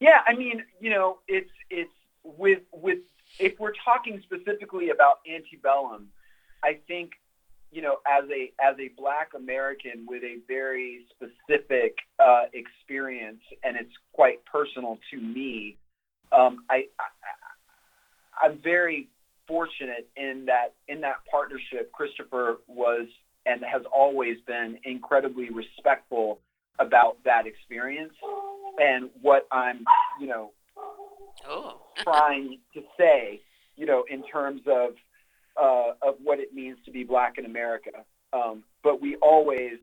Yeah, 0.00 0.20
I 0.26 0.34
mean, 0.34 0.62
you 0.80 0.90
know, 0.90 1.18
it's 1.28 1.50
it's 1.68 1.92
with 2.22 2.60
with 2.72 2.98
if 3.38 3.58
we're 3.58 3.74
talking 3.84 4.22
specifically 4.24 4.90
about 4.90 5.18
antebellum, 5.30 6.08
I 6.64 6.78
think, 6.88 7.12
you 7.70 7.82
know, 7.82 7.98
as 8.06 8.24
a 8.30 8.52
as 8.62 8.76
a 8.78 8.88
Black 8.96 9.32
American 9.34 10.06
with 10.08 10.22
a 10.22 10.38
very 10.48 11.06
specific 11.10 11.96
uh, 12.18 12.44
experience, 12.54 13.42
and 13.62 13.76
it's 13.76 13.92
quite 14.12 14.44
personal 14.46 14.98
to 15.10 15.20
me. 15.20 15.76
Um, 16.32 16.64
I, 16.70 16.86
I 16.98 18.46
I'm 18.46 18.58
very 18.62 19.08
fortunate 19.46 20.08
in 20.16 20.46
that 20.46 20.74
in 20.88 21.00
that 21.02 21.16
partnership, 21.30 21.92
Christopher 21.92 22.58
was 22.66 23.06
and 23.44 23.62
has 23.64 23.82
always 23.94 24.38
been 24.46 24.78
incredibly 25.06 25.50
respectful 25.50 26.40
about 26.78 27.16
that 27.24 27.46
experience 27.46 28.12
and 28.78 29.08
what 29.22 29.46
I'm, 29.52 29.84
you 30.20 30.26
know, 30.26 30.50
oh. 31.48 31.80
trying 32.02 32.58
to 32.74 32.82
say, 32.98 33.40
you 33.76 33.86
know, 33.86 34.04
in 34.10 34.24
terms 34.24 34.62
of 34.66 34.90
uh, 35.56 35.92
of 36.06 36.16
what 36.22 36.38
it 36.38 36.52
means 36.52 36.76
to 36.84 36.90
be 36.90 37.04
black 37.04 37.38
in 37.38 37.46
America. 37.46 37.90
Um, 38.32 38.64
but 38.82 39.00
we 39.00 39.16
always 39.16 39.78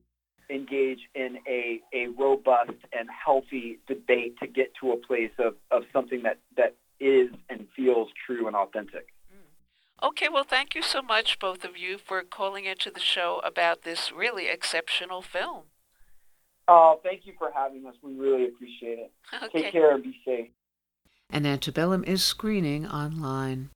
engage 0.50 1.00
in 1.16 1.38
a, 1.48 1.80
a 1.94 2.08
robust 2.08 2.78
and 2.92 3.08
healthy 3.10 3.80
debate 3.88 4.38
to 4.40 4.46
get 4.46 4.74
to 4.82 4.92
a 4.92 4.98
place 4.98 5.32
of, 5.40 5.56
of 5.72 5.84
something 5.92 6.22
that, 6.24 6.38
that 6.58 6.76
is 7.00 7.30
and 7.50 7.66
feels 7.76 8.10
true 8.28 8.46
and 8.46 8.56
authentic. 8.56 9.08
Okay, 10.24 10.32
well, 10.32 10.46
thank 10.46 10.74
you 10.74 10.82
so 10.82 11.02
much, 11.02 11.38
both 11.38 11.66
of 11.66 11.76
you, 11.76 11.98
for 11.98 12.24
calling 12.24 12.64
into 12.64 12.90
the 12.90 13.02
show 13.02 13.42
about 13.44 13.82
this 13.82 14.10
really 14.10 14.48
exceptional 14.48 15.22
film. 15.22 15.64
Oh, 16.66 17.02
thank 17.04 17.26
you 17.26 17.34
for 17.38 17.52
having 17.54 17.86
us. 17.86 17.96
We 18.02 18.14
really 18.14 18.46
appreciate 18.46 19.00
it. 19.00 19.12
Okay. 19.44 19.64
Take 19.64 19.74
care 19.74 19.94
and 19.94 20.02
be 20.02 20.16
safe. 20.24 20.48
And 21.30 21.46
Antebellum 21.46 22.06
is 22.06 22.24
screening 22.24 22.88
online. 22.88 23.72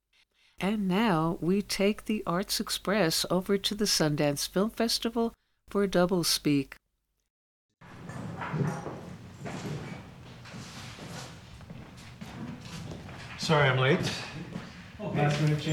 And 0.57 0.87
now 0.87 1.37
we 1.41 1.61
take 1.61 2.05
the 2.05 2.23
Arts 2.25 2.61
Express 2.61 3.25
over 3.29 3.57
to 3.57 3.75
the 3.75 3.83
Sundance 3.83 4.47
Film 4.47 4.69
Festival 4.69 5.33
for 5.67 5.83
a 5.83 5.87
double 5.89 6.23
speak. 6.23 6.77
Sorry 13.37 13.67
I'm 13.67 13.77
late. 13.77 14.09
Last 15.17 15.41
minute. 15.41 15.65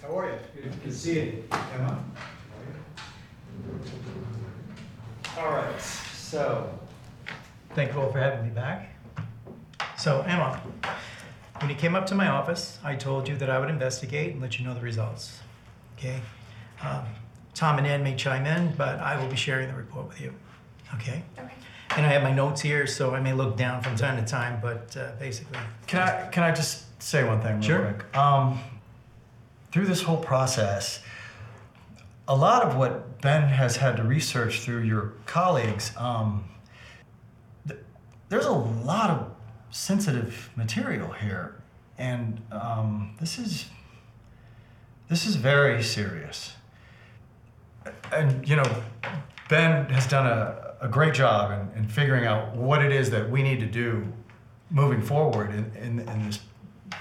How 0.00 0.18
are 0.18 0.30
you? 0.30 0.62
Good 0.62 0.82
to 0.82 0.90
see 0.90 1.14
you. 1.20 1.44
Emma? 1.74 2.02
All 5.36 5.50
right, 5.50 5.78
so, 5.78 6.70
thank 7.74 7.92
you 7.92 8.00
all 8.00 8.10
for 8.10 8.18
having 8.18 8.46
me 8.46 8.50
back. 8.50 8.96
So 9.98 10.22
Emma, 10.22 10.62
when 11.60 11.68
you 11.68 11.76
came 11.76 11.94
up 11.94 12.06
to 12.06 12.14
my 12.14 12.28
office, 12.28 12.78
I 12.82 12.94
told 12.94 13.28
you 13.28 13.36
that 13.36 13.50
I 13.50 13.58
would 13.58 13.68
investigate 13.68 14.32
and 14.32 14.40
let 14.40 14.58
you 14.58 14.64
know 14.64 14.72
the 14.72 14.80
results. 14.80 15.40
Okay? 15.98 16.22
Um, 16.82 17.04
Tom 17.52 17.76
and 17.76 17.86
Ann 17.86 18.02
may 18.02 18.16
chime 18.16 18.46
in, 18.46 18.72
but 18.78 18.98
I 18.98 19.20
will 19.20 19.28
be 19.28 19.36
sharing 19.36 19.68
the 19.68 19.74
report 19.74 20.08
with 20.08 20.22
you. 20.22 20.32
Okay? 20.94 21.22
Okay. 21.38 21.52
And 21.96 22.06
I 22.06 22.10
have 22.10 22.22
my 22.22 22.32
notes 22.32 22.60
here, 22.60 22.86
so 22.86 23.14
I 23.14 23.20
may 23.20 23.32
look 23.32 23.56
down 23.56 23.82
from 23.82 23.96
time 23.96 24.22
to 24.22 24.30
time, 24.30 24.60
but 24.62 24.96
uh, 24.96 25.12
basically. 25.18 25.58
Can 25.86 26.00
I 26.00 26.26
can 26.28 26.42
I 26.42 26.52
just 26.52 26.84
say 27.02 27.24
one 27.24 27.40
thing 27.40 27.54
real 27.54 27.62
Sure. 27.62 27.92
quick? 27.92 28.16
Um, 28.16 28.60
through 29.72 29.86
this 29.86 30.02
whole 30.02 30.18
process, 30.18 31.00
a 32.28 32.36
lot 32.36 32.62
of 32.62 32.76
what 32.76 33.20
Ben 33.20 33.42
has 33.48 33.76
had 33.76 33.96
to 33.96 34.02
research 34.02 34.60
through 34.60 34.82
your 34.82 35.14
colleagues, 35.26 35.92
um, 35.96 36.44
th- 37.66 37.80
there's 38.28 38.46
a 38.46 38.52
lot 38.52 39.10
of 39.10 39.30
sensitive 39.70 40.50
material 40.56 41.10
here, 41.12 41.56
and 41.96 42.40
um, 42.52 43.16
this 43.20 43.38
is 43.38 43.66
this 45.08 45.26
is 45.26 45.36
very 45.36 45.82
serious. 45.82 46.52
And 48.12 48.46
you 48.46 48.56
know, 48.56 48.82
Ben 49.48 49.86
has 49.90 50.06
done 50.06 50.26
a, 50.26 50.67
a 50.80 50.88
great 50.88 51.14
job 51.14 51.50
in, 51.50 51.82
in 51.82 51.88
figuring 51.88 52.24
out 52.24 52.54
what 52.54 52.84
it 52.84 52.92
is 52.92 53.10
that 53.10 53.28
we 53.28 53.42
need 53.42 53.60
to 53.60 53.66
do 53.66 54.06
moving 54.70 55.02
forward 55.02 55.50
in, 55.50 55.72
in, 55.76 56.08
in 56.08 56.26
this 56.26 56.40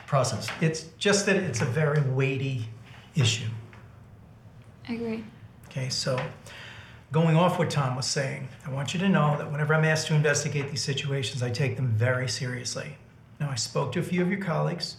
process. 0.06 0.48
It's 0.62 0.84
just 0.98 1.26
that 1.26 1.36
it's 1.36 1.62
a 1.62 1.66
very 1.66 2.02
weighty 2.02 2.68
issue. 3.16 3.50
I 4.88 4.94
agree. 4.94 5.24
Okay, 5.68 5.90
so 5.90 6.20
going 7.12 7.36
off 7.36 7.60
what 7.60 7.70
Tom 7.70 7.96
was 7.96 8.08
saying, 8.08 8.48
I 8.66 8.72
want 8.72 8.94
you 8.94 9.00
to 9.02 9.10
know 9.10 9.38
that 9.38 9.52
whenever 9.52 9.74
I'm 9.74 9.86
asked 9.86 10.08
to 10.08 10.16
investigate 10.16 10.70
these 10.70 10.82
situations, 10.82 11.44
I 11.44 11.50
take 11.50 11.76
them 11.76 11.90
very 11.90 12.28
seriously. 12.28 12.98
Now, 13.40 13.50
I 13.50 13.56
spoke 13.56 13.92
to 13.94 14.00
a 14.00 14.04
few 14.04 14.22
of 14.22 14.30
your 14.30 14.40
colleagues. 14.42 14.98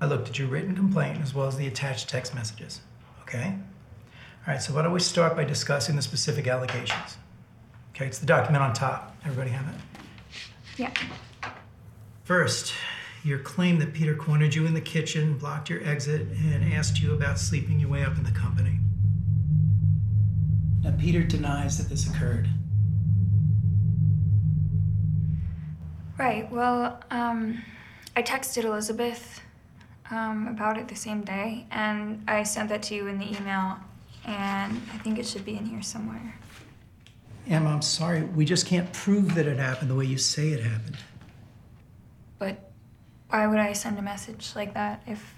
I 0.00 0.06
looked 0.06 0.28
at 0.28 0.38
your 0.38 0.48
written 0.48 0.74
complaint 0.74 1.20
as 1.22 1.34
well 1.34 1.46
as 1.46 1.56
the 1.56 1.66
attached 1.66 2.08
text 2.08 2.34
messages. 2.34 2.80
Okay? 3.22 3.54
All 4.46 4.54
right, 4.54 4.62
so 4.62 4.74
why 4.74 4.82
don't 4.82 4.92
we 4.92 5.00
start 5.00 5.36
by 5.36 5.44
discussing 5.44 5.96
the 5.96 6.02
specific 6.02 6.46
allegations? 6.46 7.16
Okay, 7.96 8.04
it's 8.04 8.18
the 8.18 8.26
document 8.26 8.62
on 8.62 8.74
top. 8.74 9.16
Everybody 9.24 9.48
have 9.48 9.74
it? 9.74 9.80
Yeah. 10.76 10.92
First, 12.24 12.74
your 13.24 13.38
claim 13.38 13.78
that 13.78 13.94
Peter 13.94 14.14
cornered 14.14 14.54
you 14.54 14.66
in 14.66 14.74
the 14.74 14.82
kitchen, 14.82 15.38
blocked 15.38 15.70
your 15.70 15.82
exit, 15.82 16.28
and 16.44 16.74
asked 16.74 17.00
you 17.00 17.14
about 17.14 17.38
sleeping 17.38 17.80
your 17.80 17.88
way 17.88 18.04
up 18.04 18.18
in 18.18 18.24
the 18.24 18.32
company. 18.32 18.80
Now, 20.82 20.92
Peter 21.00 21.22
denies 21.22 21.78
that 21.78 21.88
this 21.88 22.06
occurred. 22.06 22.50
Right. 26.18 26.52
Well, 26.52 27.02
um, 27.10 27.62
I 28.14 28.22
texted 28.22 28.64
Elizabeth 28.64 29.40
um, 30.10 30.48
about 30.48 30.76
it 30.76 30.88
the 30.88 30.96
same 30.96 31.22
day, 31.22 31.64
and 31.70 32.22
I 32.28 32.42
sent 32.42 32.68
that 32.68 32.82
to 32.84 32.94
you 32.94 33.06
in 33.06 33.18
the 33.18 33.26
email, 33.26 33.78
and 34.26 34.82
I 34.92 34.98
think 34.98 35.18
it 35.18 35.26
should 35.26 35.46
be 35.46 35.56
in 35.56 35.64
here 35.64 35.80
somewhere. 35.80 36.34
Emma, 37.48 37.70
I'm 37.70 37.82
sorry, 37.82 38.22
we 38.22 38.44
just 38.44 38.66
can't 38.66 38.92
prove 38.92 39.34
that 39.36 39.46
it 39.46 39.58
happened 39.58 39.90
the 39.90 39.94
way 39.94 40.04
you 40.04 40.18
say 40.18 40.48
it 40.48 40.62
happened. 40.62 40.96
But 42.38 42.70
why 43.28 43.46
would 43.46 43.58
I 43.58 43.72
send 43.72 43.98
a 43.98 44.02
message 44.02 44.52
like 44.56 44.74
that 44.74 45.02
if 45.06 45.34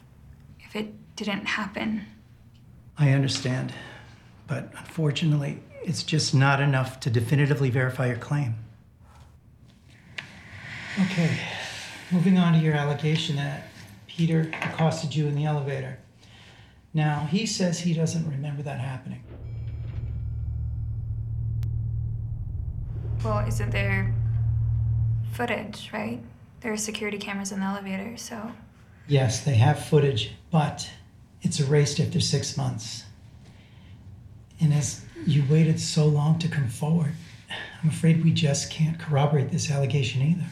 if 0.61 0.75
it 0.75 0.95
didn't 1.17 1.47
happen? 1.47 2.07
I 2.99 3.11
understand, 3.11 3.73
but 4.47 4.73
unfortunately, 4.77 5.61
It's 5.85 6.03
just 6.03 6.35
not 6.35 6.61
enough 6.61 7.01
to 7.01 7.11
definitively 7.11 7.71
verify 7.71 8.09
your 8.09 8.17
claim. 8.19 8.57
Okay, 11.01 11.39
moving 12.11 12.37
on 12.37 12.53
to 12.55 12.59
your 12.59 12.75
allegation 12.75 13.37
that 13.37 13.69
Peter 14.07 14.51
accosted 14.61 15.15
you 15.15 15.29
in 15.29 15.35
the 15.37 15.45
elevator. 15.45 15.99
Now, 16.93 17.27
he 17.31 17.47
says 17.47 17.79
he 17.81 17.95
doesn't 17.95 18.29
remember 18.29 18.63
that 18.65 18.81
happening. 18.81 19.23
Well, 23.25 23.47
isn't 23.47 23.71
there 23.71 24.15
footage, 25.33 25.91
right? 25.93 26.21
There 26.61 26.73
are 26.73 26.77
security 26.77 27.19
cameras 27.19 27.53
in 27.53 27.61
the 27.61 27.67
elevator, 27.67 28.17
so. 28.17 28.53
Yes, 29.07 29.45
they 29.45 29.55
have 29.55 29.85
footage, 29.85 30.33
but 30.51 30.89
it's 31.43 31.61
erased 31.61 32.01
after 32.01 32.21
six 32.21 32.57
months. 32.57 33.05
And 34.61 34.73
as 34.73 35.05
you 35.27 35.45
waited 35.49 35.81
so 35.81 36.07
long 36.07 36.39
to 36.41 36.49
come 36.49 36.69
forward, 36.69 37.13
I'm 37.83 37.89
afraid 37.89 38.25
we 38.25 38.33
just 38.33 38.71
can't 38.71 38.99
corroborate 38.99 39.51
this 39.51 39.71
allegation 39.71 40.23
either. 40.23 40.47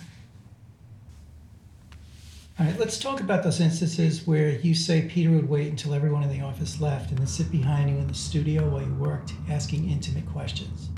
All 2.58 2.64
right, 2.66 2.78
let's 2.78 2.98
talk 2.98 3.20
about 3.20 3.42
those 3.42 3.60
instances 3.60 4.26
where 4.26 4.50
you 4.50 4.74
say 4.74 5.02
Peter 5.02 5.30
would 5.30 5.48
wait 5.48 5.68
until 5.68 5.92
everyone 5.92 6.22
in 6.22 6.30
the 6.30 6.40
office 6.40 6.80
left 6.80 7.10
and 7.10 7.18
then 7.18 7.26
sit 7.26 7.50
behind 7.50 7.90
you 7.90 7.96
in 7.96 8.06
the 8.06 8.14
studio 8.14 8.66
while 8.68 8.80
you 8.80 8.94
worked, 8.94 9.34
asking 9.50 9.90
intimate 9.90 10.26
questions. 10.26 10.88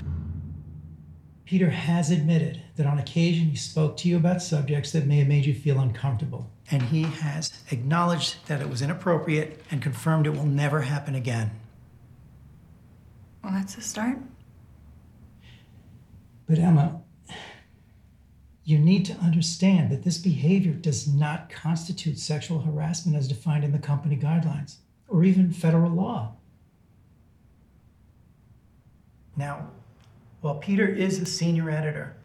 Peter 1.49 1.71
has 1.71 2.11
admitted 2.11 2.61
that 2.75 2.85
on 2.85 2.99
occasion 2.99 3.47
he 3.47 3.55
spoke 3.55 3.97
to 3.97 4.07
you 4.07 4.15
about 4.15 4.39
subjects 4.39 4.91
that 4.91 5.07
may 5.07 5.17
have 5.17 5.27
made 5.27 5.43
you 5.43 5.55
feel 5.55 5.79
uncomfortable, 5.79 6.47
and 6.69 6.83
he 6.83 7.01
has 7.01 7.51
acknowledged 7.71 8.35
that 8.45 8.61
it 8.61 8.69
was 8.69 8.83
inappropriate 8.83 9.59
and 9.71 9.81
confirmed 9.81 10.27
it 10.27 10.29
will 10.29 10.45
never 10.45 10.81
happen 10.81 11.15
again. 11.15 11.49
Well, 13.43 13.51
that's 13.51 13.75
a 13.77 13.81
start. 13.81 14.19
But 16.47 16.59
Emma, 16.59 17.01
you 18.63 18.77
need 18.77 19.03
to 19.05 19.13
understand 19.13 19.91
that 19.91 20.03
this 20.03 20.19
behavior 20.19 20.73
does 20.73 21.07
not 21.07 21.49
constitute 21.49 22.19
sexual 22.19 22.59
harassment 22.59 23.17
as 23.17 23.27
defined 23.27 23.63
in 23.63 23.71
the 23.71 23.79
company 23.79 24.15
guidelines 24.15 24.75
or 25.07 25.23
even 25.23 25.51
federal 25.51 25.89
law. 25.89 26.35
Now, 29.35 29.69
while 30.41 30.55
Peter 30.55 30.87
is 30.87 31.19
a 31.19 31.25
senior 31.25 31.69
editor, 31.69 32.15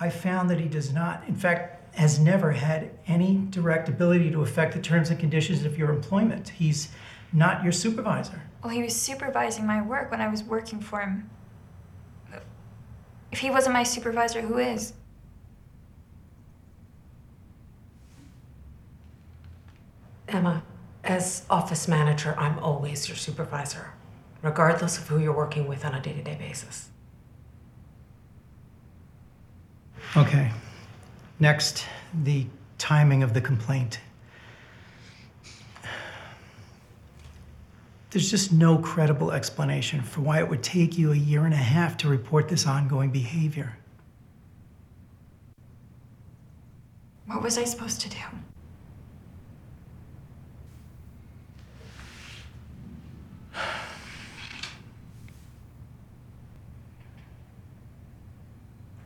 I 0.00 0.10
found 0.10 0.50
that 0.50 0.60
he 0.60 0.68
does 0.68 0.92
not, 0.92 1.24
in 1.26 1.34
fact, 1.34 1.96
has 1.96 2.18
never 2.18 2.52
had 2.52 2.90
any 3.06 3.38
direct 3.50 3.88
ability 3.88 4.30
to 4.30 4.42
affect 4.42 4.74
the 4.74 4.80
terms 4.80 5.10
and 5.10 5.18
conditions 5.18 5.64
of 5.64 5.78
your 5.78 5.90
employment. 5.90 6.50
He's 6.50 6.88
not 7.32 7.62
your 7.62 7.72
supervisor. 7.72 8.42
Well, 8.62 8.72
he 8.72 8.82
was 8.82 8.94
supervising 8.94 9.66
my 9.66 9.82
work 9.82 10.10
when 10.10 10.20
I 10.20 10.28
was 10.28 10.44
working 10.44 10.80
for 10.80 11.00
him. 11.00 11.30
If 13.32 13.38
he 13.40 13.50
wasn't 13.50 13.72
my 13.72 13.82
supervisor, 13.82 14.40
who 14.42 14.58
is? 14.58 14.92
Emma, 20.28 20.62
as 21.04 21.44
office 21.48 21.88
manager, 21.88 22.34
I'm 22.38 22.58
always 22.58 23.08
your 23.08 23.16
supervisor, 23.16 23.92
regardless 24.42 24.98
of 24.98 25.08
who 25.08 25.18
you're 25.18 25.36
working 25.36 25.66
with 25.66 25.84
on 25.84 25.94
a 25.94 26.00
day 26.00 26.12
to 26.12 26.22
day 26.22 26.36
basis. 26.36 26.90
Okay. 30.14 30.50
Next, 31.40 31.84
the 32.22 32.46
timing 32.78 33.22
of 33.22 33.34
the 33.34 33.40
complaint. 33.40 34.00
There's 38.10 38.30
just 38.30 38.52
no 38.52 38.78
credible 38.78 39.32
explanation 39.32 40.00
for 40.00 40.22
why 40.22 40.38
it 40.38 40.48
would 40.48 40.62
take 40.62 40.96
you 40.96 41.12
a 41.12 41.16
year 41.16 41.44
and 41.44 41.52
a 41.52 41.58
half 41.58 41.96
to 41.98 42.08
report 42.08 42.48
this 42.48 42.66
ongoing 42.66 43.10
behavior. 43.10 43.76
What 47.26 47.42
was 47.42 47.58
I 47.58 47.64
supposed 47.64 48.00
to 48.02 48.08
do? 48.08 48.16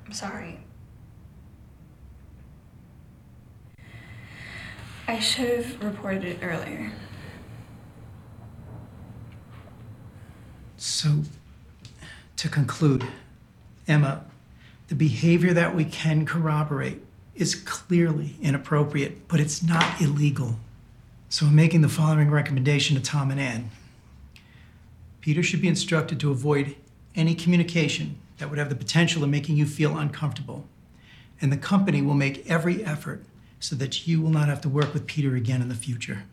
I'm 0.07 0.13
sorry. 0.13 0.61
I 5.09 5.10
should 5.21 5.49
have 5.49 5.83
reported 5.83 6.25
it 6.25 6.39
earlier. 6.43 6.93
So, 10.77 11.23
to 12.37 12.49
conclude, 12.49 13.07
Emma, 13.87 14.25
the 14.89 14.95
behavior 14.95 15.53
that 15.53 15.75
we 15.75 15.85
can 15.85 16.25
corroborate 16.25 17.03
is 17.35 17.55
clearly 17.55 18.37
inappropriate, 18.41 19.29
but 19.29 19.41
it's 19.41 19.63
not 19.63 20.01
illegal. 20.01 20.57
So, 21.29 21.47
I'm 21.47 21.55
making 21.55 21.83
the 21.83 21.89
following 21.89 22.31
recommendation 22.31 22.97
to 22.97 23.03
Tom 23.03 23.31
and 23.31 23.39
Ann. 23.39 23.71
Peter 25.21 25.43
should 25.43 25.61
be 25.61 25.69
instructed 25.69 26.19
to 26.21 26.31
avoid 26.31 26.77
any 27.15 27.35
communication 27.35 28.17
that 28.39 28.49
would 28.49 28.59
have 28.59 28.71
the 28.71 28.75
potential 28.75 29.23
of 29.23 29.29
making 29.29 29.57
you 29.57 29.67
feel 29.67 29.99
uncomfortable. 29.99 30.67
And 31.41 31.53
the 31.53 31.57
company 31.57 32.01
will 32.03 32.15
make 32.15 32.49
every 32.51 32.83
effort 32.85 33.23
so 33.61 33.77
that 33.77 34.09
you 34.09 34.21
will 34.21 34.31
not 34.31 34.49
have 34.49 34.61
to 34.63 34.69
work 34.69 34.93
with 34.93 35.07
Peter 35.07 35.37
again 35.37 35.61
in 35.63 35.69
the 35.69 35.75
future. 35.75 36.25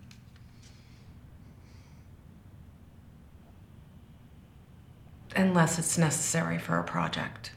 Unless 5.36 5.78
it's 5.78 5.98
necessary 5.98 6.58
for 6.58 6.80
a 6.80 6.84
project. 6.84 7.52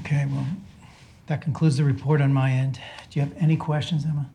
Okay, 0.00 0.26
well, 0.30 0.46
that 1.26 1.42
concludes 1.42 1.76
the 1.76 1.84
report 1.84 2.20
on 2.20 2.32
my 2.32 2.52
end. 2.52 2.80
Do 3.10 3.20
you 3.20 3.26
have 3.26 3.34
any 3.38 3.56
questions, 3.56 4.04
Emma? 4.04 4.30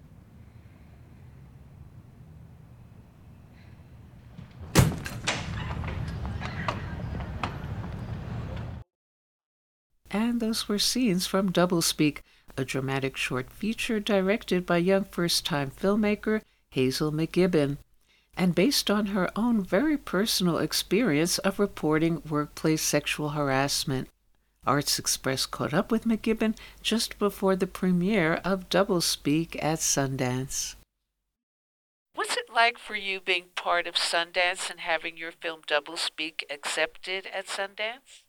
And 10.14 10.40
those 10.40 10.70
were 10.70 10.78
scenes 10.78 11.26
from 11.26 11.52
Doublespeak, 11.52 12.20
a 12.56 12.64
dramatic 12.64 13.18
short 13.18 13.52
feature 13.52 14.00
directed 14.00 14.64
by 14.64 14.78
young 14.78 15.06
first 15.06 15.44
time 15.44 15.72
filmmaker 15.72 16.44
Hazel 16.70 17.12
McKibbin, 17.12 17.78
and 18.38 18.54
based 18.54 18.92
on 18.92 19.08
her 19.08 19.30
own 19.36 19.64
very 19.64 19.98
personal 19.98 20.60
experience 20.60 21.40
of 21.40 21.60
reporting 21.60 22.22
workplace 22.30 22.84
sexual 22.84 23.30
harassment. 23.30 24.08
Arts 24.66 25.00
Express 25.00 25.48
caught 25.48 25.74
up 25.74 25.92
with 25.92 26.06
McKibbin 26.06 26.56
just 26.82 27.18
before 27.18 27.56
the 27.56 27.68
premiere 27.68 28.36
of 28.46 28.70
Doublespeak 28.70 29.56
at 29.62 29.80
Sundance. 29.80 30.76
What's 32.16 32.38
it 32.38 32.46
like 32.54 32.78
for 32.78 32.96
you 32.96 33.20
being 33.20 33.46
part 33.56 33.88
of 33.88 33.96
Sundance 33.96 34.70
and 34.70 34.80
having 34.80 35.18
your 35.18 35.32
film 35.32 35.62
Doublespeak 35.68 36.44
accepted 36.52 37.28
at 37.34 37.48
Sundance? 37.48 38.22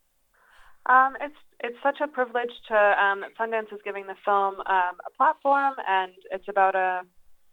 Um, 0.87 1.15
it's 1.21 1.37
it's 1.65 1.77
such 1.81 1.97
a 1.99 2.07
privilege 2.07 2.51
to 2.67 2.75
um, 2.75 3.23
Sundance 3.39 3.73
is 3.73 3.79
giving 3.83 4.05
the 4.05 4.15
film 4.23 4.55
um, 4.67 4.95
a 5.05 5.11
platform, 5.17 5.73
and 5.87 6.11
it's 6.31 6.47
about 6.47 6.75
a 6.75 7.01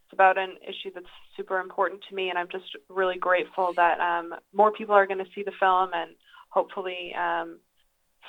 it's 0.04 0.12
about 0.12 0.36
an 0.36 0.56
issue 0.62 0.90
that's 0.94 1.06
super 1.34 1.58
important 1.58 2.02
to 2.10 2.14
me, 2.14 2.28
and 2.28 2.38
I'm 2.38 2.48
just 2.52 2.76
really 2.90 3.16
grateful 3.16 3.72
that 3.76 3.98
um, 4.00 4.34
more 4.52 4.70
people 4.70 4.94
are 4.94 5.06
going 5.06 5.24
to 5.24 5.30
see 5.34 5.42
the 5.42 5.52
film 5.58 5.90
and 5.94 6.10
hopefully 6.50 7.14
um, 7.14 7.58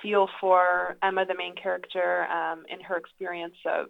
feel 0.02 0.30
for 0.40 0.96
Emma, 1.04 1.26
the 1.26 1.36
main 1.36 1.56
character, 1.56 2.26
um, 2.28 2.64
in 2.72 2.80
her 2.80 2.96
experience 2.96 3.56
of 3.66 3.88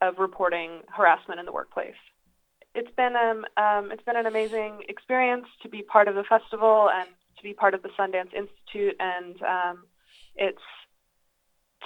of 0.00 0.18
reporting 0.18 0.82
harassment 0.96 1.40
in 1.40 1.46
the 1.46 1.52
workplace. 1.52 2.00
It's 2.76 2.94
been 2.96 3.16
um, 3.16 3.44
um, 3.56 3.90
it's 3.90 4.04
been 4.04 4.16
an 4.16 4.26
amazing 4.26 4.82
experience 4.88 5.46
to 5.64 5.68
be 5.68 5.82
part 5.82 6.06
of 6.06 6.14
the 6.14 6.24
festival 6.24 6.88
and 6.94 7.08
to 7.36 7.42
be 7.42 7.52
part 7.52 7.74
of 7.74 7.82
the 7.82 7.90
Sundance 7.98 8.32
Institute, 8.32 8.94
and 9.00 9.42
um, 9.42 9.84
it's 10.36 10.62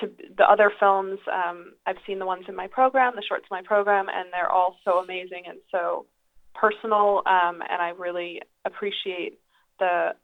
to 0.01 0.11
the 0.37 0.45
other 0.45 0.73
films. 0.79 1.19
Um, 1.33 1.73
I've 1.87 1.97
seen 2.07 2.19
the 2.19 2.27
ones 2.27 2.45
in 2.49 2.57
my 2.57 2.67
program, 2.67 3.15
the 3.17 3.23
shorts 3.23 3.47
in 3.51 3.55
my 3.55 3.63
program, 3.63 4.07
and 4.09 4.29
they're 4.33 4.51
all 4.51 4.77
so 4.85 4.99
amazing 4.99 5.45
and 5.47 5.59
so 5.71 6.07
personal. 6.55 7.23
Um, 7.27 7.63
and 7.69 7.81
I 7.81 7.91
really 7.97 8.43
appreciate 8.65 9.39
the 9.79 10.15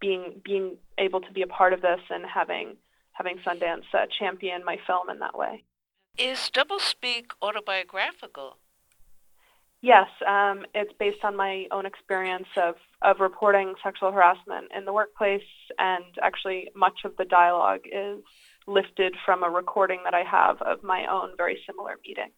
being 0.00 0.40
being 0.44 0.76
able 0.98 1.20
to 1.20 1.32
be 1.32 1.42
a 1.42 1.46
part 1.46 1.72
of 1.72 1.80
this 1.80 2.00
and 2.10 2.24
having 2.26 2.76
having 3.12 3.38
Sundance 3.38 3.84
uh, 3.94 4.06
champion 4.18 4.64
my 4.64 4.78
film 4.86 5.08
in 5.10 5.20
that 5.20 5.36
way. 5.36 5.64
Is 6.18 6.50
Doublespeak 6.52 7.32
autobiographical? 7.42 8.58
Yes, 9.82 10.08
um, 10.26 10.64
it's 10.74 10.92
based 10.98 11.22
on 11.22 11.36
my 11.36 11.66
own 11.70 11.86
experience 11.86 12.48
of, 12.56 12.76
of 13.02 13.20
reporting 13.20 13.74
sexual 13.82 14.10
harassment 14.10 14.72
in 14.76 14.84
the 14.84 14.92
workplace, 14.92 15.42
and 15.78 16.04
actually, 16.22 16.70
much 16.74 17.04
of 17.04 17.16
the 17.16 17.24
dialogue 17.24 17.82
is 17.84 18.24
lifted 18.66 19.14
from 19.24 19.42
a 19.42 19.50
recording 19.50 20.00
that 20.04 20.14
I 20.14 20.22
have 20.24 20.60
of 20.62 20.82
my 20.82 21.06
own 21.06 21.30
very 21.36 21.58
similar 21.66 21.96
meeting. 22.06 22.30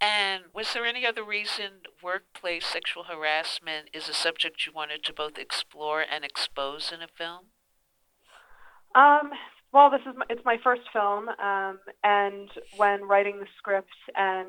And 0.00 0.44
was 0.54 0.72
there 0.74 0.84
any 0.84 1.06
other 1.06 1.24
reason 1.24 1.82
workplace 2.02 2.66
sexual 2.66 3.04
harassment 3.04 3.88
is 3.92 4.08
a 4.08 4.12
subject 4.12 4.66
you 4.66 4.72
wanted 4.72 5.02
to 5.04 5.12
both 5.12 5.38
explore 5.38 6.02
and 6.02 6.24
expose 6.24 6.92
in 6.92 7.00
a 7.00 7.08
film? 7.08 7.46
Um, 8.94 9.30
well, 9.72 9.90
this 9.90 10.02
is 10.02 10.14
my, 10.16 10.24
it's 10.30 10.44
my 10.44 10.58
first 10.62 10.82
film, 10.92 11.28
um, 11.28 11.80
and 12.04 12.48
when 12.76 13.02
writing 13.08 13.40
the 13.40 13.46
script 13.58 13.94
and 14.14 14.48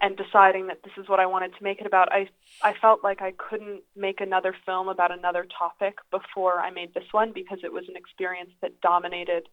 and 0.00 0.16
deciding 0.16 0.66
that 0.66 0.82
this 0.82 0.92
is 0.96 1.08
what 1.08 1.20
I 1.20 1.26
wanted 1.26 1.54
to 1.56 1.62
make 1.62 1.80
it 1.80 1.86
about, 1.86 2.12
I 2.12 2.28
I 2.62 2.74
felt 2.80 3.04
like 3.04 3.22
I 3.22 3.32
couldn't 3.32 3.82
make 3.94 4.20
another 4.20 4.54
film 4.66 4.88
about 4.88 5.16
another 5.16 5.46
topic 5.56 5.98
before 6.10 6.58
I 6.58 6.70
made 6.70 6.94
this 6.94 7.12
one 7.12 7.32
because 7.32 7.58
it 7.62 7.72
was 7.72 7.84
an 7.88 7.96
experience 7.96 8.50
that 8.60 8.80
dominated 8.80 9.48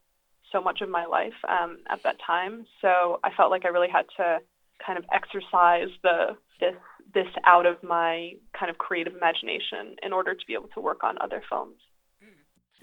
so 0.51 0.61
much 0.61 0.81
of 0.81 0.89
my 0.89 1.05
life 1.05 1.33
um, 1.47 1.79
at 1.89 2.03
that 2.03 2.17
time. 2.25 2.65
So 2.81 3.19
I 3.23 3.31
felt 3.31 3.51
like 3.51 3.65
I 3.65 3.69
really 3.69 3.89
had 3.89 4.05
to 4.17 4.39
kind 4.85 4.97
of 4.97 5.05
exercise 5.13 5.89
the 6.03 6.37
this 6.59 6.75
this 7.13 7.27
out 7.45 7.65
of 7.65 7.83
my 7.83 8.33
kind 8.57 8.69
of 8.69 8.77
creative 8.77 9.13
imagination 9.15 9.95
in 10.03 10.13
order 10.13 10.33
to 10.33 10.45
be 10.47 10.53
able 10.53 10.69
to 10.69 10.79
work 10.79 11.03
on 11.03 11.17
other 11.19 11.41
films. 11.49 11.75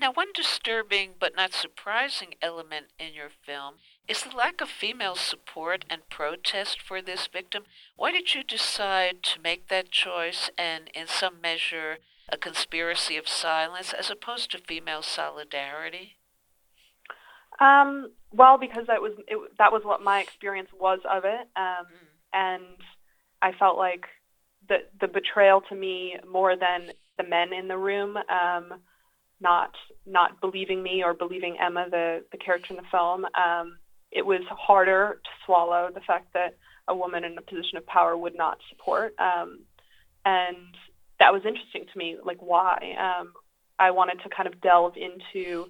Now, 0.01 0.13
one 0.13 0.29
disturbing 0.33 1.15
but 1.19 1.35
not 1.35 1.53
surprising 1.53 2.35
element 2.41 2.87
in 3.01 3.15
your 3.15 3.31
film 3.45 3.77
is 4.07 4.23
the 4.23 4.37
lack 4.37 4.61
of 4.61 4.69
female 4.69 5.17
support 5.17 5.85
and 5.91 6.09
protest 6.09 6.81
for 6.81 7.03
this 7.03 7.27
victim. 7.27 7.65
Why 7.97 8.13
did 8.13 8.33
you 8.33 8.45
decide 8.45 9.25
to 9.25 9.41
make 9.41 9.67
that 9.69 9.91
choice 9.91 10.51
and, 10.57 10.89
in 10.95 11.09
some 11.09 11.41
measure, 11.41 11.99
a 12.29 12.37
conspiracy 12.37 13.17
of 13.17 13.27
silence 13.27 13.93
as 13.93 14.09
opposed 14.09 14.53
to 14.53 14.59
female 14.59 15.03
solidarity? 15.03 16.18
Um, 17.61 18.11
well, 18.33 18.59
because 18.59 18.87
that 18.87 19.03
was 19.03 19.13
it, 19.27 19.39
that 19.59 19.73
was 19.73 19.83
what 19.85 20.03
my 20.03 20.21
experience 20.21 20.69
was 20.79 21.01
of 21.11 21.25
it, 21.25 21.49
um, 21.57 21.87
mm. 21.87 22.33
and 22.33 22.77
I 23.43 23.53
felt 23.53 23.79
like 23.79 24.07
the 24.69 24.79
the 25.01 25.09
betrayal 25.09 25.63
to 25.69 25.75
me 25.75 26.17
more 26.31 26.57
than 26.57 26.93
the 27.17 27.25
men 27.25 27.53
in 27.53 27.69
the 27.69 27.79
room. 27.79 28.17
Um, 28.17 28.81
not 29.41 29.75
not 30.07 30.41
believing 30.41 30.83
me 30.83 31.03
or 31.05 31.15
believing 31.15 31.57
Emma, 31.59 31.87
the 31.91 32.25
the 32.33 32.39
character 32.39 32.75
in 32.75 32.77
the 32.77 32.89
film. 32.91 33.25
Um, 33.25 33.79
it 34.11 34.25
was 34.25 34.43
harder 34.51 35.21
to 35.23 35.31
swallow 35.45 35.91
the 35.93 36.01
fact 36.01 36.33
that 36.35 36.57
a 36.89 36.95
woman 36.95 37.25
in 37.25 37.37
a 37.37 37.43
position 37.43 37.77
of 37.77 37.87
power 37.87 38.17
would 38.17 38.37
not 38.37 38.59
support, 38.71 39.15
um, 39.19 39.61
and 40.25 40.57
that 41.21 41.33
was 41.33 41.43
interesting 41.47 41.85
to 41.93 41.99
me. 41.99 42.17
Like 42.23 42.39
why? 42.41 42.95
Um, 42.99 43.33
I 43.79 43.91
wanted 43.93 44.21
to 44.23 44.29
kind 44.29 44.49
of 44.49 44.61
delve 44.61 44.95
into 44.97 45.67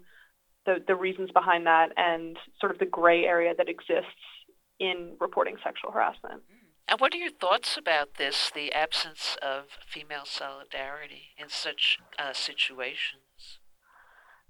the 0.69 0.85
the 0.87 0.95
reasons 0.95 1.31
behind 1.33 1.67
that 1.67 1.89
and 1.97 2.37
sort 2.61 2.71
of 2.73 2.79
the 2.79 2.87
gray 2.87 3.25
area 3.25 3.55
that 3.57 3.69
exists 3.69 4.23
in 4.79 5.17
reporting 5.19 5.57
sexual 5.65 5.91
harassment. 5.91 6.43
And 6.87 7.01
what 7.01 7.13
are 7.15 7.19
your 7.19 7.31
thoughts 7.31 7.77
about 7.77 8.15
this, 8.15 8.51
the 8.55 8.73
absence 8.73 9.37
of 9.43 9.65
female 9.87 10.25
solidarity 10.25 11.35
in 11.37 11.49
such 11.49 11.99
uh, 12.19 12.33
situations? 12.33 13.59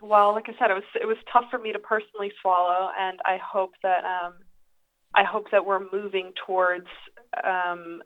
well, 0.00 0.32
like 0.32 0.48
I 0.48 0.52
said, 0.58 0.70
it 0.70 0.74
was 0.74 0.90
it 1.00 1.06
was 1.06 1.16
tough 1.32 1.44
for 1.50 1.58
me 1.58 1.72
to 1.72 1.78
personally 1.78 2.30
swallow, 2.40 2.90
and 2.98 3.18
I 3.24 3.38
hope 3.38 3.72
that 3.82 4.04
um, 4.04 4.34
I 5.14 5.24
hope 5.24 5.46
that 5.52 5.64
we're 5.64 5.90
moving 5.92 6.32
towards. 6.46 6.86
Um, 7.44 8.02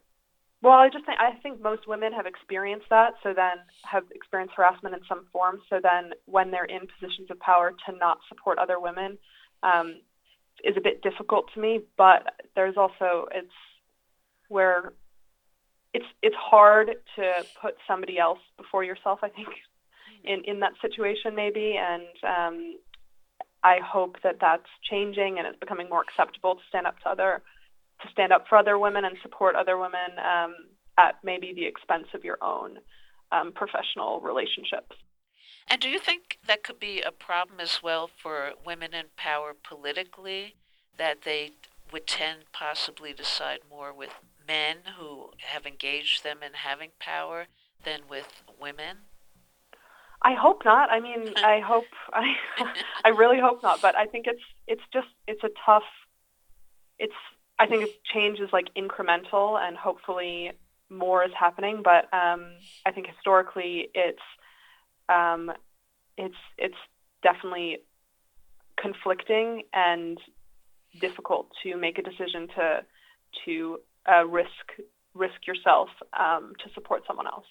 well, 0.63 0.75
I 0.75 0.89
just 0.89 1.05
think 1.05 1.19
I 1.19 1.33
think 1.43 1.61
most 1.61 1.89
women 1.89 2.13
have 2.13 2.27
experienced 2.27 2.87
that, 2.91 3.15
so 3.23 3.35
then 3.35 3.59
have 3.85 4.05
experienced 4.15 4.55
harassment 4.57 4.95
in 4.95 5.01
some 5.09 5.27
form. 5.33 5.61
So 5.69 5.81
then, 5.83 6.13
when 6.27 6.53
they're 6.53 6.65
in 6.65 6.87
positions 6.87 7.31
of 7.31 7.41
power, 7.41 7.73
to 7.87 7.97
not 7.97 8.19
support 8.29 8.59
other 8.59 8.79
women 8.79 9.19
um, 9.65 9.97
is 10.65 10.77
a 10.77 10.81
bit 10.81 11.03
difficult 11.03 11.51
to 11.55 11.61
me. 11.61 11.81
But 11.99 12.23
there's 12.55 12.77
also 12.77 13.27
it's 13.35 13.53
where 14.49 14.93
it's 15.93 16.07
it's 16.23 16.37
hard 16.37 16.93
to 17.17 17.33
put 17.61 17.75
somebody 17.89 18.19
else 18.19 18.41
before 18.57 18.85
yourself. 18.85 19.19
I 19.23 19.31
think 19.31 19.49
in 20.25 20.43
in 20.45 20.61
that 20.61 20.75
situation 20.81 21.35
maybe 21.35 21.77
and 21.77 22.05
um, 22.25 22.77
I 23.65 23.79
hope 23.85 24.17
that 24.23 24.37
that's 24.41 24.69
changing 24.89 25.39
and 25.39 25.47
it's 25.47 25.59
becoming 25.59 25.89
more 25.89 26.03
acceptable 26.03 26.55
to 26.55 26.61
stand 26.69 26.87
up 26.87 26.99
to 27.01 27.09
other 27.09 27.43
to 28.03 28.09
stand 28.11 28.33
up 28.33 28.47
for 28.49 28.59
other 28.59 28.79
women 28.79 29.05
and 29.05 29.17
support 29.23 29.55
other 29.55 29.79
women 29.79 30.19
um, 30.19 30.55
at 30.99 31.17
maybe 31.25 31.53
the 31.55 31.65
expense 31.67 32.09
of 32.15 32.25
your 32.25 32.39
own 32.43 32.79
um, 33.31 33.53
professional 33.53 34.21
relationships. 34.21 34.97
And 35.69 35.81
do 35.81 35.89
you 35.89 35.99
think 35.99 36.39
that 36.47 36.63
could 36.63 36.81
be 36.81 37.01
a 37.01 37.13
problem 37.13 37.61
as 37.61 37.81
well 37.83 38.11
for 38.21 38.53
women 38.65 38.95
in 38.95 39.07
power 39.17 39.55
politically, 39.55 40.57
that 40.99 41.23
they 41.23 41.53
would 41.93 42.07
tend 42.07 42.41
possibly 42.53 43.13
to 43.15 43.25
side 43.25 43.61
more 43.71 43.93
with 43.93 44.11
men 44.47 44.79
who 44.99 45.31
have 45.39 45.67
engaged 45.67 46.25
them 46.25 46.39
in 46.45 46.55
having 46.55 46.91
power 46.99 47.47
than 47.85 48.01
with 48.09 48.43
women? 48.61 48.99
I 50.23 50.35
hope 50.35 50.65
not. 50.65 50.91
I 50.91 51.01
mean, 51.01 51.33
I 51.45 51.61
hope 51.61 51.87
I 52.13 52.35
I 53.05 53.09
really 53.11 53.41
hope 53.41 53.63
not, 53.63 53.81
but 53.81 53.97
I 53.97 54.07
think 54.07 54.27
it's 54.27 54.43
it's 54.67 54.83
just 54.93 55.09
it's 55.27 55.43
a 55.45 55.51
tough 55.65 55.85
it's 56.99 57.15
I 57.63 57.67
think 57.67 57.89
change 58.13 58.39
is 58.41 58.51
like 58.53 58.69
incremental 58.77 59.59
and 59.59 59.77
hopefully 59.77 60.53
more 60.91 61.25
is 61.25 61.33
happening, 61.39 61.83
but 61.83 62.05
um 62.13 62.41
I 62.87 62.91
think 62.93 63.07
historically 63.07 63.89
it's 63.95 64.27
um 65.09 65.53
it's 66.17 66.41
it's 66.59 66.81
definitely 67.23 67.79
conflicting 68.81 69.63
and 69.73 70.19
difficult 71.01 71.47
to 71.63 71.77
make 71.77 71.99
a 71.99 72.03
decision 72.03 72.49
to 72.57 72.85
to 73.45 73.79
uh, 74.07 74.27
risk 74.27 74.67
risk 75.15 75.47
yourself 75.47 75.89
um, 76.19 76.53
to 76.63 76.73
support 76.75 77.03
someone 77.07 77.27
else. 77.27 77.47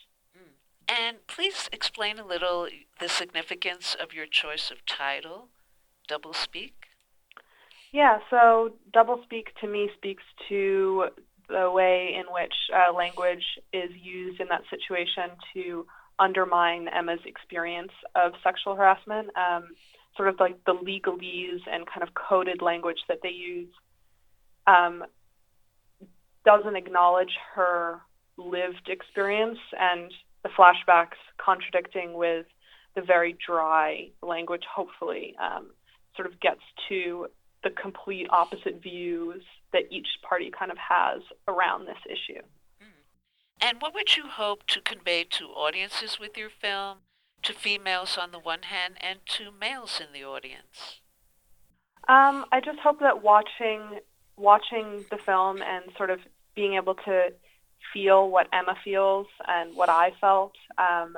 And 0.88 1.26
please 1.28 1.70
explain 1.72 2.20
a 2.20 2.26
little 2.26 2.68
the 3.00 3.08
significance 3.08 3.96
of 3.96 4.14
your 4.14 4.26
choice 4.26 4.72
of 4.72 4.86
title, 4.86 5.48
Double 6.08 6.34
Speak. 6.34 6.91
Yeah, 7.92 8.20
so 8.30 8.74
Double 8.94 9.22
Speak 9.24 9.48
to 9.62 9.68
me 9.68 9.90
speaks 9.98 10.24
to 10.50 11.08
the 11.50 11.70
way 11.70 12.16
in 12.18 12.32
which 12.34 12.54
uh, 12.74 12.94
language 12.94 13.44
is 13.74 13.92
used 14.02 14.40
in 14.40 14.48
that 14.48 14.62
situation 14.70 15.32
to 15.54 15.86
undermine 16.18 16.88
Emma's 16.88 17.20
experience 17.26 17.92
of 18.16 18.32
sexual 18.44 18.76
harassment. 18.76 19.30
Um, 19.36 19.70
sort 20.16 20.30
of 20.30 20.40
like 20.40 20.64
the 20.66 20.74
legalese 20.74 21.62
and 21.72 21.86
kind 21.88 22.04
of 22.04 22.14
coded 22.14 22.62
language 22.62 23.00
that 23.08 23.20
they 23.24 23.30
use 23.30 23.70
um, 24.68 25.04
doesn't 26.46 26.76
acknowledge 26.76 27.32
her 27.56 28.02
lived 28.38 28.88
experience 28.88 29.60
and 29.80 30.12
the 30.44 30.50
flashbacks 30.50 31.20
contradicting 31.38 32.14
with 32.14 32.46
the 32.96 33.02
very 33.02 33.38
dry 33.46 34.10
language, 34.22 34.64
hopefully, 34.74 35.36
um, 35.42 35.70
sort 36.16 36.28
of 36.28 36.40
gets 36.42 36.62
to 36.90 37.28
the 37.64 37.70
complete 37.70 38.28
opposite 38.30 38.82
views 38.82 39.44
that 39.74 39.84
each 39.92 40.08
party 40.28 40.52
kind 40.58 40.72
of 40.72 40.78
has 40.78 41.22
around 41.48 41.86
this 41.86 41.98
issue. 42.10 42.42
And 43.62 43.80
what 43.80 43.94
would 43.94 44.18
you 44.18 44.24
hope 44.26 44.66
to 44.68 44.82
convey 44.82 45.24
to 45.24 45.46
audiences 45.46 46.20
with 46.20 46.36
your 46.36 46.50
film, 46.50 47.00
to 47.44 47.54
females 47.54 48.18
on 48.18 48.32
the 48.32 48.40
one 48.40 48.64
hand, 48.64 48.96
and 49.00 49.20
to 49.28 49.52
males 49.52 50.02
in 50.02 50.20
the 50.20 50.26
audience? 50.26 51.00
Um, 52.10 52.46
I 52.52 52.60
just 52.60 52.80
hope 52.80 53.00
that 53.02 53.22
watching 53.22 54.00
watching 54.36 55.06
the 55.12 55.18
film 55.18 55.62
and 55.62 55.86
sort 55.96 56.10
of 56.10 56.20
being 56.56 56.74
able 56.74 56.96
to 56.96 57.32
feel 57.94 58.28
what 58.28 58.48
Emma 58.52 58.76
feels 58.84 59.28
and 59.48 59.76
what 59.76 59.90
I 59.90 60.14
felt 60.20 60.54
um, 60.80 61.16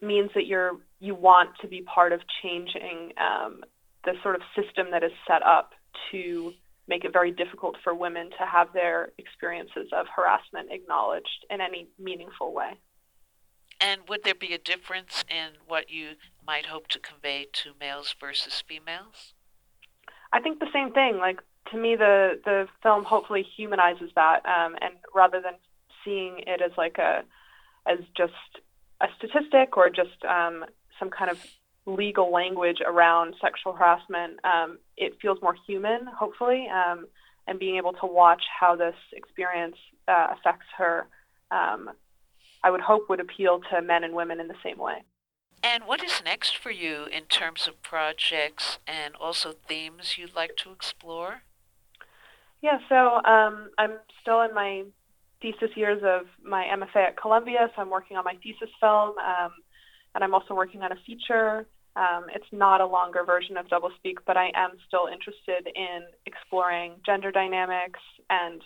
means 0.00 0.30
that 0.34 0.46
you're 0.46 0.78
you 0.98 1.14
want 1.14 1.50
to 1.60 1.68
be 1.68 1.82
part 1.82 2.12
of 2.12 2.20
changing 2.42 3.12
um, 3.18 3.62
the 4.04 4.14
sort 4.22 4.34
of 4.34 4.42
system 4.56 4.90
that 4.90 5.02
is 5.02 5.12
set 5.26 5.42
up 5.42 5.72
to 6.10 6.52
make 6.88 7.04
it 7.04 7.12
very 7.12 7.30
difficult 7.30 7.76
for 7.82 7.94
women 7.94 8.30
to 8.30 8.46
have 8.46 8.72
their 8.72 9.10
experiences 9.18 9.88
of 9.92 10.06
harassment 10.14 10.70
acknowledged 10.70 11.46
in 11.48 11.60
any 11.60 11.86
meaningful 11.98 12.52
way. 12.52 12.72
And 13.80 14.02
would 14.08 14.24
there 14.24 14.34
be 14.34 14.52
a 14.54 14.58
difference 14.58 15.24
in 15.28 15.58
what 15.66 15.90
you 15.90 16.10
might 16.46 16.66
hope 16.66 16.88
to 16.88 16.98
convey 16.98 17.46
to 17.52 17.72
males 17.80 18.14
versus 18.18 18.62
females? 18.66 19.34
I 20.32 20.40
think 20.40 20.60
the 20.60 20.70
same 20.72 20.92
thing. 20.92 21.18
Like 21.18 21.40
to 21.70 21.76
me, 21.76 21.96
the 21.96 22.40
the 22.44 22.68
film 22.82 23.04
hopefully 23.04 23.44
humanizes 23.56 24.10
that, 24.14 24.44
um, 24.46 24.76
and 24.80 24.94
rather 25.14 25.40
than 25.40 25.54
seeing 26.04 26.40
it 26.46 26.60
as 26.62 26.72
like 26.76 26.98
a 26.98 27.24
as 27.86 27.98
just 28.16 28.32
a 29.00 29.06
statistic 29.16 29.76
or 29.76 29.90
just 29.90 30.24
um, 30.28 30.64
some 30.98 31.10
kind 31.10 31.30
of 31.30 31.44
legal 31.86 32.32
language 32.32 32.78
around 32.86 33.34
sexual 33.40 33.72
harassment, 33.72 34.38
um, 34.44 34.78
it 34.96 35.18
feels 35.20 35.40
more 35.42 35.56
human, 35.66 36.06
hopefully, 36.06 36.68
um, 36.68 37.06
and 37.46 37.58
being 37.58 37.76
able 37.76 37.92
to 37.94 38.06
watch 38.06 38.42
how 38.60 38.76
this 38.76 38.94
experience 39.12 39.76
uh, 40.08 40.28
affects 40.32 40.66
her, 40.76 41.06
um, 41.50 41.90
I 42.62 42.70
would 42.70 42.80
hope 42.80 43.08
would 43.08 43.20
appeal 43.20 43.60
to 43.70 43.82
men 43.82 44.04
and 44.04 44.14
women 44.14 44.40
in 44.40 44.48
the 44.48 44.54
same 44.62 44.78
way. 44.78 45.02
And 45.64 45.84
what 45.84 46.02
is 46.02 46.22
next 46.24 46.56
for 46.56 46.70
you 46.70 47.06
in 47.06 47.24
terms 47.24 47.68
of 47.68 47.82
projects 47.82 48.78
and 48.86 49.14
also 49.14 49.52
themes 49.52 50.18
you'd 50.18 50.34
like 50.34 50.56
to 50.56 50.72
explore? 50.72 51.42
Yeah, 52.62 52.78
so 52.88 53.20
um, 53.24 53.70
I'm 53.78 53.98
still 54.20 54.40
in 54.42 54.54
my 54.54 54.84
thesis 55.40 55.70
years 55.76 56.02
of 56.04 56.26
my 56.44 56.64
MFA 56.64 57.08
at 57.08 57.16
Columbia, 57.16 57.70
so 57.74 57.82
I'm 57.82 57.90
working 57.90 58.16
on 58.16 58.24
my 58.24 58.36
thesis 58.42 58.70
film, 58.80 59.18
um, 59.18 59.52
and 60.14 60.24
I'm 60.24 60.34
also 60.34 60.54
working 60.54 60.82
on 60.82 60.92
a 60.92 60.96
feature. 61.06 61.66
Um, 61.94 62.26
it's 62.34 62.46
not 62.52 62.80
a 62.80 62.86
longer 62.86 63.22
version 63.24 63.56
of 63.56 63.66
Doublespeak, 63.66 64.16
but 64.26 64.36
I 64.36 64.50
am 64.54 64.70
still 64.86 65.08
interested 65.12 65.70
in 65.74 66.04
exploring 66.26 66.94
gender 67.04 67.30
dynamics 67.30 68.00
and 68.30 68.62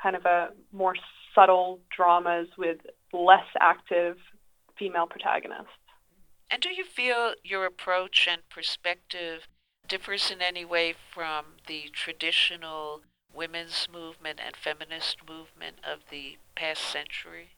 kind 0.00 0.14
of 0.14 0.24
a 0.26 0.48
more 0.72 0.94
subtle 1.34 1.80
dramas 1.94 2.48
with 2.58 2.78
less 3.12 3.46
active 3.60 4.16
female 4.78 5.06
protagonists. 5.06 5.70
And 6.50 6.62
do 6.62 6.68
you 6.68 6.84
feel 6.84 7.34
your 7.42 7.64
approach 7.64 8.28
and 8.30 8.42
perspective 8.48 9.48
differs 9.88 10.30
in 10.30 10.42
any 10.42 10.64
way 10.64 10.94
from 11.12 11.44
the 11.66 11.84
traditional 11.92 13.00
women's 13.34 13.88
movement 13.92 14.40
and 14.44 14.54
feminist 14.56 15.18
movement 15.28 15.76
of 15.84 16.10
the 16.10 16.38
past 16.54 16.82
century? 16.82 17.55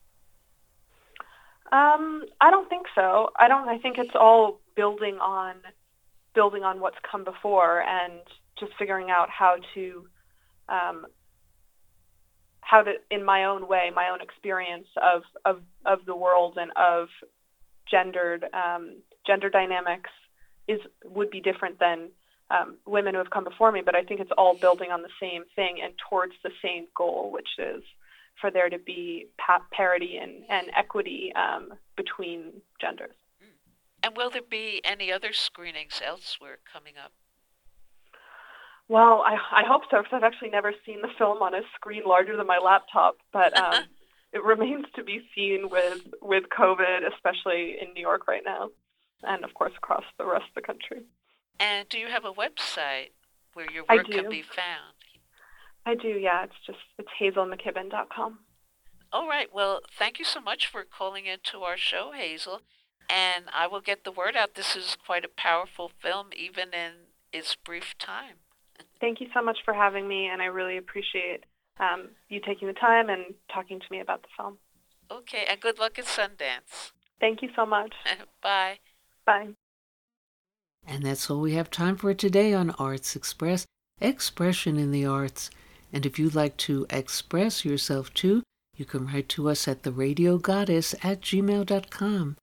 Um, 1.70 2.24
I 2.40 2.50
don't 2.50 2.68
think 2.68 2.86
so. 2.94 3.30
I 3.38 3.48
don't. 3.48 3.68
I 3.68 3.78
think 3.78 3.98
it's 3.98 4.14
all 4.14 4.60
building 4.74 5.18
on 5.18 5.56
building 6.34 6.62
on 6.62 6.80
what's 6.80 6.96
come 7.10 7.24
before 7.24 7.82
and 7.82 8.20
just 8.58 8.72
figuring 8.78 9.10
out 9.10 9.28
how 9.28 9.56
to 9.74 10.06
um, 10.68 11.06
how 12.60 12.82
to 12.82 12.92
in 13.10 13.24
my 13.24 13.44
own 13.44 13.68
way, 13.68 13.90
my 13.94 14.08
own 14.10 14.20
experience 14.20 14.86
of 15.02 15.22
of 15.44 15.62
of 15.84 16.06
the 16.06 16.16
world 16.16 16.56
and 16.58 16.70
of 16.76 17.08
gendered 17.90 18.44
um, 18.54 18.96
gender 19.26 19.50
dynamics 19.50 20.10
is 20.68 20.80
would 21.04 21.30
be 21.30 21.40
different 21.40 21.78
than 21.78 22.08
um, 22.50 22.76
women 22.86 23.14
who 23.14 23.18
have 23.18 23.30
come 23.30 23.44
before 23.44 23.72
me. 23.72 23.82
But 23.84 23.94
I 23.94 24.04
think 24.04 24.20
it's 24.20 24.30
all 24.38 24.54
building 24.56 24.90
on 24.90 25.02
the 25.02 25.08
same 25.20 25.44
thing 25.54 25.80
and 25.82 25.92
towards 26.08 26.32
the 26.42 26.50
same 26.62 26.86
goal, 26.96 27.30
which 27.30 27.48
is 27.58 27.82
for 28.40 28.50
there 28.50 28.68
to 28.68 28.78
be 28.78 29.26
pa- 29.38 29.64
parity 29.72 30.16
and, 30.16 30.44
and 30.48 30.68
equity 30.76 31.32
um, 31.34 31.74
between 31.96 32.52
genders. 32.80 33.14
And 34.02 34.16
will 34.16 34.30
there 34.30 34.42
be 34.48 34.80
any 34.84 35.12
other 35.12 35.32
screenings 35.32 36.00
elsewhere 36.04 36.58
coming 36.72 36.94
up? 37.02 37.12
Well, 38.88 39.22
I, 39.26 39.34
I 39.34 39.62
hope 39.66 39.82
so 39.90 39.98
because 39.98 40.12
I've 40.12 40.22
actually 40.22 40.50
never 40.50 40.72
seen 40.86 41.02
the 41.02 41.08
film 41.18 41.42
on 41.42 41.54
a 41.54 41.60
screen 41.74 42.02
larger 42.06 42.36
than 42.36 42.46
my 42.46 42.58
laptop, 42.58 43.16
but 43.32 43.56
um, 43.58 43.84
it 44.32 44.42
remains 44.42 44.86
to 44.96 45.04
be 45.04 45.28
seen 45.34 45.68
with 45.70 46.06
with 46.22 46.44
COVID, 46.56 47.00
especially 47.12 47.76
in 47.80 47.92
New 47.92 48.00
York 48.00 48.26
right 48.26 48.42
now, 48.44 48.70
and 49.24 49.44
of 49.44 49.52
course 49.54 49.72
across 49.76 50.04
the 50.16 50.24
rest 50.24 50.44
of 50.48 50.54
the 50.54 50.62
country. 50.62 51.02
And 51.60 51.88
do 51.88 51.98
you 51.98 52.06
have 52.06 52.24
a 52.24 52.32
website 52.32 53.10
where 53.52 53.70
your 53.70 53.84
work 53.90 54.08
can 54.08 54.30
be 54.30 54.42
found? 54.42 54.94
I 55.88 55.94
do, 55.94 56.08
yeah. 56.08 56.44
It's 56.44 56.54
just 56.66 56.78
it's 56.98 57.08
hazelmckibbin.com. 57.18 58.40
All 59.10 59.26
right. 59.26 59.48
Well, 59.54 59.80
thank 59.98 60.18
you 60.18 60.24
so 60.24 60.38
much 60.38 60.66
for 60.66 60.84
calling 60.84 61.24
into 61.24 61.60
our 61.60 61.78
show, 61.78 62.12
Hazel. 62.14 62.60
And 63.08 63.46
I 63.54 63.66
will 63.66 63.80
get 63.80 64.04
the 64.04 64.12
word 64.12 64.36
out. 64.36 64.54
This 64.54 64.76
is 64.76 64.98
quite 65.06 65.24
a 65.24 65.30
powerful 65.34 65.90
film, 66.02 66.26
even 66.36 66.74
in 66.74 66.92
its 67.32 67.56
brief 67.56 67.96
time. 67.98 68.36
Thank 69.00 69.22
you 69.22 69.28
so 69.32 69.42
much 69.42 69.60
for 69.64 69.72
having 69.72 70.06
me, 70.06 70.26
and 70.26 70.42
I 70.42 70.46
really 70.46 70.76
appreciate 70.76 71.44
um, 71.80 72.10
you 72.28 72.38
taking 72.46 72.68
the 72.68 72.74
time 72.74 73.08
and 73.08 73.32
talking 73.50 73.80
to 73.80 73.86
me 73.90 74.00
about 74.00 74.20
the 74.20 74.28
film. 74.36 74.58
Okay, 75.10 75.46
and 75.48 75.58
good 75.58 75.78
luck 75.78 75.98
at 75.98 76.04
Sundance. 76.04 76.92
Thank 77.18 77.40
you 77.40 77.48
so 77.56 77.64
much. 77.64 77.94
Bye. 78.42 78.78
Bye. 79.24 79.48
And 80.86 81.04
that's 81.04 81.30
all 81.30 81.40
we 81.40 81.54
have 81.54 81.70
time 81.70 81.96
for 81.96 82.12
today 82.12 82.52
on 82.52 82.72
Arts 82.72 83.16
Express 83.16 83.64
Expression 84.02 84.76
in 84.76 84.90
the 84.90 85.06
Arts. 85.06 85.48
And 85.92 86.04
if 86.04 86.18
you'd 86.18 86.34
like 86.34 86.56
to 86.58 86.86
express 86.90 87.64
yourself 87.64 88.12
too, 88.14 88.42
you 88.76 88.84
can 88.84 89.06
write 89.06 89.28
to 89.30 89.48
us 89.48 89.66
at 89.66 89.82
theradiogoddess 89.82 90.94
at 91.04 91.20
gmail.com. 91.20 92.36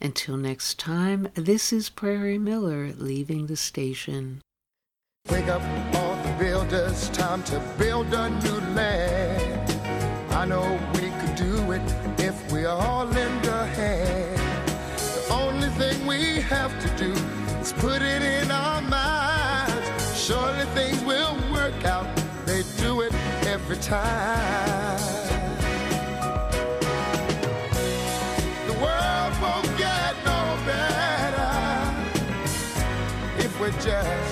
Until 0.00 0.36
next 0.36 0.78
time, 0.78 1.28
this 1.34 1.72
is 1.72 1.88
Prairie 1.88 2.38
Miller 2.38 2.92
leaving 2.92 3.46
the 3.46 3.56
station. 3.56 4.42
Wake 5.30 5.48
up 5.48 5.62
all 5.94 6.16
the 6.22 6.36
builders, 6.38 7.08
time 7.10 7.42
to 7.44 7.60
build 7.78 8.12
a 8.12 8.28
new 8.28 8.60
land. 8.74 9.70
I 10.32 10.44
know 10.44 10.78
we 10.94 11.08
could 11.20 11.34
do 11.34 11.72
it 11.72 12.20
if 12.20 12.52
we 12.52 12.66
all 12.66 13.05
time. 23.86 24.98
The 28.66 28.72
world 28.82 29.34
won't 29.40 29.78
get 29.78 30.16
no 30.24 30.58
better 30.66 31.52
if 33.38 33.60
we 33.60 33.70
just 33.80 34.25